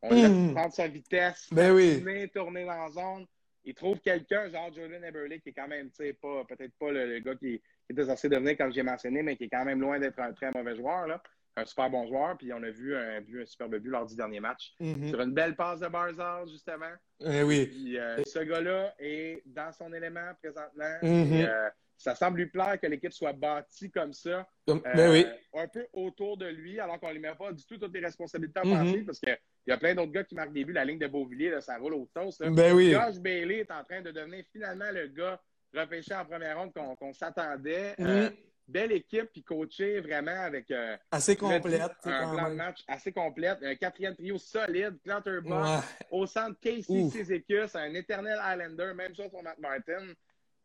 On 0.02 0.14
laisse 0.14 0.30
mhm. 0.30 0.54
prendre 0.54 0.72
sa 0.72 0.88
vitesse, 0.88 1.48
ben 1.52 2.28
tourner 2.28 2.64
dans 2.64 2.84
la 2.84 2.90
zone. 2.90 3.26
Il 3.64 3.74
trouve 3.74 3.98
quelqu'un, 4.00 4.50
genre 4.50 4.70
Jordan 4.74 5.02
Eberle, 5.02 5.40
qui 5.40 5.48
est 5.48 5.52
quand 5.52 5.68
même, 5.68 5.88
tu 5.88 5.96
sais, 6.04 6.12
peut-être 6.12 6.74
pas 6.78 6.92
le, 6.92 7.18
gars 7.20 7.34
qui, 7.34 7.62
qui 7.86 7.92
était 7.92 8.04
censé 8.04 8.28
devenir, 8.28 8.56
comme 8.56 8.72
j'ai 8.72 8.82
mentionné, 8.82 9.22
mais 9.22 9.36
qui 9.36 9.44
est 9.44 9.48
quand 9.48 9.64
même 9.64 9.80
loin 9.80 9.98
d'être 9.98 10.18
un 10.18 10.32
très 10.32 10.50
mauvais 10.52 10.76
joueur. 10.76 11.06
Là. 11.06 11.22
Un 11.56 11.64
super 11.64 11.88
bon 11.90 12.06
joueur. 12.06 12.36
Puis 12.36 12.52
on 12.52 12.62
a 12.62 12.70
vu 12.70 12.96
un, 12.96 13.20
vu 13.20 13.42
un 13.42 13.46
superbe 13.46 13.76
but 13.76 13.90
lors 13.90 14.06
du 14.06 14.16
dernier 14.16 14.40
match. 14.40 14.74
Mm-hmm. 14.80 15.08
Sur 15.08 15.20
une 15.20 15.32
belle 15.32 15.54
passe 15.54 15.80
de 15.80 15.88
Barzal, 15.88 16.48
justement. 16.48 16.92
Eh 17.20 17.42
oui. 17.42 17.66
Puis, 17.66 17.98
euh, 17.98 18.22
ce 18.26 18.40
gars-là 18.40 18.94
est 18.98 19.42
dans 19.46 19.72
son 19.72 19.92
élément 19.92 20.32
présentement. 20.42 20.98
Mm-hmm. 21.02 21.46
Euh, 21.46 21.70
ça 21.96 22.14
semble 22.16 22.38
lui 22.38 22.46
plaire 22.46 22.78
que 22.80 22.88
l'équipe 22.88 23.12
soit 23.12 23.32
bâtie 23.32 23.90
comme 23.90 24.12
ça. 24.12 24.46
Ben 24.66 25.10
oui. 25.10 25.24
Euh, 25.24 25.62
un 25.62 25.68
peu 25.68 25.86
autour 25.92 26.36
de 26.36 26.46
lui, 26.46 26.80
alors 26.80 26.98
qu'on 26.98 27.08
ne 27.08 27.14
lui 27.14 27.20
met 27.20 27.34
pas 27.34 27.52
du 27.52 27.64
tout 27.64 27.78
toutes 27.78 27.94
les 27.94 28.00
responsabilités 28.00 28.58
à 28.58 28.62
penser, 28.62 28.98
mm-hmm. 28.98 29.04
parce 29.04 29.20
qu'il 29.20 29.38
y 29.68 29.72
a 29.72 29.76
plein 29.76 29.94
d'autres 29.94 30.10
gars 30.10 30.24
qui 30.24 30.34
marquent 30.34 30.52
des 30.52 30.64
buts. 30.64 30.72
La 30.72 30.84
ligne 30.84 30.98
de 30.98 31.06
Beauvilliers, 31.06 31.50
là, 31.50 31.60
ça 31.60 31.78
roule 31.78 31.94
au 31.94 32.10
toast. 32.12 32.42
Ben 32.42 32.74
oui. 32.74 32.90
Josh 32.90 33.20
Bailey 33.20 33.58
est 33.58 33.70
en 33.70 33.84
train 33.84 34.02
de 34.02 34.10
devenir 34.10 34.44
finalement 34.50 34.90
le 34.92 35.06
gars 35.06 35.40
repêché 35.74 36.14
en 36.14 36.24
première 36.24 36.58
ronde 36.58 36.72
qu'on 36.72 37.12
s'attendait. 37.12 37.94
Euh, 38.00 38.30
belle 38.66 38.92
équipe, 38.92 39.30
puis 39.32 39.42
coaché 39.42 40.00
vraiment 40.00 40.42
avec. 40.42 40.70
Euh, 40.70 40.96
assez 41.10 41.36
complète. 41.36 41.92
Un 42.04 42.34
plan 42.34 42.50
de 42.50 42.54
match 42.54 42.82
assez 42.88 43.12
complète. 43.12 43.58
Un 43.62 43.74
quatrième 43.74 44.14
trio 44.14 44.38
solide. 44.38 44.98
Clatterbox. 45.04 45.86
Au 46.10 46.26
centre, 46.26 46.58
Casey 46.60 47.08
Cizicus, 47.10 47.74
un 47.74 47.94
éternel 47.94 48.38
Islander. 48.38 48.92
Même 48.94 49.14
chose 49.14 49.30
pour 49.30 49.42
Matt 49.42 49.58
Martin. 49.58 50.06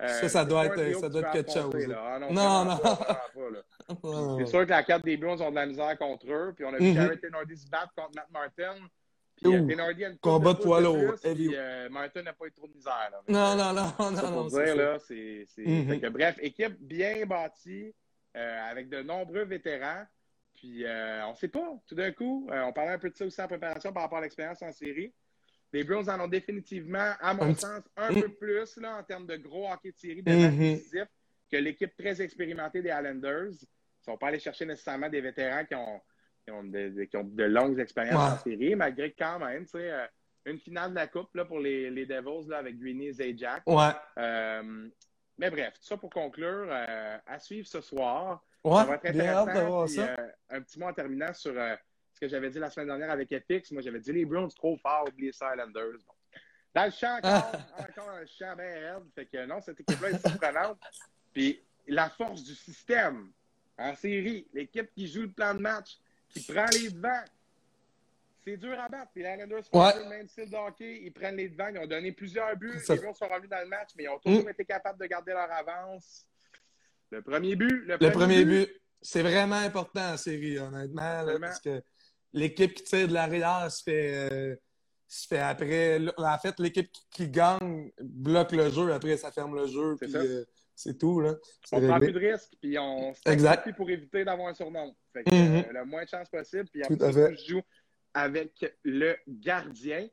Euh, 0.02 0.08
ça, 0.08 0.30
ça 0.30 0.46
doit 0.46 0.66
être, 0.68 1.00
ça 1.00 1.10
doit 1.10 1.22
être 1.22 1.32
quelque 1.32 1.52
chose. 1.52 1.76
Ah, 1.94 2.20
non, 2.32 2.64
non. 2.64 2.80
C'est 4.40 4.46
sûr 4.46 4.64
que 4.66 4.70
la 4.70 4.84
carte 4.84 5.04
des 5.04 5.18
Bruins 5.18 5.42
ont 5.42 5.50
de 5.50 5.56
la 5.56 5.66
misère 5.66 5.98
contre 5.98 6.26
eux. 6.32 6.54
Puis 6.56 6.64
on 6.64 6.74
a 6.74 6.78
vu 6.78 6.94
mm 6.94 7.32
Nordy 7.32 7.58
se 7.58 7.70
battre 7.70 7.94
contre 7.96 8.12
Matt 8.16 8.30
Martin. 8.32 8.76
Euh, 9.46 10.16
combat 10.22 10.54
de 10.54 10.60
poids 10.60 10.82
lourd. 10.82 11.16
Euh, 11.26 11.90
Martin 11.90 12.24
n'a 12.24 12.34
pas 12.34 12.46
eu 12.46 12.52
trop 12.52 12.68
de 12.68 12.74
misère. 12.74 13.10
Là. 13.12 13.22
Non, 13.28 13.56
non, 13.56 13.74
non, 13.74 14.12
non, 14.12 14.32
non. 14.32 14.48
Dire, 14.48 14.76
là, 14.76 14.98
c'est, 15.00 15.46
mm-hmm. 15.58 16.10
bref, 16.10 16.36
équipe 16.42 16.78
bien 16.80 17.26
bâtie, 17.26 17.94
euh, 18.36 18.70
avec 18.70 18.90
de 18.90 19.02
nombreux 19.02 19.44
vétérans. 19.44 20.04
Puis 20.56 20.84
on 20.86 21.32
ne 21.32 21.36
sait 21.36 21.48
pas, 21.48 21.74
tout 21.88 21.96
d'un 21.96 22.12
coup, 22.12 22.50
on 22.52 22.74
parlait 22.74 22.92
un 22.92 23.00
peu 23.00 23.10
de 23.10 23.16
ça 23.16 23.26
aussi 23.26 23.42
en 23.42 23.48
préparation 23.48 23.94
par 23.94 24.04
rapport 24.04 24.18
à 24.18 24.22
l'expérience 24.22 24.62
en 24.62 24.74
série. 24.74 25.14
Les 25.72 25.84
Browns 25.84 26.10
en 26.10 26.20
ont 26.20 26.28
définitivement, 26.28 27.14
à 27.22 27.34
mon 27.34 27.56
sens, 27.56 27.82
un 27.96 28.14
peu 28.14 28.28
plus 28.28 28.76
là, 28.78 28.98
en 28.98 29.04
termes 29.04 29.26
de 29.26 29.38
gros 29.38 29.72
hockey 29.72 29.92
de 29.92 29.98
série, 29.98 30.24
de 30.24 30.32
mm 30.32 31.06
que 31.52 31.58
l'équipe 31.58 31.96
très 31.98 32.22
expérimentée 32.22 32.82
des 32.82 32.90
Islanders. 32.90 33.52
Ils 33.52 34.10
ne 34.10 34.14
sont 34.14 34.18
pas 34.18 34.28
allés 34.28 34.40
chercher 34.40 34.66
nécessairement 34.66 35.10
des 35.10 35.22
vétérans 35.22 35.66
qui 35.66 35.76
ont 35.76 36.00
qui 37.08 37.18
ont 37.18 37.24
de, 37.24 37.44
longues 37.44 37.80
expériences 37.80 38.34
en 38.34 38.38
série, 38.38 38.76
malgré 38.76 39.12
quand 39.12 39.40
même, 39.40 39.66
tu 39.66 39.72
sais, 39.72 39.92
euh, 39.92 40.06
une 40.46 40.60
finale 40.60 40.92
de 40.92 40.96
la 40.96 41.08
Coupe 41.08 41.34
là, 41.36 41.46
pour 41.46 41.60
les, 41.60 41.90
les 41.90 42.06
Devils 42.06 42.50
là, 42.50 42.58
avec 42.58 42.80
Greeny 42.80 43.08
et 43.08 43.14
Zajac. 43.14 43.64
Ouais. 43.66 43.92
Euh, 44.18 44.88
mais 45.38 45.50
bref, 45.50 45.74
tout 45.76 45.86
ça 45.86 45.98
pour 45.98 46.10
conclure, 46.10 46.68
euh, 46.70 47.18
à 47.26 47.40
suivre 47.40 47.68
ce 47.68 47.82
soir. 47.82 48.44
Ouais, 48.64 48.78
ça 48.78 48.86
va 48.86 48.96
être 48.96 49.06
intéressant. 49.06 49.86
Puis, 49.86 49.96
ça. 49.96 50.16
un 50.50 50.62
petit 50.62 50.80
mot 50.80 50.88
en 50.88 50.94
terminant 50.94 51.34
sur 51.34 51.54
ce 51.54 52.20
que 52.20 52.28
j'avais 52.28 52.50
dit 52.50 52.60
la 52.60 52.70
semaine 52.70 52.88
dernière 52.88 53.12
avec 53.12 53.30
FX. 53.30 53.72
Moi, 53.72 53.82
j'avais 53.82 54.00
dit 54.00 54.12
les 54.12 54.26
Browns 54.26 54.52
trop 54.52 54.76
fort, 54.78 55.06
oubliez 55.08 55.32
ça, 55.32 55.52
Islanders. 55.54 56.00
Dans 56.74 56.86
le 56.86 56.92
champ, 56.92 57.18
encore, 57.18 57.52
encore 57.80 58.10
un 58.10 58.26
champ 58.26 58.56
bien 58.56 58.66
raide. 58.66 59.04
Fait 59.16 59.26
que 59.26 59.46
non, 59.46 59.62
cette 59.62 59.80
équipe-là 59.80 60.10
est 60.10 60.28
surprenante. 60.28 60.78
Puis 61.34 61.64
la 61.88 62.10
force 62.10 62.44
du 62.44 62.54
système 62.54 63.32
en 63.78 63.96
série, 63.96 64.48
l'équipe 64.54 64.92
qui 64.94 65.08
joue 65.08 65.22
le 65.22 65.32
plan 65.32 65.56
de 65.56 65.60
match, 65.60 65.98
qui 66.30 66.42
prend 66.42 66.66
les 66.72 66.90
devants. 66.90 67.24
C'est 68.46 68.58
dur 68.58 68.80
à 68.80 68.88
battre. 68.88 69.12
Puis 69.14 69.24
les 69.24 69.34
Islanders 69.34 69.66
font 69.66 69.86
ouais. 69.86 70.04
le 70.04 70.10
même 70.10 70.28
style 70.28 70.50
de 70.50 70.56
hockey. 70.56 71.02
Ils 71.04 71.12
prennent 71.12 71.36
les 71.36 71.50
devants. 71.50 71.68
Ils 71.68 71.80
ont 71.80 71.88
donné 71.88 72.12
plusieurs 72.12 72.56
buts. 72.56 72.80
Les 72.88 72.98
Blues 72.98 73.16
sont 73.16 73.28
revenus 73.28 73.50
dans 73.50 73.62
le 73.62 73.68
match, 73.68 73.90
mais 73.98 74.04
ils 74.04 74.10
ont 74.10 74.20
toujours 74.20 74.46
mm. 74.46 74.50
été 74.50 74.66
capables 74.66 75.00
de 75.00 75.06
garder 75.06 75.32
leur 75.32 75.52
avance. 75.52 76.26
Le 77.12 77.22
premier 77.22 77.56
but. 77.56 77.86
Le, 77.88 78.12
premier, 78.12 78.46
but. 78.46 78.70
C'est 79.02 79.24
vraiment 79.24 79.56
important 79.56 80.14
en 80.14 80.18
série, 80.18 80.60
honnêtement. 80.60 81.26
parce 81.40 81.60
que 81.60 81.82
l'équipe 82.34 82.74
qui 82.74 82.84
tire 82.84 83.08
de 83.08 83.14
l'arrière 83.14 83.70
se 83.72 83.84
fait. 83.84 84.32
Euh, 84.32 84.56
se 85.08 85.28
fait 85.28 85.40
après. 85.40 86.00
En 86.18 86.38
fait, 86.38 86.60
l'équipe 86.60 86.90
qui, 87.12 87.30
gagne 87.30 87.92
bloque 88.00 88.52
le 88.52 88.70
jeu, 88.70 88.94
après 88.94 89.18
ça 89.18 89.32
ferme 89.32 89.56
le 89.56 89.68
jeu. 89.68 89.96
Puis, 90.00 90.16
euh, 90.16 90.46
c'est 90.80 90.98
tout. 90.98 91.20
Là. 91.20 91.36
On 91.74 91.82
prend 91.82 92.00
plus 92.00 92.14
de 92.14 92.20
risques, 92.20 92.54
puis 92.62 92.80
on 92.80 93.14
se 93.14 93.72
pour 93.72 93.90
éviter 93.90 94.24
d'avoir 94.24 94.48
un 94.48 94.54
surnom. 94.54 94.96
Fait 95.12 95.24
que, 95.24 95.30
mm-hmm. 95.30 95.68
euh, 95.68 95.74
le 95.74 95.86
moins 95.86 96.04
de 96.04 96.10
chance 96.10 96.30
possible, 96.30 96.70
puis 96.72 96.84
après, 96.84 97.36
je 97.36 97.54
joue 97.54 97.62
avec 98.14 98.74
le 98.84 99.16
gardien. 99.28 100.08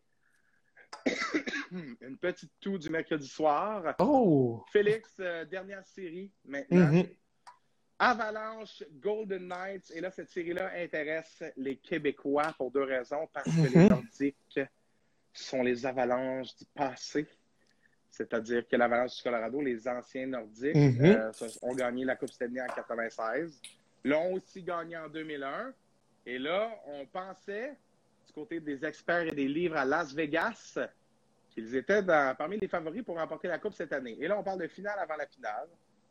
Une 1.70 2.16
petite 2.18 2.52
toux 2.60 2.78
du 2.78 2.90
mercredi 2.90 3.28
soir. 3.28 3.94
Oh! 4.00 4.64
Félix, 4.72 5.14
euh, 5.20 5.44
dernière 5.44 5.84
série 5.86 6.32
maintenant. 6.44 6.90
Mm-hmm. 6.90 7.16
Avalanche, 7.98 8.82
Golden 9.00 9.46
Knights. 9.46 9.92
Et 9.94 10.00
là, 10.00 10.10
cette 10.10 10.30
série-là 10.30 10.72
intéresse 10.76 11.44
les 11.56 11.76
Québécois 11.76 12.54
pour 12.58 12.70
deux 12.70 12.82
raisons. 12.82 13.28
Parce 13.32 13.46
que 13.46 13.62
les 13.62 13.68
mm-hmm. 13.68 13.88
Nordiques 13.88 14.60
sont 15.32 15.62
les 15.62 15.86
avalanches 15.86 16.56
du 16.56 16.64
passé 16.74 17.26
c'est-à-dire 18.16 18.66
que 18.66 18.76
l'Avalanche 18.76 19.16
du 19.16 19.22
Colorado, 19.22 19.60
les 19.60 19.86
anciens 19.86 20.26
nordiques, 20.26 20.74
mhm. 20.74 21.04
euh, 21.04 21.32
ont 21.60 21.74
gagné 21.74 22.04
la 22.04 22.16
Coupe 22.16 22.30
Stanley 22.30 22.62
en 22.62 22.66
96, 22.66 23.60
l'ont 24.04 24.32
aussi 24.32 24.62
gagné 24.62 24.96
en 24.96 25.08
2001. 25.08 25.74
Et 26.24 26.38
là, 26.38 26.70
on 26.86 27.04
pensait, 27.04 27.76
du 28.26 28.32
côté 28.32 28.58
des 28.58 28.84
experts 28.86 29.28
et 29.28 29.32
des 29.32 29.46
livres 29.46 29.76
à 29.76 29.84
Las 29.84 30.14
Vegas, 30.14 30.78
qu'ils 31.50 31.74
étaient 31.76 32.02
parmi 32.02 32.58
les 32.58 32.68
favoris 32.68 33.02
pour 33.02 33.18
remporter 33.18 33.48
la 33.48 33.58
Coupe 33.58 33.74
cette 33.74 33.92
année. 33.92 34.16
Et 34.18 34.26
là, 34.26 34.38
on 34.38 34.42
parle 34.42 34.60
de 34.60 34.68
finale 34.68 34.98
avant 34.98 35.16
la 35.16 35.26
finale 35.26 35.68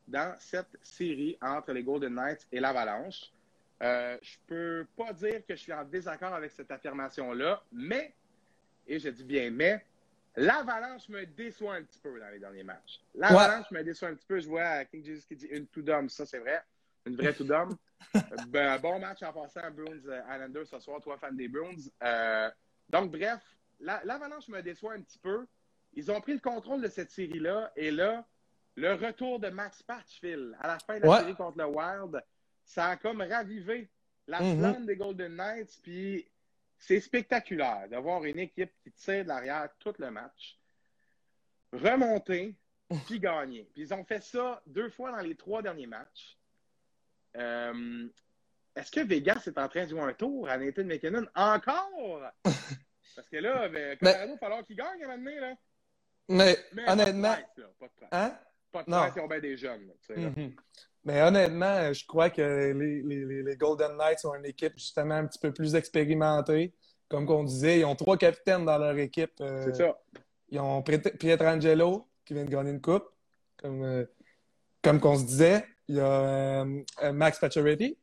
dans 0.08 0.36
cette 0.38 0.78
série 0.84 1.38
entre 1.41 1.74
les 1.74 1.84
Golden 1.84 2.13
Knights 2.13 2.46
et 2.52 2.60
l'Avalanche. 2.60 3.32
Euh, 3.82 4.18
je 4.22 4.38
peux 4.46 4.88
pas 4.96 5.12
dire 5.12 5.44
que 5.46 5.56
je 5.56 5.62
suis 5.62 5.74
en 5.74 5.84
désaccord 5.84 6.34
avec 6.34 6.52
cette 6.52 6.70
affirmation-là, 6.70 7.63
mais, 7.72 8.13
et 8.88 9.00
je 9.00 9.10
dis 9.10 9.24
bien 9.24 9.50
mais, 9.50 9.84
l'Avalanche 10.36 11.10
me 11.10 11.26
déçoit 11.26 11.76
un 11.76 11.84
petit 11.84 12.00
peu 12.00 12.19
dans 12.19 12.30
les 12.30 12.39
derniers 12.39 12.63
matchs. 12.63 13.02
L'Avalanche 13.13 13.71
me 13.71 13.84
déçoit 13.84 14.10
un 14.10 14.15
petit 14.15 14.26
peu. 14.26 14.39
Je 14.39 14.48
vois 14.48 14.86
King 14.86 15.04
Jesus 15.04 15.26
qui 15.28 15.36
dit 15.36 15.48
une 15.48 15.67
tout 15.67 15.82
d'homme, 15.82 16.10
ça 16.10 16.26
c'est 16.26 16.39
vrai. 16.39 16.62
Une 17.06 17.15
vraie 17.15 17.34
tout 17.34 17.43
d'homme. 17.43 17.78
ben, 18.48 18.78
bon 18.80 19.00
match 19.00 19.21
en 19.24 19.32
passant 19.32 19.71
Bruins 19.71 20.06
euh, 20.08 20.21
Islanders 20.30 20.67
ce 20.67 20.80
soir, 20.80 21.02
toi 21.02 21.17
fan 21.17 21.36
des 21.36 21.48
Bruins. 21.48 21.76
Euh, 22.04 22.50
donc, 22.89 23.12
bref, 23.12 23.41
l'Avalanche 23.80 24.48
me 24.50 24.62
déçoit 24.62 24.93
un 24.93 25.02
petit 25.02 25.19
peu. 25.19 25.45
Ils 25.93 26.12
ont 26.12 26.19
pris 26.21 26.34
le 26.34 26.39
contrôle 26.39 26.82
de 26.82 26.88
cette 26.88 27.12
série-là, 27.12 27.71
et 27.76 27.89
là, 27.89 28.26
le 28.76 28.93
retour 28.93 29.39
de 29.39 29.50
Max 29.50 29.82
Patchfield 29.84 30.56
à 30.60 30.67
la 30.67 30.80
fin 30.80 31.00
de 31.00 31.06
la 31.06 31.19
série 31.19 31.36
contre 31.36 31.58
le 31.58 31.65
Wild, 31.65 32.21
ça 32.65 32.88
a 32.89 32.98
comme 32.98 33.21
ravivé 33.21 33.89
la 34.28 34.41
mm-hmm. 34.41 34.60
flamme 34.60 34.86
des 34.86 34.98
Golden 34.98 35.36
Knights, 35.36 35.80
puis 35.82 36.28
c'est 36.77 36.99
spectaculaire 36.99 37.88
d'avoir 37.89 38.23
une 38.25 38.39
équipe 38.39 38.71
qui 38.83 38.91
tire 38.91 39.23
de 39.23 39.29
l'arrière 39.29 39.69
tout 39.79 39.93
le 39.97 40.11
match, 40.11 40.59
remonter, 41.71 42.55
puis 43.07 43.19
gagner. 43.19 43.67
Puis 43.73 43.83
ils 43.83 43.93
ont 43.93 44.03
fait 44.03 44.21
ça 44.23 44.61
deux 44.67 44.89
fois 44.89 45.11
dans 45.11 45.21
les 45.21 45.35
trois 45.35 45.61
derniers 45.61 45.88
matchs. 45.88 46.38
Euh, 47.35 48.07
est-ce 48.75 48.91
que 48.91 49.01
Vegas 49.01 49.43
est 49.47 49.57
en 49.57 49.67
train 49.67 49.85
de 49.85 49.89
jouer 49.89 50.01
un 50.01 50.13
tour 50.13 50.49
à 50.49 50.57
Nathan 50.57 50.83
McKinnon 50.83 51.25
encore? 51.33 52.31
Parce 53.15 53.29
que 53.29 53.38
là, 53.38 53.69
ben, 53.69 53.97
Colorado, 53.97 54.25
il 54.25 54.31
va 54.31 54.38
falloir 54.38 54.63
qu'il 54.63 54.75
gagne 54.75 55.03
à 55.03 55.05
un 55.05 55.17
moment 55.17 55.23
donné, 55.23 55.39
là. 55.39 55.55
Mais, 56.27 56.57
honnêtement. 56.88 57.33
Pas 57.33 57.88
de 57.88 57.91
presse, 57.95 58.09
Hein? 58.11 58.38
Pas 58.83 59.09
de 59.09 59.15
ils 59.15 59.21
ont 59.21 59.27
bien 59.27 59.39
des 59.39 59.57
jeunes. 59.57 59.91
Mm-hmm. 60.09 60.55
Mais 61.05 61.21
honnêtement, 61.21 61.93
je 61.93 62.05
crois 62.05 62.29
que 62.29 62.41
les, 62.73 63.01
les, 63.03 63.43
les, 63.43 63.55
Golden 63.55 63.95
Knights 63.95 64.25
ont 64.25 64.33
une 64.33 64.45
équipe 64.45 64.73
justement 64.75 65.15
un 65.15 65.27
petit 65.27 65.39
peu 65.39 65.53
plus 65.53 65.75
expérimentée. 65.75 66.73
Comme 67.07 67.29
on 67.29 67.43
disait, 67.43 67.79
ils 67.79 67.85
ont 67.85 67.95
trois 67.95 68.17
capitaines 68.17 68.65
dans 68.65 68.79
leur 68.79 68.97
équipe. 68.97 69.33
Euh, 69.39 69.65
C'est 69.65 69.75
ça. 69.75 69.99
Ils 70.49 70.59
ont 70.59 70.81
Pietrangelo 70.81 72.07
qui 72.25 72.33
vient 72.33 72.45
de 72.45 72.49
gagner 72.49 72.71
une 72.71 72.81
coupe, 72.81 73.05
comme, 73.57 73.83
euh, 73.83 74.05
comme 74.81 74.99
qu'on 74.99 75.15
se 75.15 75.25
disait. 75.25 75.63
Il 75.88 75.97
y 75.97 75.99
a 75.99 76.63
euh, 76.63 76.83
Max 77.13 77.38
Pacioretty 77.39 77.95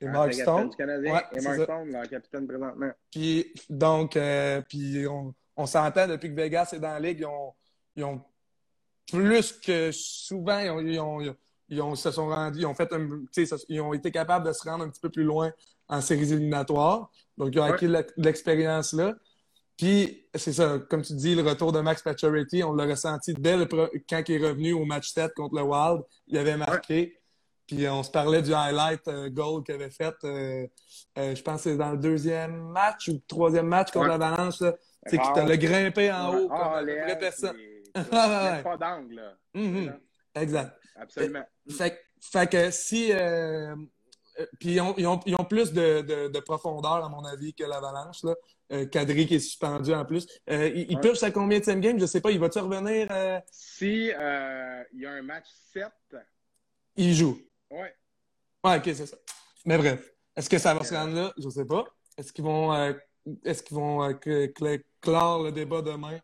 et 0.00 0.06
Mark 0.06 0.32
Stone. 0.32 0.70
Ouais, 0.78 1.22
et 1.34 1.40
Mark 1.40 1.62
Stone, 1.62 1.90
leur 1.90 2.08
capitaine 2.08 2.46
présentement. 2.46 2.92
Puis, 3.10 3.52
donc, 3.68 4.16
puis 4.68 5.06
on, 5.08 5.34
on 5.56 5.66
s'entend 5.66 6.06
depuis 6.06 6.30
que 6.30 6.40
Vegas 6.40 6.70
est 6.72 6.78
dans 6.78 6.92
la 6.92 7.00
ligue, 7.00 7.18
ils 7.20 7.26
ont, 7.26 7.52
ils 7.96 8.04
ont 8.04 8.22
plus 9.10 9.52
que 9.52 9.90
souvent, 9.92 10.58
ils 10.58 11.00
ont, 11.00 11.20
ils 11.68 11.80
ont, 11.80 11.94
se 11.94 12.10
sont 12.10 12.28
rendus, 12.28 12.60
ils 12.60 12.66
ont 12.66 12.74
fait 12.74 12.92
un, 12.92 13.08
ils 13.68 13.80
ont 13.80 13.94
été 13.94 14.10
capables 14.10 14.46
de 14.46 14.52
se 14.52 14.68
rendre 14.68 14.84
un 14.84 14.90
petit 14.90 15.00
peu 15.00 15.10
plus 15.10 15.24
loin 15.24 15.52
en 15.88 16.00
séries 16.00 16.32
éliminatoires. 16.32 17.10
Donc, 17.38 17.50
ils 17.54 17.60
ont 17.60 17.64
acquis 17.64 17.88
l'expérience 18.16 18.92
là. 18.92 19.14
Puis, 19.76 20.26
c'est 20.34 20.52
ça, 20.52 20.78
comme 20.90 21.02
tu 21.02 21.14
dis, 21.14 21.34
le 21.34 21.42
retour 21.42 21.72
de 21.72 21.80
Max 21.80 22.02
Pacioretty, 22.02 22.62
on 22.62 22.74
l'a 22.74 22.84
ressenti 22.84 23.34
dès 23.34 23.56
le 23.56 23.66
quand 24.08 24.22
il 24.28 24.34
est 24.34 24.46
revenu 24.46 24.72
au 24.74 24.84
match 24.84 25.10
7 25.12 25.32
contre 25.34 25.56
le 25.56 25.62
Wild. 25.62 26.02
Il 26.28 26.38
avait 26.38 26.56
marqué. 26.56 27.18
Puis, 27.66 27.88
on 27.88 28.02
se 28.02 28.10
parlait 28.10 28.42
du 28.42 28.52
highlight 28.52 29.08
euh, 29.08 29.30
goal 29.30 29.64
qu'il 29.64 29.74
avait 29.74 29.90
fait. 29.90 30.14
Euh, 30.24 30.66
euh, 31.18 31.34
je 31.34 31.42
pense 31.42 31.64
que 31.64 31.70
c'est 31.70 31.76
dans 31.76 31.92
le 31.92 31.98
deuxième 31.98 32.68
match 32.68 33.08
ou 33.08 33.12
le 33.12 33.20
troisième 33.26 33.66
match 33.66 33.90
contre 33.90 34.08
la 34.08 34.18
l'Avalanche. 34.18 34.58
Tu 34.58 34.64
sais, 35.06 35.18
qui 35.18 35.32
t'a 35.34 35.44
le 35.44 35.56
grimpé 35.56 36.12
en 36.12 36.36
haut 36.36 36.48
comme 36.48 36.88
une 36.88 37.02
vraie 37.02 37.18
personne. 37.18 37.56
pas 38.10 38.76
d'angle, 38.76 39.36
mm-hmm. 39.54 39.98
Exact. 40.34 40.78
Absolument. 40.96 41.44
Fait, 41.68 42.46
que 42.48 42.70
si. 42.70 43.12
Euh, 43.12 43.74
euh, 44.40 44.46
puis 44.58 44.72
ils 44.72 44.80
ont, 44.80 44.94
ils, 44.96 45.06
ont, 45.06 45.20
ils 45.26 45.34
ont, 45.34 45.44
plus 45.44 45.72
de, 45.72 46.00
de, 46.00 46.28
de, 46.28 46.40
profondeur, 46.40 47.04
à 47.04 47.08
mon 47.08 47.24
avis, 47.24 47.52
que 47.54 47.64
l'Avalanche. 47.64 48.22
Là. 48.22 48.34
Euh, 48.72 48.86
Kadri 48.86 49.26
qui 49.26 49.34
est 49.34 49.40
suspendu 49.40 49.92
en 49.92 50.04
plus. 50.04 50.26
Euh, 50.48 50.68
il, 50.74 50.92
il 50.92 51.32
combien 51.32 51.58
de 51.58 51.72
game? 51.80 51.98
Je 51.98 52.06
sais 52.06 52.20
pas. 52.20 52.30
Il 52.30 52.38
va-tu 52.38 52.58
revenir? 52.58 53.08
Euh... 53.10 53.38
Si 53.50 54.06
il 54.06 55.00
y 55.00 55.06
a 55.06 55.10
un 55.10 55.22
match 55.22 55.48
7. 55.72 55.88
Il 56.96 57.14
joue. 57.14 57.38
Oui. 57.70 57.88
Ouais, 58.64 58.76
ok, 58.76 58.84
c'est 58.84 59.06
ça. 59.06 59.16
Mais 59.66 59.76
bref. 59.76 60.10
Est-ce 60.34 60.48
que 60.48 60.58
ça 60.58 60.72
va 60.72 60.82
se 60.84 60.94
rendre 60.94 61.14
là? 61.14 61.32
Je 61.36 61.48
sais 61.50 61.66
pas. 61.66 61.84
Est-ce 62.16 62.32
qu'ils 62.32 62.44
vont, 62.44 62.72
est-ce 63.44 63.62
qu'ils 63.62 63.76
vont 63.76 64.18
clore 65.00 65.42
le 65.42 65.52
débat 65.52 65.82
demain? 65.82 66.18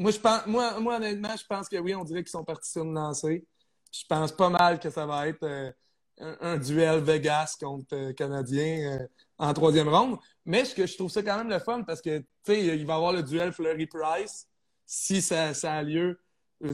Moi, 0.00 0.12
je 0.12 0.18
pense, 0.18 0.46
moi, 0.46 0.80
moi, 0.80 0.96
honnêtement, 0.96 1.36
je 1.36 1.44
pense 1.46 1.68
que 1.68 1.76
oui, 1.76 1.94
on 1.94 2.04
dirait 2.04 2.22
qu'ils 2.22 2.30
sont 2.30 2.42
partis 2.42 2.70
sur 2.70 2.84
une 2.84 2.94
lancée. 2.94 3.44
Je 3.92 4.02
pense 4.08 4.32
pas 4.32 4.48
mal 4.48 4.80
que 4.80 4.88
ça 4.88 5.04
va 5.04 5.28
être 5.28 5.42
euh, 5.42 5.70
un, 6.18 6.56
duel 6.56 7.00
Vegas 7.00 7.58
contre 7.60 7.94
euh, 7.94 8.12
Canadien 8.14 8.98
euh, 8.98 9.06
en 9.36 9.52
troisième 9.52 9.90
ronde. 9.90 10.16
Mais 10.46 10.64
je, 10.64 10.86
je 10.86 10.96
trouve 10.96 11.10
ça 11.10 11.22
quand 11.22 11.36
même 11.36 11.50
le 11.50 11.58
fun 11.58 11.82
parce 11.82 12.00
que, 12.00 12.16
tu 12.20 12.24
sais, 12.44 12.78
il 12.78 12.86
va 12.86 12.94
y 12.94 12.96
avoir 12.96 13.12
le 13.12 13.22
duel 13.22 13.52
Fleury-Price. 13.52 14.48
Si 14.86 15.20
ça, 15.20 15.52
ça, 15.52 15.74
a 15.74 15.82
lieu, 15.82 16.18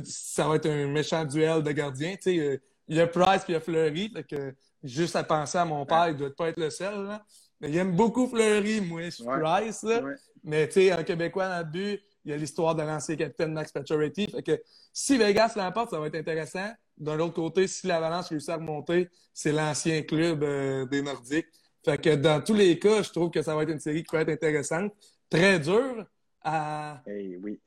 ça 0.04 0.46
va 0.46 0.54
être 0.54 0.66
un 0.66 0.86
méchant 0.86 1.24
duel 1.24 1.64
de 1.64 1.72
gardiens. 1.72 2.14
Tu 2.14 2.38
sais, 2.38 2.60
il 2.86 2.96
y 2.96 3.00
a 3.00 3.08
Price 3.08 3.42
puis 3.42 3.54
il 3.54 3.54
y 3.54 3.56
a 3.56 3.60
Fleury. 3.60 4.08
Fait 4.14 4.22
que 4.22 4.54
juste 4.84 5.16
à 5.16 5.24
penser 5.24 5.58
à 5.58 5.64
mon 5.64 5.84
père, 5.84 6.10
il 6.10 6.16
doit 6.16 6.30
pas 6.32 6.50
être 6.50 6.60
le 6.60 6.70
seul. 6.70 7.06
Là. 7.06 7.24
Mais 7.60 7.70
il 7.70 7.76
aime 7.76 7.96
beaucoup 7.96 8.28
Fleury, 8.28 8.82
moi, 8.82 9.10
je 9.10 9.24
Price. 9.24 9.82
Là. 9.82 10.00
Mais 10.44 10.68
tu 10.68 10.74
sais, 10.74 10.92
un 10.92 11.02
Québécois 11.02 11.48
dans 11.48 11.58
le 11.58 11.64
but, 11.64 12.00
il 12.26 12.30
y 12.30 12.32
a 12.32 12.36
l'histoire 12.36 12.74
de 12.74 12.82
l'ancien 12.82 13.14
capitaine 13.14 13.52
Max 13.52 13.70
Pacioretty. 13.70 14.26
Fait 14.26 14.42
que 14.42 14.60
si 14.92 15.16
Vegas 15.16 15.52
l'emporte, 15.54 15.90
ça 15.90 16.00
va 16.00 16.08
être 16.08 16.16
intéressant. 16.16 16.68
D'un 16.98 17.20
autre 17.20 17.34
côté, 17.34 17.68
si 17.68 17.86
l'Avalanche 17.86 18.26
réussit 18.30 18.50
à 18.50 18.56
remonter, 18.56 19.08
c'est 19.32 19.52
l'ancien 19.52 20.02
club 20.02 20.42
euh, 20.42 20.84
des 20.86 21.02
Nordiques. 21.02 21.46
Fait 21.84 22.02
que 22.02 22.16
dans 22.16 22.42
tous 22.42 22.54
les 22.54 22.80
cas, 22.80 23.02
je 23.02 23.10
trouve 23.10 23.30
que 23.30 23.42
ça 23.42 23.54
va 23.54 23.62
être 23.62 23.70
une 23.70 23.78
série 23.78 24.02
qui 24.02 24.10
peut 24.10 24.18
être 24.18 24.28
intéressante. 24.28 24.92
Très 25.30 25.60
dure 25.60 26.04
à. 26.42 27.00
Eh 27.06 27.36
oui. 27.36 27.60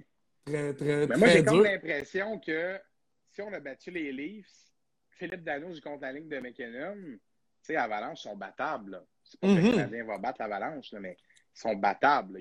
Très, 0.46 0.74
très, 0.74 1.08
Mais 1.08 1.16
moi, 1.16 1.28
j'ai 1.30 1.44
comme 1.46 1.64
l'impression 1.64 2.38
que 2.40 2.78
si 3.32 3.42
on 3.42 3.54
a 3.54 3.62
battu 3.62 3.92
les 3.92 4.12
Leafs, 4.12 4.74
Philippe 5.12 5.46
Dano 5.46 5.74
joue 5.74 5.80
contre 5.80 6.02
la 6.02 6.12
ligne 6.12 6.28
de 6.28 6.40
McKinnon, 6.40 6.96
tu 6.96 7.20
sais, 7.62 7.78
Avalanche 7.78 8.24
sont 8.24 8.36
battables. 8.36 9.02
C'est 9.24 9.40
pas 9.40 9.48
que 9.48 9.54
le 9.54 9.62
mm-hmm. 9.62 9.72
Canadien 9.72 10.04
va 10.04 10.18
battre 10.18 10.40
l'Avalanche, 10.42 10.94
mais 11.00 11.16
sont 11.60 11.76
battables. 11.76 12.40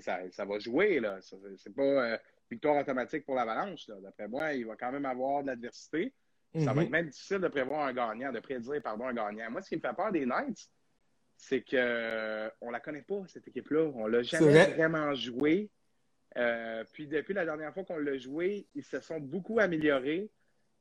ça, 0.00 0.18
ça, 0.30 0.44
va 0.44 0.58
jouer. 0.58 1.00
Là. 1.00 1.18
C'est 1.20 1.74
pas 1.74 1.82
euh, 1.82 2.18
victoire 2.50 2.76
automatique 2.76 3.24
pour 3.24 3.34
l'Avalanche. 3.34 3.86
D'après 4.02 4.28
moi, 4.28 4.52
il 4.54 4.66
va 4.66 4.76
quand 4.76 4.92
même 4.92 5.06
avoir 5.06 5.42
de 5.42 5.48
l'adversité. 5.48 6.14
Ça 6.58 6.72
va 6.72 6.82
être 6.82 6.88
mhm. 6.88 6.92
même 6.92 7.08
difficile 7.10 7.38
de 7.38 7.48
prévoir 7.48 7.86
un 7.86 7.92
gagnant, 7.92 8.32
de 8.32 8.40
prédire 8.40 8.80
pardon, 8.82 9.06
un 9.06 9.12
gagnant. 9.12 9.50
Moi, 9.50 9.60
ce 9.60 9.68
qui 9.68 9.76
me 9.76 9.80
fait 9.80 9.94
peur 9.94 10.10
des 10.10 10.24
Knights, 10.24 10.70
c'est 11.36 11.60
qu'on 11.60 11.76
ne 11.76 12.72
la 12.72 12.80
connaît 12.80 13.02
pas, 13.02 13.22
cette 13.26 13.46
équipe-là. 13.48 13.90
On 13.94 14.06
l'a 14.06 14.22
jamais 14.22 14.66
vraiment 14.72 15.12
joué. 15.14 15.70
Euh, 16.38 16.82
puis 16.94 17.06
depuis 17.06 17.34
la 17.34 17.44
dernière 17.44 17.74
fois 17.74 17.84
qu'on 17.84 17.98
l'a 17.98 18.16
joué, 18.16 18.66
ils 18.74 18.84
se 18.84 19.00
sont 19.00 19.20
beaucoup 19.20 19.58
améliorés. 19.58 20.30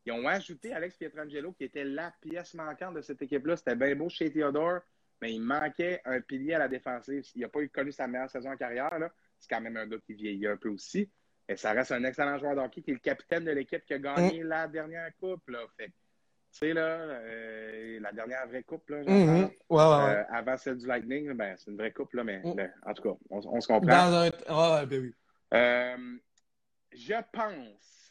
Ils 0.06 0.14
ont 0.14 0.26
ajouté 0.28 0.72
Alex 0.72 0.96
Pietrangelo, 0.96 1.52
qui 1.52 1.66
était 1.66 1.84
la 1.84 2.14
pièce 2.22 2.54
manquante 2.54 2.96
de 2.96 3.02
cette 3.02 3.22
équipe-là. 3.22 3.58
C'était 3.58 3.76
bien 3.76 3.96
beau 3.96 4.08
chez 4.08 4.32
Theodore 4.32 4.80
mais 5.22 5.34
il 5.34 5.42
manquait 5.42 6.02
un 6.06 6.22
pilier 6.22 6.54
à 6.54 6.60
la 6.60 6.68
défensive. 6.68 7.24
Il 7.36 7.42
n'a 7.42 7.50
pas 7.50 7.62
eu 7.62 7.70
connu 7.70 7.92
sa 7.92 8.08
meilleure 8.08 8.30
saison 8.30 8.52
en 8.52 8.58
carrière. 8.58 8.92
C'est 9.40 9.50
quand 9.50 9.62
même 9.62 9.78
un 9.78 9.88
gars 9.88 9.98
qui 10.06 10.14
vieillit 10.14 10.48
un 10.48 10.58
peu 10.58 10.70
aussi. 10.70 11.10
Et 11.48 11.56
ça 11.56 11.74
reste 11.74 11.92
un 11.92 12.04
excellent 12.04 12.38
joueur 12.38 12.56
d'hockey 12.56 12.82
qui 12.82 12.92
est 12.92 12.96
le 12.96 13.00
capitaine 13.00 13.46
de 13.46 13.52
l'équipe 13.52 13.86
qui 13.86 13.94
a 13.94 14.00
gagné 14.00 14.44
mm. 14.44 14.48
la 14.48 14.68
dernière 14.68 15.16
coupe. 15.20 15.48
Là. 15.50 15.60
Fait 15.78 15.92
tu 16.56 16.60
sais, 16.60 16.74
là, 16.74 16.82
euh, 16.82 18.00
la 18.00 18.14
dernière 18.14 18.48
vraie 18.48 18.64
coupe, 18.64 18.90
là, 18.90 19.04
mm-hmm. 19.04 19.52
euh, 19.72 20.24
avant 20.30 20.56
celle 20.56 20.78
du 20.78 20.88
Lightning, 20.88 21.34
ben, 21.34 21.54
c'est 21.58 21.70
une 21.70 21.76
vraie 21.76 21.92
coupe, 21.92 22.14
là, 22.14 22.24
mais 22.24 22.40
mm. 22.40 22.72
en 22.86 22.94
tout 22.94 23.04
cas, 23.04 23.18
on, 23.30 23.60
se 23.60 23.68
comprend. 23.68 24.10
Dans 24.10 24.32
un... 24.48 24.86
Ben 24.86 25.02
oui. 25.02 25.14
Euh, 25.54 26.18
je 26.94 27.16
pense 27.34 28.05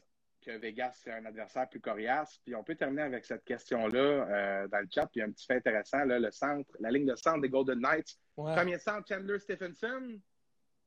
que 0.45 0.57
Vegas, 0.59 1.01
c'est 1.03 1.13
un 1.13 1.25
adversaire 1.25 1.69
plus 1.69 1.81
coriace. 1.81 2.41
Puis 2.45 2.55
on 2.55 2.63
peut 2.63 2.75
terminer 2.75 3.03
avec 3.03 3.25
cette 3.25 3.45
question-là 3.45 3.99
euh, 3.99 4.69
dans 4.69 4.81
le 4.81 4.89
chat. 4.91 5.07
Puis 5.07 5.23
un 5.23 5.31
petit 5.31 5.47
fait 5.47 5.57
intéressant, 5.57 6.05
là, 6.05 6.19
le 6.19 6.31
centre, 6.31 6.71
la 6.81 6.91
ligne 6.91 7.07
de 7.07 7.17
centre 7.17 7.41
des 7.41 7.49
Golden 7.49 7.81
Knights. 7.81 8.19
Premier 8.37 8.79
centre, 8.79 9.09
Chandler 9.09 9.39
Stephenson. 9.39 10.19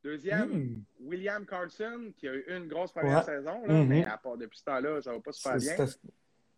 Deuxième, 0.04 0.50
hmm. 0.50 0.84
William 1.02 1.46
Carlson, 1.46 2.14
qui 2.18 2.28
a 2.28 2.34
eu 2.34 2.46
une 2.48 2.68
grosse 2.68 2.92
première 2.92 3.24
saison, 3.24 3.66
là, 3.66 3.74
mm-hmm. 3.74 3.88
mais 3.88 4.06
à 4.06 4.18
part 4.18 4.38
depuis 4.38 4.60
ce 4.60 4.64
temps-là, 4.66 5.02
ça 5.02 5.12
va 5.12 5.20
pas 5.20 5.32
super 5.32 5.58
bien. 5.58 5.86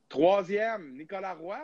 Troisième, 0.10 0.94
Nicolas 0.94 1.34
Roy, 1.34 1.58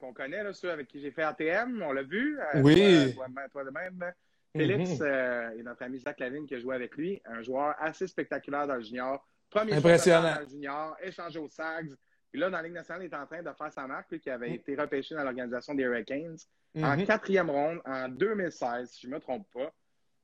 qu'on 0.00 0.12
connaît, 0.12 0.42
là, 0.42 0.52
ceux 0.52 0.70
avec 0.70 0.88
qui 0.88 1.00
j'ai 1.00 1.10
fait 1.10 1.22
ATM, 1.22 1.82
on 1.82 1.92
l'a 1.92 2.02
vu. 2.02 2.38
Euh, 2.40 2.62
oui. 2.62 3.14
Toi, 3.52 3.64
de 3.64 3.70
même. 3.70 4.12
Félix 4.56 4.90
mm-hmm. 4.90 5.02
euh, 5.02 5.58
et 5.58 5.62
notre 5.62 5.82
ami 5.82 5.98
Zach 5.98 6.18
Lavine 6.18 6.46
qui 6.46 6.54
a 6.54 6.58
joué 6.58 6.74
avec 6.74 6.96
lui, 6.96 7.20
un 7.26 7.42
joueur 7.42 7.74
assez 7.78 8.06
spectaculaire 8.06 8.66
dans 8.66 8.76
le 8.76 8.82
junior. 8.82 9.24
Premier 9.50 9.74
Impressionnant. 9.74 10.34
Dans 10.34 10.40
le 10.40 10.48
junior, 10.48 10.96
échangé 11.02 11.38
aux 11.38 11.48
Sags. 11.48 11.94
Puis 12.30 12.40
là, 12.40 12.50
dans 12.50 12.56
la 12.58 12.62
Ligue 12.64 12.74
nationale, 12.74 13.02
il 13.04 13.06
est 13.06 13.16
en 13.16 13.26
train 13.26 13.42
de 13.42 13.52
faire 13.52 13.72
sa 13.72 13.86
marque, 13.86 14.10
lui 14.10 14.20
qui 14.20 14.30
avait 14.30 14.50
mm. 14.50 14.54
été 14.54 14.76
repêché 14.76 15.14
dans 15.14 15.24
l'organisation 15.24 15.74
des 15.74 15.84
Hurricanes 15.84 16.36
en 16.76 16.96
mm-hmm. 16.96 17.06
quatrième 17.06 17.50
ronde 17.50 17.80
en 17.84 18.08
2016, 18.08 18.90
si 18.90 19.02
je 19.02 19.08
ne 19.08 19.14
me 19.14 19.20
trompe 19.20 19.46
pas. 19.52 19.72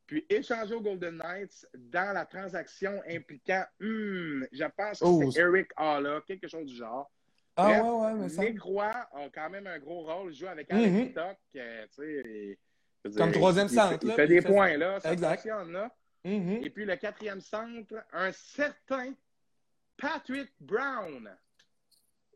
puis 0.07 0.27
échanger 0.29 0.75
aux 0.75 0.83
Golden 0.83 1.17
Knights 1.17 1.67
dans 1.75 2.13
la 2.13 2.27
transaction 2.27 3.01
impliquant, 3.09 3.65
hmm, 3.81 4.45
je 4.53 4.65
pense 4.77 4.99
que 4.99 5.05
oh. 5.05 5.31
c'est 5.31 5.41
Eric 5.41 5.69
Halla, 5.77 6.21
quelque 6.27 6.49
chose 6.49 6.67
du 6.67 6.77
genre. 6.77 7.11
Ah 7.57 7.69
ouais, 7.69 7.81
ouais, 7.81 8.15
mais 8.15 8.29
ça. 8.29 8.43
Roy 8.61 8.85
a 8.87 9.29
quand 9.35 9.51
même 9.51 9.67
un 9.67 9.79
gros 9.79 10.03
rôle. 10.03 10.33
Il 10.33 10.39
joue 10.39 10.47
avec 10.47 10.71
Alex 10.71 10.91
mm 10.91 11.21
-hmm. 11.21 11.37
tu 11.53 11.61
sais. 11.91 12.59
Comme 13.17 13.33
troisième 13.33 13.69
centre. 13.69 13.99
Il, 14.03 14.13
fait 14.13 14.27
des 14.27 14.41
points, 14.41 14.77
là. 14.77 15.01
Ça 15.01 15.17
fonctionne, 15.17 15.73
là. 15.73 15.91
Mm-hmm. 16.25 16.67
Et 16.67 16.71
puis 16.71 16.85
le 16.85 16.97
quatrième 16.97 17.41
centre, 17.41 17.95
un 18.13 18.33
certain 18.33 19.13
Patrick 19.97 20.51
Brown. 20.61 21.31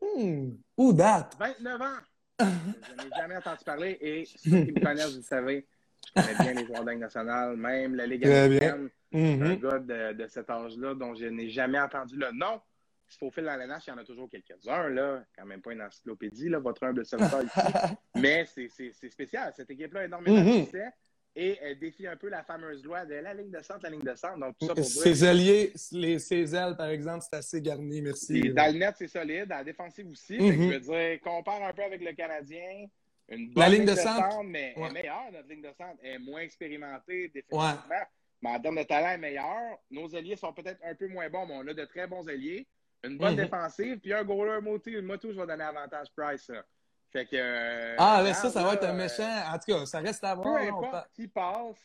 Mmh. 0.01 0.51
Who 0.77 0.93
that? 0.93 1.31
29 1.39 1.81
ans. 1.81 1.85
je 2.39 2.45
n'ai 2.45 3.09
jamais 3.17 3.37
entendu 3.37 3.63
parler 3.65 3.97
et 3.99 4.25
ceux 4.25 4.63
qui 4.63 4.71
me 4.71 4.79
connaissent, 4.79 5.11
vous 5.11 5.17
le 5.17 5.23
savez, 5.23 5.67
je 6.15 6.21
connais 6.21 6.35
bien 6.35 6.53
les 6.53 6.65
joueurs 6.67 6.85
nationale, 6.85 7.57
même 7.57 7.95
la 7.95 8.05
Ligue 8.05 8.25
américaine. 8.25 8.89
Mm 9.11 9.41
Un 9.41 9.55
gars 9.55 9.79
de, 9.79 10.13
de 10.13 10.27
cet 10.27 10.49
âge-là 10.49 10.93
dont 10.93 11.15
je 11.15 11.25
n'ai 11.25 11.49
jamais 11.49 11.79
entendu 11.79 12.15
le 12.15 12.31
nom. 12.33 12.61
Si 13.07 13.17
faut 13.17 13.31
fil 13.31 13.45
dans 13.45 13.55
la 13.55 13.65
il 13.65 13.89
y 13.89 13.91
en 13.91 13.97
a 13.97 14.03
toujours 14.03 14.29
quelques-uns, 14.29 14.89
là. 14.89 15.23
Quand 15.35 15.45
même 15.45 15.61
pas 15.61 15.71
une 15.71 15.81
encyclopédie, 15.81 16.49
là, 16.49 16.59
votre 16.59 16.83
humble 16.83 17.05
serviteur 17.05 17.41
ici. 17.41 17.59
Mais 18.15 18.45
c'est 18.45 19.09
spécial. 19.09 19.53
Cette 19.55 19.71
équipe-là 19.71 20.01
a 20.01 20.05
énormément 20.05 20.43
de 20.43 20.63
succès 20.63 20.91
et 21.39 21.59
elle 21.61 21.77
défie 21.77 22.07
un 22.07 22.15
peu 22.17 22.29
la 22.29 22.43
fameuse 22.43 22.83
loi 22.83 23.05
de 23.05 23.13
la 23.13 23.31
ligne 23.35 23.51
de 23.51 23.61
centre, 23.61 23.81
la 23.83 23.91
ligne 23.91 24.01
de 24.01 24.15
centre. 24.15 24.39
Donc, 24.39 24.57
tout 24.59 24.65
ça 24.65 24.73
pour 24.73 24.83
Ses 24.83 25.23
alliés, 25.23 25.71
les, 25.91 26.17
ses 26.17 26.55
ailes, 26.55 26.75
par 26.75 26.87
exemple, 26.87 27.23
c'est 27.29 27.37
assez 27.37 27.61
garni, 27.61 28.01
merci. 28.01 28.39
Et 28.39 28.49
dans 28.49 28.73
le 28.73 28.79
net, 28.79 28.95
c'est 28.97 29.07
solide. 29.07 29.45
Dans 29.45 29.57
la 29.57 29.63
défensive 29.63 30.09
aussi. 30.09 30.33
Mm 30.33 30.49
-hmm. 30.49 30.71
je 30.71 30.73
veux 30.73 30.79
dire, 30.79 31.21
compare 31.21 31.61
un 31.63 31.73
peu 31.73 31.83
avec 31.83 32.01
le 32.01 32.13
Canadien. 32.13 32.87
Une 33.29 33.53
bonne 33.53 33.63
la 33.63 33.69
ligne, 33.69 33.85
de, 33.85 33.93
centre, 33.95 34.41
mais 34.43 34.73
ouais. 34.77 34.87
est 34.87 34.93
meilleure. 34.93 35.31
Notre 35.31 35.47
ligne 35.49 35.61
de 35.61 35.73
centre 35.77 35.99
est 36.01 36.17
moins 36.17 36.41
expérimentée 36.41 37.27
définitivement. 37.27 37.87
Ouais. 37.89 38.05
Mais 38.41 38.49
en 38.49 38.59
termes 38.59 38.77
de 38.77 38.83
talent, 38.83 39.09
elle 39.09 39.15
est 39.15 39.27
meilleure. 39.29 39.77
Nos 39.91 40.15
alliés 40.15 40.37
sont 40.37 40.53
peut-être 40.53 40.81
un 40.83 40.95
peu 40.95 41.07
moins 41.07 41.29
bons, 41.29 41.45
mais 41.45 41.55
on 41.61 41.67
a 41.67 41.73
de 41.73 41.85
très 41.85 42.07
bons 42.07 42.27
alliés. 42.27 42.65
Une 43.03 43.17
bonne 43.17 43.35
mm 43.35 43.39
-hmm. 43.39 43.43
défensive, 43.43 43.95
puis 43.99 44.11
un 44.13 44.23
goaler 44.23 44.59
moto. 44.61 44.89
Moi, 45.03 45.17
tout, 45.19 45.31
je 45.33 45.39
vais 45.39 45.47
donner 45.51 45.67
avantage 45.75 46.07
Price. 46.15 46.47
Là. 46.49 46.61
Fait 47.11 47.25
que, 47.25 47.35
euh, 47.35 47.95
ah, 47.97 48.21
là, 48.21 48.33
ça, 48.33 48.49
ça 48.49 48.63
va 48.63 48.73
être 48.73 48.83
un 48.83 48.93
méchant. 48.93 49.29
En 49.53 49.57
tout 49.57 49.71
cas, 49.71 49.85
ça 49.85 49.99
reste 49.99 50.23
à 50.23 50.35
voir. 50.35 50.59
Peu 50.59 50.67
importe 50.67 51.09
qui 51.13 51.27
passe. 51.27 51.77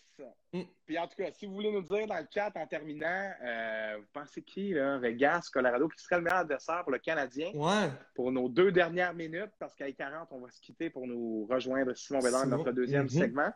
Mm. 0.53 0.63
Puis 0.85 0.99
en 0.99 1.07
tout 1.07 1.17
cas, 1.17 1.31
si 1.33 1.47
vous 1.47 1.55
voulez 1.55 1.73
nous 1.73 1.83
dire 1.83 2.07
dans 2.07 2.19
le 2.19 2.27
chat 2.33 2.53
en 2.55 2.67
terminant, 2.67 3.31
euh, 3.43 3.97
vous 3.99 4.07
pensez 4.13 4.43
qui, 4.43 4.73
là, 4.73 4.99
Vegas, 4.99 5.49
Colorado, 5.53 5.89
qui 5.89 6.03
serait 6.03 6.17
le 6.17 6.23
meilleur 6.23 6.41
adversaire 6.41 6.83
pour 6.83 6.93
le 6.93 6.99
Canadien 6.99 7.51
ouais. 7.55 7.91
pour 8.15 8.31
nos 8.31 8.49
deux 8.49 8.71
dernières 8.73 9.15
minutes, 9.15 9.53
parce 9.59 9.75
qu'à 9.75 9.91
40, 9.91 10.29
on 10.33 10.41
va 10.41 10.51
se 10.51 10.61
quitter 10.61 10.91
pour 10.91 11.07
nous 11.07 11.47
rejoindre 11.47 11.95
Simon 11.95 12.21
Bédard, 12.21 12.47
notre 12.47 12.73
deuxième 12.73 13.05
mm 13.05 13.09
-hmm. 13.09 13.19
segment 13.19 13.53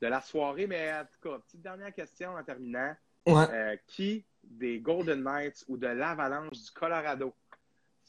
de 0.00 0.06
la 0.08 0.20
soirée. 0.20 0.66
Mais 0.66 0.92
en 0.92 1.04
tout 1.04 1.28
cas, 1.28 1.38
petite 1.38 1.62
dernière 1.62 1.94
question 1.94 2.34
en 2.34 2.42
terminant. 2.42 2.94
Ouais. 3.24 3.46
Euh, 3.52 3.76
qui 3.86 4.24
des 4.42 4.80
Golden 4.80 5.22
Knights 5.22 5.64
ou 5.68 5.76
de 5.76 5.86
l'Avalanche 5.86 6.60
du 6.60 6.70
Colorado 6.72 7.32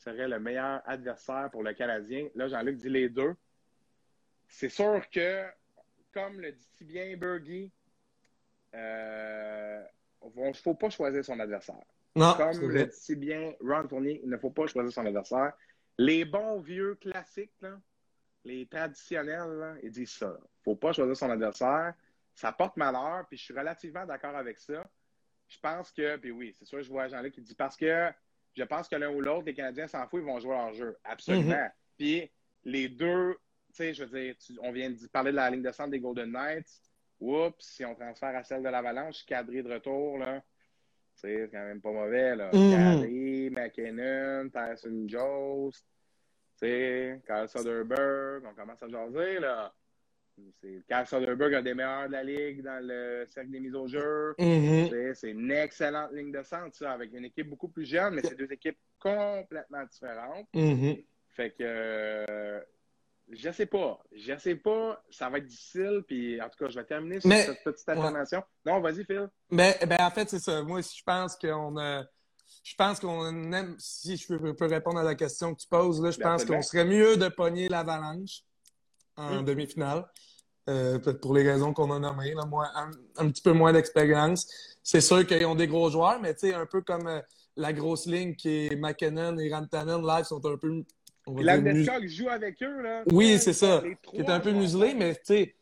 serait 0.03 0.27
le 0.27 0.39
meilleur 0.39 0.81
adversaire 0.85 1.49
pour 1.51 1.63
le 1.63 1.73
Canadien. 1.73 2.27
Là, 2.35 2.47
Jean-Luc 2.47 2.77
dit 2.77 2.89
les 2.89 3.09
deux. 3.09 3.35
C'est 4.47 4.69
sûr 4.69 5.01
que, 5.09 5.45
comme 6.13 6.39
le 6.39 6.51
dit 6.51 6.67
si 6.77 6.83
bien 6.83 7.15
Bergie, 7.17 7.71
euh, 8.75 9.83
il 10.35 10.47
ne 10.47 10.53
faut 10.53 10.75
pas 10.75 10.89
choisir 10.89 11.23
son 11.23 11.39
adversaire. 11.39 11.83
Non, 12.15 12.33
comme 12.35 12.69
le 12.69 12.85
dit 12.85 12.95
si 12.95 13.15
bien 13.15 13.53
Ron 13.61 13.87
Tournier, 13.87 14.21
il 14.23 14.29
ne 14.29 14.37
faut 14.37 14.51
pas 14.51 14.67
choisir 14.67 14.91
son 14.91 15.05
adversaire. 15.05 15.53
Les 15.97 16.25
bons 16.25 16.59
vieux 16.59 16.95
classiques, 16.95 17.53
là, 17.61 17.79
les 18.43 18.65
traditionnels, 18.67 19.51
là, 19.59 19.75
ils 19.81 19.91
disent 19.91 20.13
ça. 20.13 20.35
Il 20.37 20.43
ne 20.43 20.63
faut 20.63 20.75
pas 20.75 20.91
choisir 20.93 21.15
son 21.15 21.29
adversaire. 21.29 21.93
Ça 22.35 22.51
porte 22.51 22.77
malheur, 22.77 23.25
puis 23.27 23.37
je 23.37 23.43
suis 23.43 23.53
relativement 23.53 24.05
d'accord 24.05 24.35
avec 24.35 24.57
ça. 24.57 24.85
Je 25.47 25.59
pense 25.59 25.91
que, 25.91 26.17
puis 26.17 26.31
oui, 26.31 26.53
c'est 26.57 26.65
sûr, 26.65 26.81
je 26.81 26.89
vois 26.89 27.07
Jean-Luc 27.07 27.33
qui 27.33 27.41
dit 27.41 27.55
parce 27.55 27.77
que 27.77 28.11
je 28.55 28.63
pense 28.63 28.87
que 28.87 28.95
l'un 28.95 29.09
ou 29.09 29.21
l'autre, 29.21 29.45
les 29.45 29.53
Canadiens 29.53 29.87
s'en 29.87 30.07
foutent, 30.07 30.21
ils 30.21 30.25
vont 30.25 30.39
jouer 30.39 30.55
leur 30.55 30.73
jeu. 30.73 30.95
Absolument. 31.03 31.49
Mm 31.49 31.51
-hmm. 31.51 31.71
Puis 31.97 32.31
les 32.63 32.89
deux, 32.89 33.33
tu 33.33 33.77
sais, 33.77 33.93
je 33.93 34.03
veux 34.03 34.19
dire, 34.19 34.35
tu, 34.37 34.53
on 34.61 34.71
vient 34.71 34.89
de 34.89 35.07
parler 35.07 35.31
de 35.31 35.37
la 35.37 35.49
ligne 35.49 35.63
de 35.63 35.71
centre 35.71 35.89
des 35.89 35.99
Golden 35.99 36.31
Knights. 36.31 36.71
Oups, 37.19 37.65
si 37.65 37.85
on 37.85 37.95
transfère 37.95 38.35
à 38.35 38.43
celle 38.43 38.63
de 38.63 38.69
l'Avalanche, 38.69 39.25
Cadry 39.25 39.63
de 39.63 39.73
retour, 39.73 40.17
là. 40.17 40.43
C'est 41.15 41.49
quand 41.51 41.63
même 41.63 41.81
pas 41.81 41.91
mauvais, 41.91 42.35
là. 42.35 42.49
Mm 42.53 42.57
-hmm. 42.57 43.49
McKinnon, 43.51 44.49
Tyson 44.49 45.05
Jones, 45.07 45.71
tu 45.71 46.67
sais, 46.67 47.21
Kyle 47.25 47.47
Soderberg, 47.47 48.43
on 48.45 48.53
commence 48.55 48.81
à 48.83 48.89
jaser, 48.89 49.39
là. 49.39 49.73
Carl 50.87 51.05
Soderberg, 51.05 51.53
un 51.53 51.61
des 51.61 51.73
meilleurs 51.73 52.07
de 52.07 52.13
la 52.13 52.23
ligue 52.23 52.63
dans 52.63 52.85
le 52.85 53.25
cercle 53.27 53.51
des 53.51 53.59
mises 53.59 53.75
au 53.75 53.87
jeu. 53.87 54.33
Mm 54.39 54.43
-hmm. 54.43 55.13
C'est 55.13 55.31
une 55.31 55.51
excellente 55.51 56.11
ligne 56.13 56.31
de 56.31 56.43
centre, 56.43 56.75
ça, 56.75 56.91
avec 56.91 57.13
une 57.13 57.25
équipe 57.25 57.49
beaucoup 57.49 57.69
plus 57.69 57.85
jeune, 57.85 58.15
mais 58.15 58.21
c'est 58.23 58.35
deux 58.35 58.51
équipes 58.51 58.79
complètement 58.99 59.83
différentes. 59.85 60.47
Mm 60.53 60.73
-hmm. 60.73 61.03
Fait 61.29 61.51
que 61.51 61.63
euh, 61.63 62.59
je 63.31 63.51
sais 63.51 63.65
pas. 63.65 63.99
Je 64.11 64.37
sais 64.37 64.55
pas. 64.55 65.03
Ça 65.09 65.29
va 65.29 65.37
être 65.37 65.47
difficile. 65.47 66.03
Puis 66.07 66.41
en 66.41 66.49
tout 66.49 66.59
cas, 66.59 66.69
je 66.69 66.79
vais 66.79 66.85
terminer 66.85 67.19
sur 67.19 67.29
mais, 67.29 67.43
cette 67.43 67.63
petite 67.63 67.89
information. 67.89 68.39
Ouais. 68.39 68.71
Non, 68.71 68.81
vas-y, 68.81 69.03
Phil. 69.05 69.29
Ben, 69.49 69.73
ben, 69.87 69.97
en 69.99 70.11
fait, 70.11 70.29
c'est 70.29 70.39
ça. 70.39 70.61
Moi, 70.63 70.81
je 70.81 71.03
pense 71.03 71.35
qu'on 71.35 71.77
a. 71.77 72.03
Je 72.63 72.75
pense 72.75 72.99
qu'on 72.99 73.51
aime, 73.51 73.75
si 73.79 74.15
je 74.15 74.27
peux, 74.27 74.53
peux, 74.53 74.67
répondre 74.67 74.99
à 74.99 75.03
la 75.03 75.15
question 75.15 75.53
que 75.53 75.61
tu 75.61 75.67
poses, 75.67 76.01
là, 76.03 76.11
je 76.11 76.19
ben, 76.19 76.25
pense 76.29 76.45
qu'on 76.45 76.61
serait 76.61 76.85
mieux 76.85 77.17
de 77.17 77.27
pogner 77.29 77.67
l'avalanche 77.67 78.43
en 79.17 79.41
mmh. 79.41 79.45
demi-finale. 79.45 80.05
Euh, 80.69 80.97
peut-être 80.97 81.19
pour 81.19 81.33
les 81.33 81.49
raisons 81.49 81.73
qu'on 81.73 81.91
a 81.91 81.99
nommées, 81.99 82.33
là, 82.33 82.45
moi, 82.45 82.69
un, 82.75 82.91
un, 83.17 83.29
petit 83.29 83.41
peu 83.41 83.51
moins 83.51 83.73
d'expérience. 83.73 84.47
C'est 84.81 85.01
sûr 85.01 85.25
qu'ils 85.27 85.45
ont 85.45 85.55
des 85.55 85.67
gros 85.67 85.89
joueurs, 85.89 86.21
mais 86.21 86.33
tu 86.33 86.47
sais, 86.47 86.53
un 86.53 86.65
peu 86.65 86.81
comme 86.81 87.07
euh, 87.07 87.19
la 87.57 87.73
grosse 87.73 88.05
ligne 88.05 88.35
qui 88.35 88.67
est 88.67 88.75
McKinnon 88.75 89.37
et 89.39 89.53
Rantanen, 89.53 90.01
live, 90.05 90.25
sont 90.25 90.45
un 90.45 90.57
peu. 90.57 90.83
Landeskog 91.27 92.07
joue 92.07 92.29
avec 92.29 92.61
eux, 92.63 92.81
là. 92.81 93.03
Oui, 93.11 93.39
c'est 93.39 93.53
ça. 93.53 93.83
Qui 94.03 94.17
est 94.17 94.29
un 94.29 94.39
peu 94.39 94.51
muselé, 94.51 94.93
mais 94.93 95.15
tu 95.15 95.21
sais, 95.23 95.55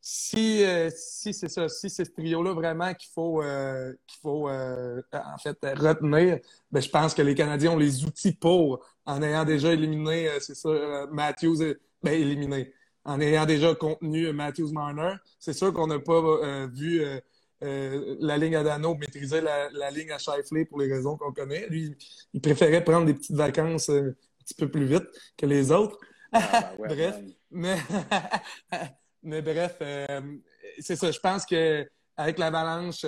si, 0.00 0.64
euh, 0.64 0.90
si 0.94 1.34
c'est 1.34 1.48
ça, 1.48 1.68
si 1.68 1.90
c'est 1.90 2.04
ce 2.04 2.10
trio-là 2.12 2.54
vraiment 2.54 2.94
qu'il 2.94 3.10
faut, 3.12 3.42
euh, 3.42 3.92
qu'il 4.06 4.20
faut 4.20 4.48
euh, 4.48 5.02
en 5.12 5.38
fait 5.38 5.58
retenir, 5.76 6.38
ben, 6.70 6.80
je 6.80 6.88
pense 6.88 7.14
que 7.14 7.22
les 7.22 7.34
Canadiens 7.34 7.72
ont 7.72 7.78
les 7.78 8.04
outils 8.04 8.32
pour, 8.32 8.84
en 9.04 9.22
ayant 9.22 9.44
déjà 9.44 9.72
éliminé, 9.72 10.30
c'est 10.40 10.54
ça, 10.54 11.06
Matthews, 11.10 11.74
ben, 12.02 12.12
éliminé 12.12 12.72
en 13.08 13.20
ayant 13.22 13.46
déjà 13.46 13.74
contenu 13.74 14.30
Matthews 14.34 14.70
Marner. 14.70 15.14
C'est 15.38 15.54
sûr 15.54 15.72
qu'on 15.72 15.86
n'a 15.86 15.98
pas 15.98 16.12
euh, 16.12 16.68
vu 16.70 17.02
euh, 17.02 17.18
euh, 17.64 18.16
la 18.20 18.36
ligne 18.36 18.54
à 18.54 18.62
Dano 18.62 18.94
maîtriser 18.94 19.40
la, 19.40 19.70
la, 19.70 19.90
ligne 19.90 20.12
à 20.12 20.18
Shifley 20.18 20.66
pour 20.66 20.78
les 20.78 20.92
raisons 20.92 21.16
qu'on 21.16 21.32
connaît. 21.32 21.66
Lui, 21.68 21.96
il 22.34 22.40
préférait 22.42 22.84
prendre 22.84 23.06
des 23.06 23.14
petites 23.14 23.34
vacances 23.34 23.88
un 23.88 24.12
petit 24.44 24.54
peu 24.54 24.70
plus 24.70 24.84
vite 24.84 25.06
que 25.38 25.46
les 25.46 25.72
autres. 25.72 25.98
Ah, 26.32 26.74
ouais, 26.78 26.88
bref, 26.88 27.16
mais, 27.50 27.78
mais 29.22 29.40
bref, 29.40 29.76
c'est 30.78 30.96
ça. 30.96 31.10
Je 31.10 31.18
pense 31.18 31.46
que 31.46 31.88
avec 32.14 32.38
l'Avalanche, 32.38 33.06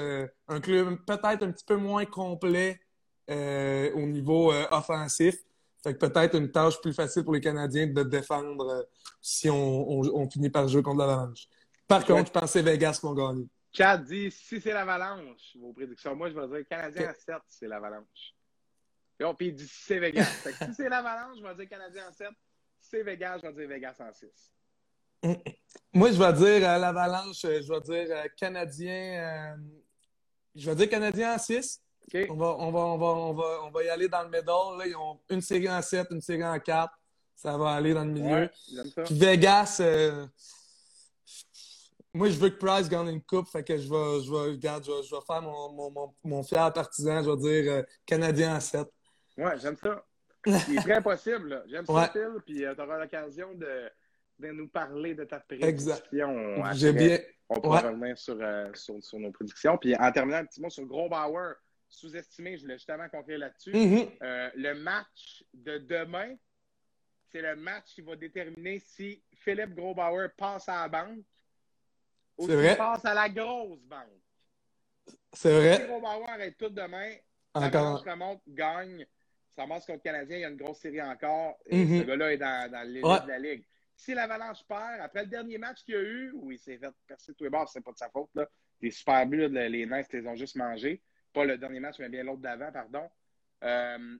un 0.48 0.60
club 0.60 0.96
peut-être 1.06 1.42
un 1.42 1.52
petit 1.52 1.66
peu 1.66 1.76
moins 1.76 2.06
complet 2.06 2.80
au 3.28 4.06
niveau 4.06 4.50
offensif, 4.70 5.36
fait 5.82 5.94
que 5.94 6.06
peut-être 6.06 6.36
une 6.36 6.50
tâche 6.50 6.80
plus 6.80 6.92
facile 6.92 7.24
pour 7.24 7.34
les 7.34 7.40
Canadiens 7.40 7.86
de 7.86 8.02
défendre 8.02 8.68
euh, 8.68 8.82
si 9.20 9.48
on, 9.48 9.90
on, 9.90 10.22
on, 10.22 10.30
finit 10.30 10.50
par 10.50 10.68
jouer 10.68 10.82
contre 10.82 10.98
l'Avalanche. 10.98 11.46
Par 11.88 12.04
contre, 12.04 12.26
je 12.26 12.40
pense 12.40 12.52
que 12.52 12.58
Vegas 12.60 13.00
vont 13.02 13.14
gagner. 13.14 13.48
Chad 13.72 14.04
dit 14.04 14.30
si 14.30 14.60
c'est 14.60 14.72
l'Avalanche, 14.72 15.56
vos 15.60 15.72
prédictions. 15.72 16.14
Moi, 16.16 16.30
je 16.30 16.34
vais 16.34 16.48
dire 16.48 16.68
Canadien 16.68 17.08
à 17.08 17.14
7, 17.14 17.36
c'est 17.48 17.68
l'Avalanche. 17.68 18.34
Et 19.18 19.24
puis 19.34 19.48
il 19.48 19.54
dit 19.54 19.68
si 19.68 19.84
c'est 19.84 19.98
Vegas. 19.98 20.24
fait 20.24 20.52
que 20.52 20.64
si 20.66 20.74
c'est 20.74 20.88
l'Avalanche, 20.88 21.38
je 21.38 21.46
vais 21.46 21.54
dire 21.54 21.68
Canadien 21.68 22.08
en 22.08 22.12
7. 22.12 22.28
Si 22.80 22.88
c'est 22.90 23.02
Vegas, 23.02 23.38
je 23.42 23.48
vais 23.48 23.52
dire 23.52 23.68
Vegas 23.68 23.96
en 24.00 24.12
6. 24.12 24.26
Moi, 25.92 26.10
je 26.12 26.18
vais 26.18 26.32
dire 26.32 26.68
euh, 26.68 26.78
l'Avalanche, 26.78 27.42
je 27.42 27.48
vais 27.48 27.80
dire 27.80 28.16
euh, 28.16 28.28
Canadien. 28.36 29.54
Euh, 29.54 29.56
je 30.54 30.70
vais 30.70 30.76
dire 30.76 30.88
Canadien 30.88 31.34
en 31.34 31.38
6. 31.38 31.82
Okay. 32.12 32.28
On, 32.28 32.34
va, 32.34 32.56
on, 32.58 32.72
va, 32.72 32.80
on, 32.80 32.98
va, 32.98 33.06
on, 33.06 33.32
va, 33.34 33.44
on 33.66 33.70
va 33.70 33.84
y 33.84 33.88
aller 33.88 34.08
dans 34.08 34.22
le 34.22 34.30
middle. 34.30 34.78
Là, 34.78 34.84
ils 34.84 34.96
ont 34.96 35.20
une 35.30 35.40
série 35.40 35.68
en 35.68 35.80
7, 35.80 36.08
une 36.10 36.20
série 36.20 36.44
en 36.44 36.58
4. 36.58 36.92
Ça 37.36 37.56
va 37.56 37.70
aller 37.70 37.94
dans 37.94 38.04
le 38.04 38.10
milieu. 38.10 38.26
Ouais, 38.26 38.50
Puis 39.04 39.14
Vegas, 39.14 39.78
euh, 39.80 40.26
moi, 42.12 42.28
je 42.28 42.36
veux 42.36 42.50
que 42.50 42.56
Price 42.56 42.88
gagne 42.88 43.08
une 43.10 43.22
coupe. 43.22 43.46
Fait 43.46 43.62
que 43.62 43.76
je 43.76 43.88
vais, 43.88 44.24
je 44.24 44.30
vais, 44.30 44.50
regarde, 44.50 44.84
je 44.84 44.90
vais, 44.90 45.02
je 45.04 45.14
vais 45.14 45.20
faire 45.24 45.40
mon, 45.40 45.72
mon, 45.72 45.90
mon, 45.92 46.14
mon, 46.24 46.42
fier 46.42 46.72
partisan. 46.72 47.22
Je 47.22 47.30
vais 47.30 47.36
dire 47.36 47.72
euh, 47.72 47.82
Canadien 48.04 48.56
en 48.56 48.60
7. 48.60 48.88
Ouais, 49.38 49.56
j'aime 49.58 49.76
ça. 49.76 50.04
C'est 50.44 50.76
très 50.76 51.00
possible. 51.00 51.62
J'aime 51.68 51.86
ça, 51.86 52.10
Phil. 52.12 52.28
Puis 52.44 52.64
euh, 52.64 52.74
tu 52.74 52.80
auras 52.80 52.98
l'occasion 52.98 53.54
de, 53.54 53.88
de 54.40 54.48
nous 54.50 54.66
parler 54.66 55.14
de 55.14 55.22
ta 55.22 55.38
prédiction. 55.38 55.94
J'ai 56.72 56.92
bien. 56.92 57.18
On 57.48 57.60
pourra 57.60 57.82
ouais. 57.82 57.88
revenir 57.88 58.18
sur, 58.18 58.36
euh, 58.40 58.68
sur, 58.74 59.02
sur, 59.02 59.18
nos 59.18 59.30
prédictions. 59.30 59.78
Puis 59.78 59.94
en 59.96 60.10
terminant 60.12 60.38
un 60.38 60.44
petit 60.44 60.60
mot 60.60 60.70
sur 60.70 60.84
Gros 60.86 61.08
Bauer 61.08 61.54
sous-estimé, 61.90 62.56
je 62.56 62.62
voulais 62.62 62.78
justement 62.78 63.08
conclure 63.08 63.38
là-dessus. 63.38 63.72
Mm 63.72 63.94
-hmm. 63.94 64.08
euh, 64.22 64.50
le 64.54 64.74
match 64.74 65.44
de 65.52 65.78
demain, 65.78 66.34
c'est 67.30 67.42
le 67.42 67.56
match 67.56 67.94
qui 67.94 68.00
va 68.02 68.16
déterminer 68.16 68.78
si 68.78 69.22
Philippe 69.34 69.74
Grosbauer 69.74 70.28
passe 70.36 70.68
à 70.68 70.82
la 70.82 70.88
banque 70.88 71.24
ou 72.38 72.46
s'il 72.48 72.76
passe 72.76 73.04
à 73.04 73.14
la 73.14 73.28
grosse 73.28 73.82
banque. 73.82 74.22
C'est 75.32 75.52
vrai. 75.52 75.76
Si 75.76 75.86
Gros 75.86 76.00
Bauer 76.00 76.28
arrête 76.28 76.56
tout 76.56 76.68
demain, 76.70 77.12
Encore. 77.54 78.02
remonte, 78.04 78.42
gagne. 78.48 79.06
Ça 79.56 79.66
marche 79.66 79.84
contre 79.86 79.98
le 79.98 80.02
Canadien, 80.10 80.36
il 80.38 80.40
y 80.40 80.44
a 80.44 80.48
une 80.48 80.56
grosse 80.56 80.78
série 80.78 81.02
encore. 81.02 81.58
Et 81.66 81.84
Mhm. 81.84 82.00
ce 82.00 82.04
gars-là 82.06 82.32
est 82.32 82.38
dans, 82.38 82.70
dans 82.70 82.82
l'élite 82.82 83.04
Ouais. 83.04 83.20
de 83.22 83.28
la 83.28 83.38
Ligue. 83.38 83.64
Si 83.96 84.14
l'Avalanche 84.14 84.62
perd, 84.66 85.00
après 85.00 85.22
le 85.24 85.28
dernier 85.28 85.58
match 85.58 85.82
qu'il 85.84 85.94
y 85.94 85.98
a 85.98 86.00
eu, 86.02 86.30
où 86.34 86.50
il 86.52 86.58
s'est 86.58 86.78
fait 86.78 86.90
percer 87.06 87.34
tous 87.34 87.44
les 87.44 87.50
bords, 87.50 87.68
c'est 87.68 87.82
pas 87.82 87.92
de 87.92 87.98
sa 87.98 88.08
faute, 88.08 88.30
là. 88.34 88.48
Les 88.80 88.90
super 88.90 89.26
buts, 89.26 89.48
là, 89.48 89.68
les 89.68 89.84
Knights 89.86 90.12
les 90.12 90.26
ont 90.26 90.36
juste 90.36 90.56
mangés. 90.56 91.02
Pas 91.32 91.44
le 91.44 91.56
dernier 91.58 91.80
match, 91.80 91.96
mais 91.98 92.08
bien 92.08 92.24
l'autre 92.24 92.40
d'avant, 92.42 92.72
pardon. 92.72 93.08
Euh, 93.64 94.16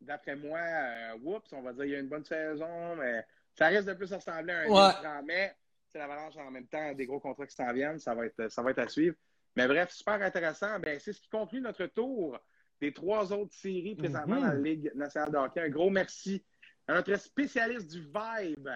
D'après 0.00 0.36
moi, 0.36 0.58
euh, 0.60 1.16
whoops, 1.22 1.50
on 1.52 1.62
va 1.62 1.72
dire 1.72 1.84
qu'il 1.84 1.92
y 1.92 1.96
a 1.96 2.00
une 2.00 2.08
bonne 2.08 2.24
saison, 2.24 2.96
mais 2.96 3.24
ça 3.54 3.68
risque 3.68 3.86
de 3.86 3.94
plus 3.94 4.12
ressembler 4.12 4.52
à 4.52 4.58
un 4.60 4.66
Ouais. 4.68 4.92
Knicks 4.94 5.06
en 5.06 5.22
mai. 5.22 5.54
C'est 5.88 5.98
l'Avalanche 5.98 6.36
en 6.36 6.50
même 6.50 6.66
temps, 6.66 6.92
des 6.92 7.06
gros 7.06 7.18
contrats 7.18 7.46
qui 7.46 7.54
s'en 7.54 7.72
viennent, 7.72 7.98
ça 7.98 8.14
va, 8.14 8.26
être, 8.26 8.48
ça 8.50 8.60
va 8.62 8.72
être 8.72 8.78
à 8.80 8.88
suivre. 8.88 9.16
Mais 9.56 9.66
bref, 9.66 9.90
super 9.90 10.20
intéressant. 10.20 10.78
Ben, 10.80 11.00
c'est 11.00 11.14
ce 11.14 11.20
qui 11.22 11.30
conclut 11.30 11.62
notre 11.62 11.86
tour 11.86 12.38
des 12.78 12.92
trois 12.92 13.32
autres 13.32 13.54
séries 13.54 13.94
présentement 13.96 14.34
Mhm. 14.36 14.42
dans 14.42 14.48
la 14.48 14.54
Ligue 14.60 14.92
nationale 14.94 15.30
de 15.32 15.36
hockey. 15.38 15.60
Un 15.62 15.70
gros 15.70 15.88
merci 15.88 16.44
à 16.86 16.92
notre 16.94 17.16
spécialiste 17.16 17.90
du 17.90 18.00
vibe 18.02 18.68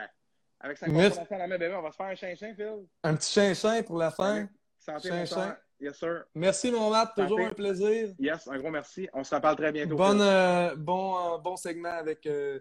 avec 0.59 0.79
sa 0.79 0.87
consommation 0.87 1.27
à 1.37 1.39
la 1.39 1.47
main. 1.49 1.59
Ben, 1.59 1.75
on 1.75 1.83
va 1.83 1.91
se 1.91 1.97
faire 1.97 2.07
un 2.07 2.15
chien-chien, 2.15 2.55
Phil. 2.55 2.87
Un 3.05 3.15
petit 3.15 3.31
chien-chien 3.33 3.83
pour 3.83 3.99
la 3.99 4.11
fin. 4.11 4.49
Santé. 4.79 5.11
Yes, 5.81 5.97
sir. 5.99 6.25
Merci, 6.35 6.71
mon 6.71 6.91
Matt. 6.91 7.15
Toujours 7.17 7.41
un 7.41 7.51
plaisir. 7.55 8.11
Yes, 8.19 8.47
un 8.49 8.59
gros 8.59 8.71
merci. 8.71 9.09
On 9.15 9.25
se 9.25 9.35
reparle 9.35 9.57
très 9.57 9.73
bientôt. 9.73 9.97
Bonne, 9.97 10.21
euh, 10.21 10.75
bon, 10.77 11.35
euh, 11.35 11.39
bon 11.39 11.57
segment 11.57 11.89
avec 11.93 12.27
euh, 12.27 12.61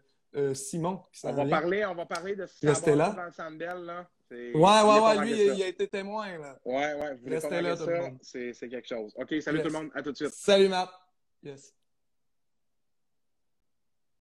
Simon. 0.53 1.01
Qui 1.11 1.26
On 1.26 1.34
va 1.34 1.45
parler, 1.45 1.86
on 1.86 1.95
va 1.95 2.05
parler 2.05 2.36
de 2.36 2.45
ce 2.45 2.59
qui 2.59 2.67
Restez 2.67 2.95
là. 2.95 3.09
dans 3.09 3.26
le 3.26 3.32
Centre 3.32 3.57
Bell, 3.57 3.84
là. 3.86 4.07
Ouais, 4.32 4.51
ouais, 4.53 4.99
ouais. 5.01 5.26
Lui, 5.26 5.55
il 5.55 5.63
a 5.63 5.67
été 5.67 5.88
témoin. 5.88 6.38
Là. 6.38 6.57
Ouais, 6.63 6.93
ouais. 6.93 7.15
Vous 7.15 7.30
Restez 7.30 7.61
là, 7.61 7.72
manquer 7.72 7.84
tout 7.84 7.89
le 7.89 7.95
ça? 7.95 8.01
monde. 8.03 8.17
C'est 8.22 8.53
c'est 8.53 8.70
quelque 8.70 8.88
chose. 8.88 9.11
OK, 9.17 9.36
salut 9.41 9.57
Yes. 9.57 9.67
tout 9.67 9.74
le 9.74 9.80
monde. 9.80 9.91
À 9.95 10.01
tout 10.03 10.11
de 10.11 10.15
suite. 10.17 10.30
Salut, 10.30 10.70
Matt. 10.70 10.89
Yes. 11.43 11.74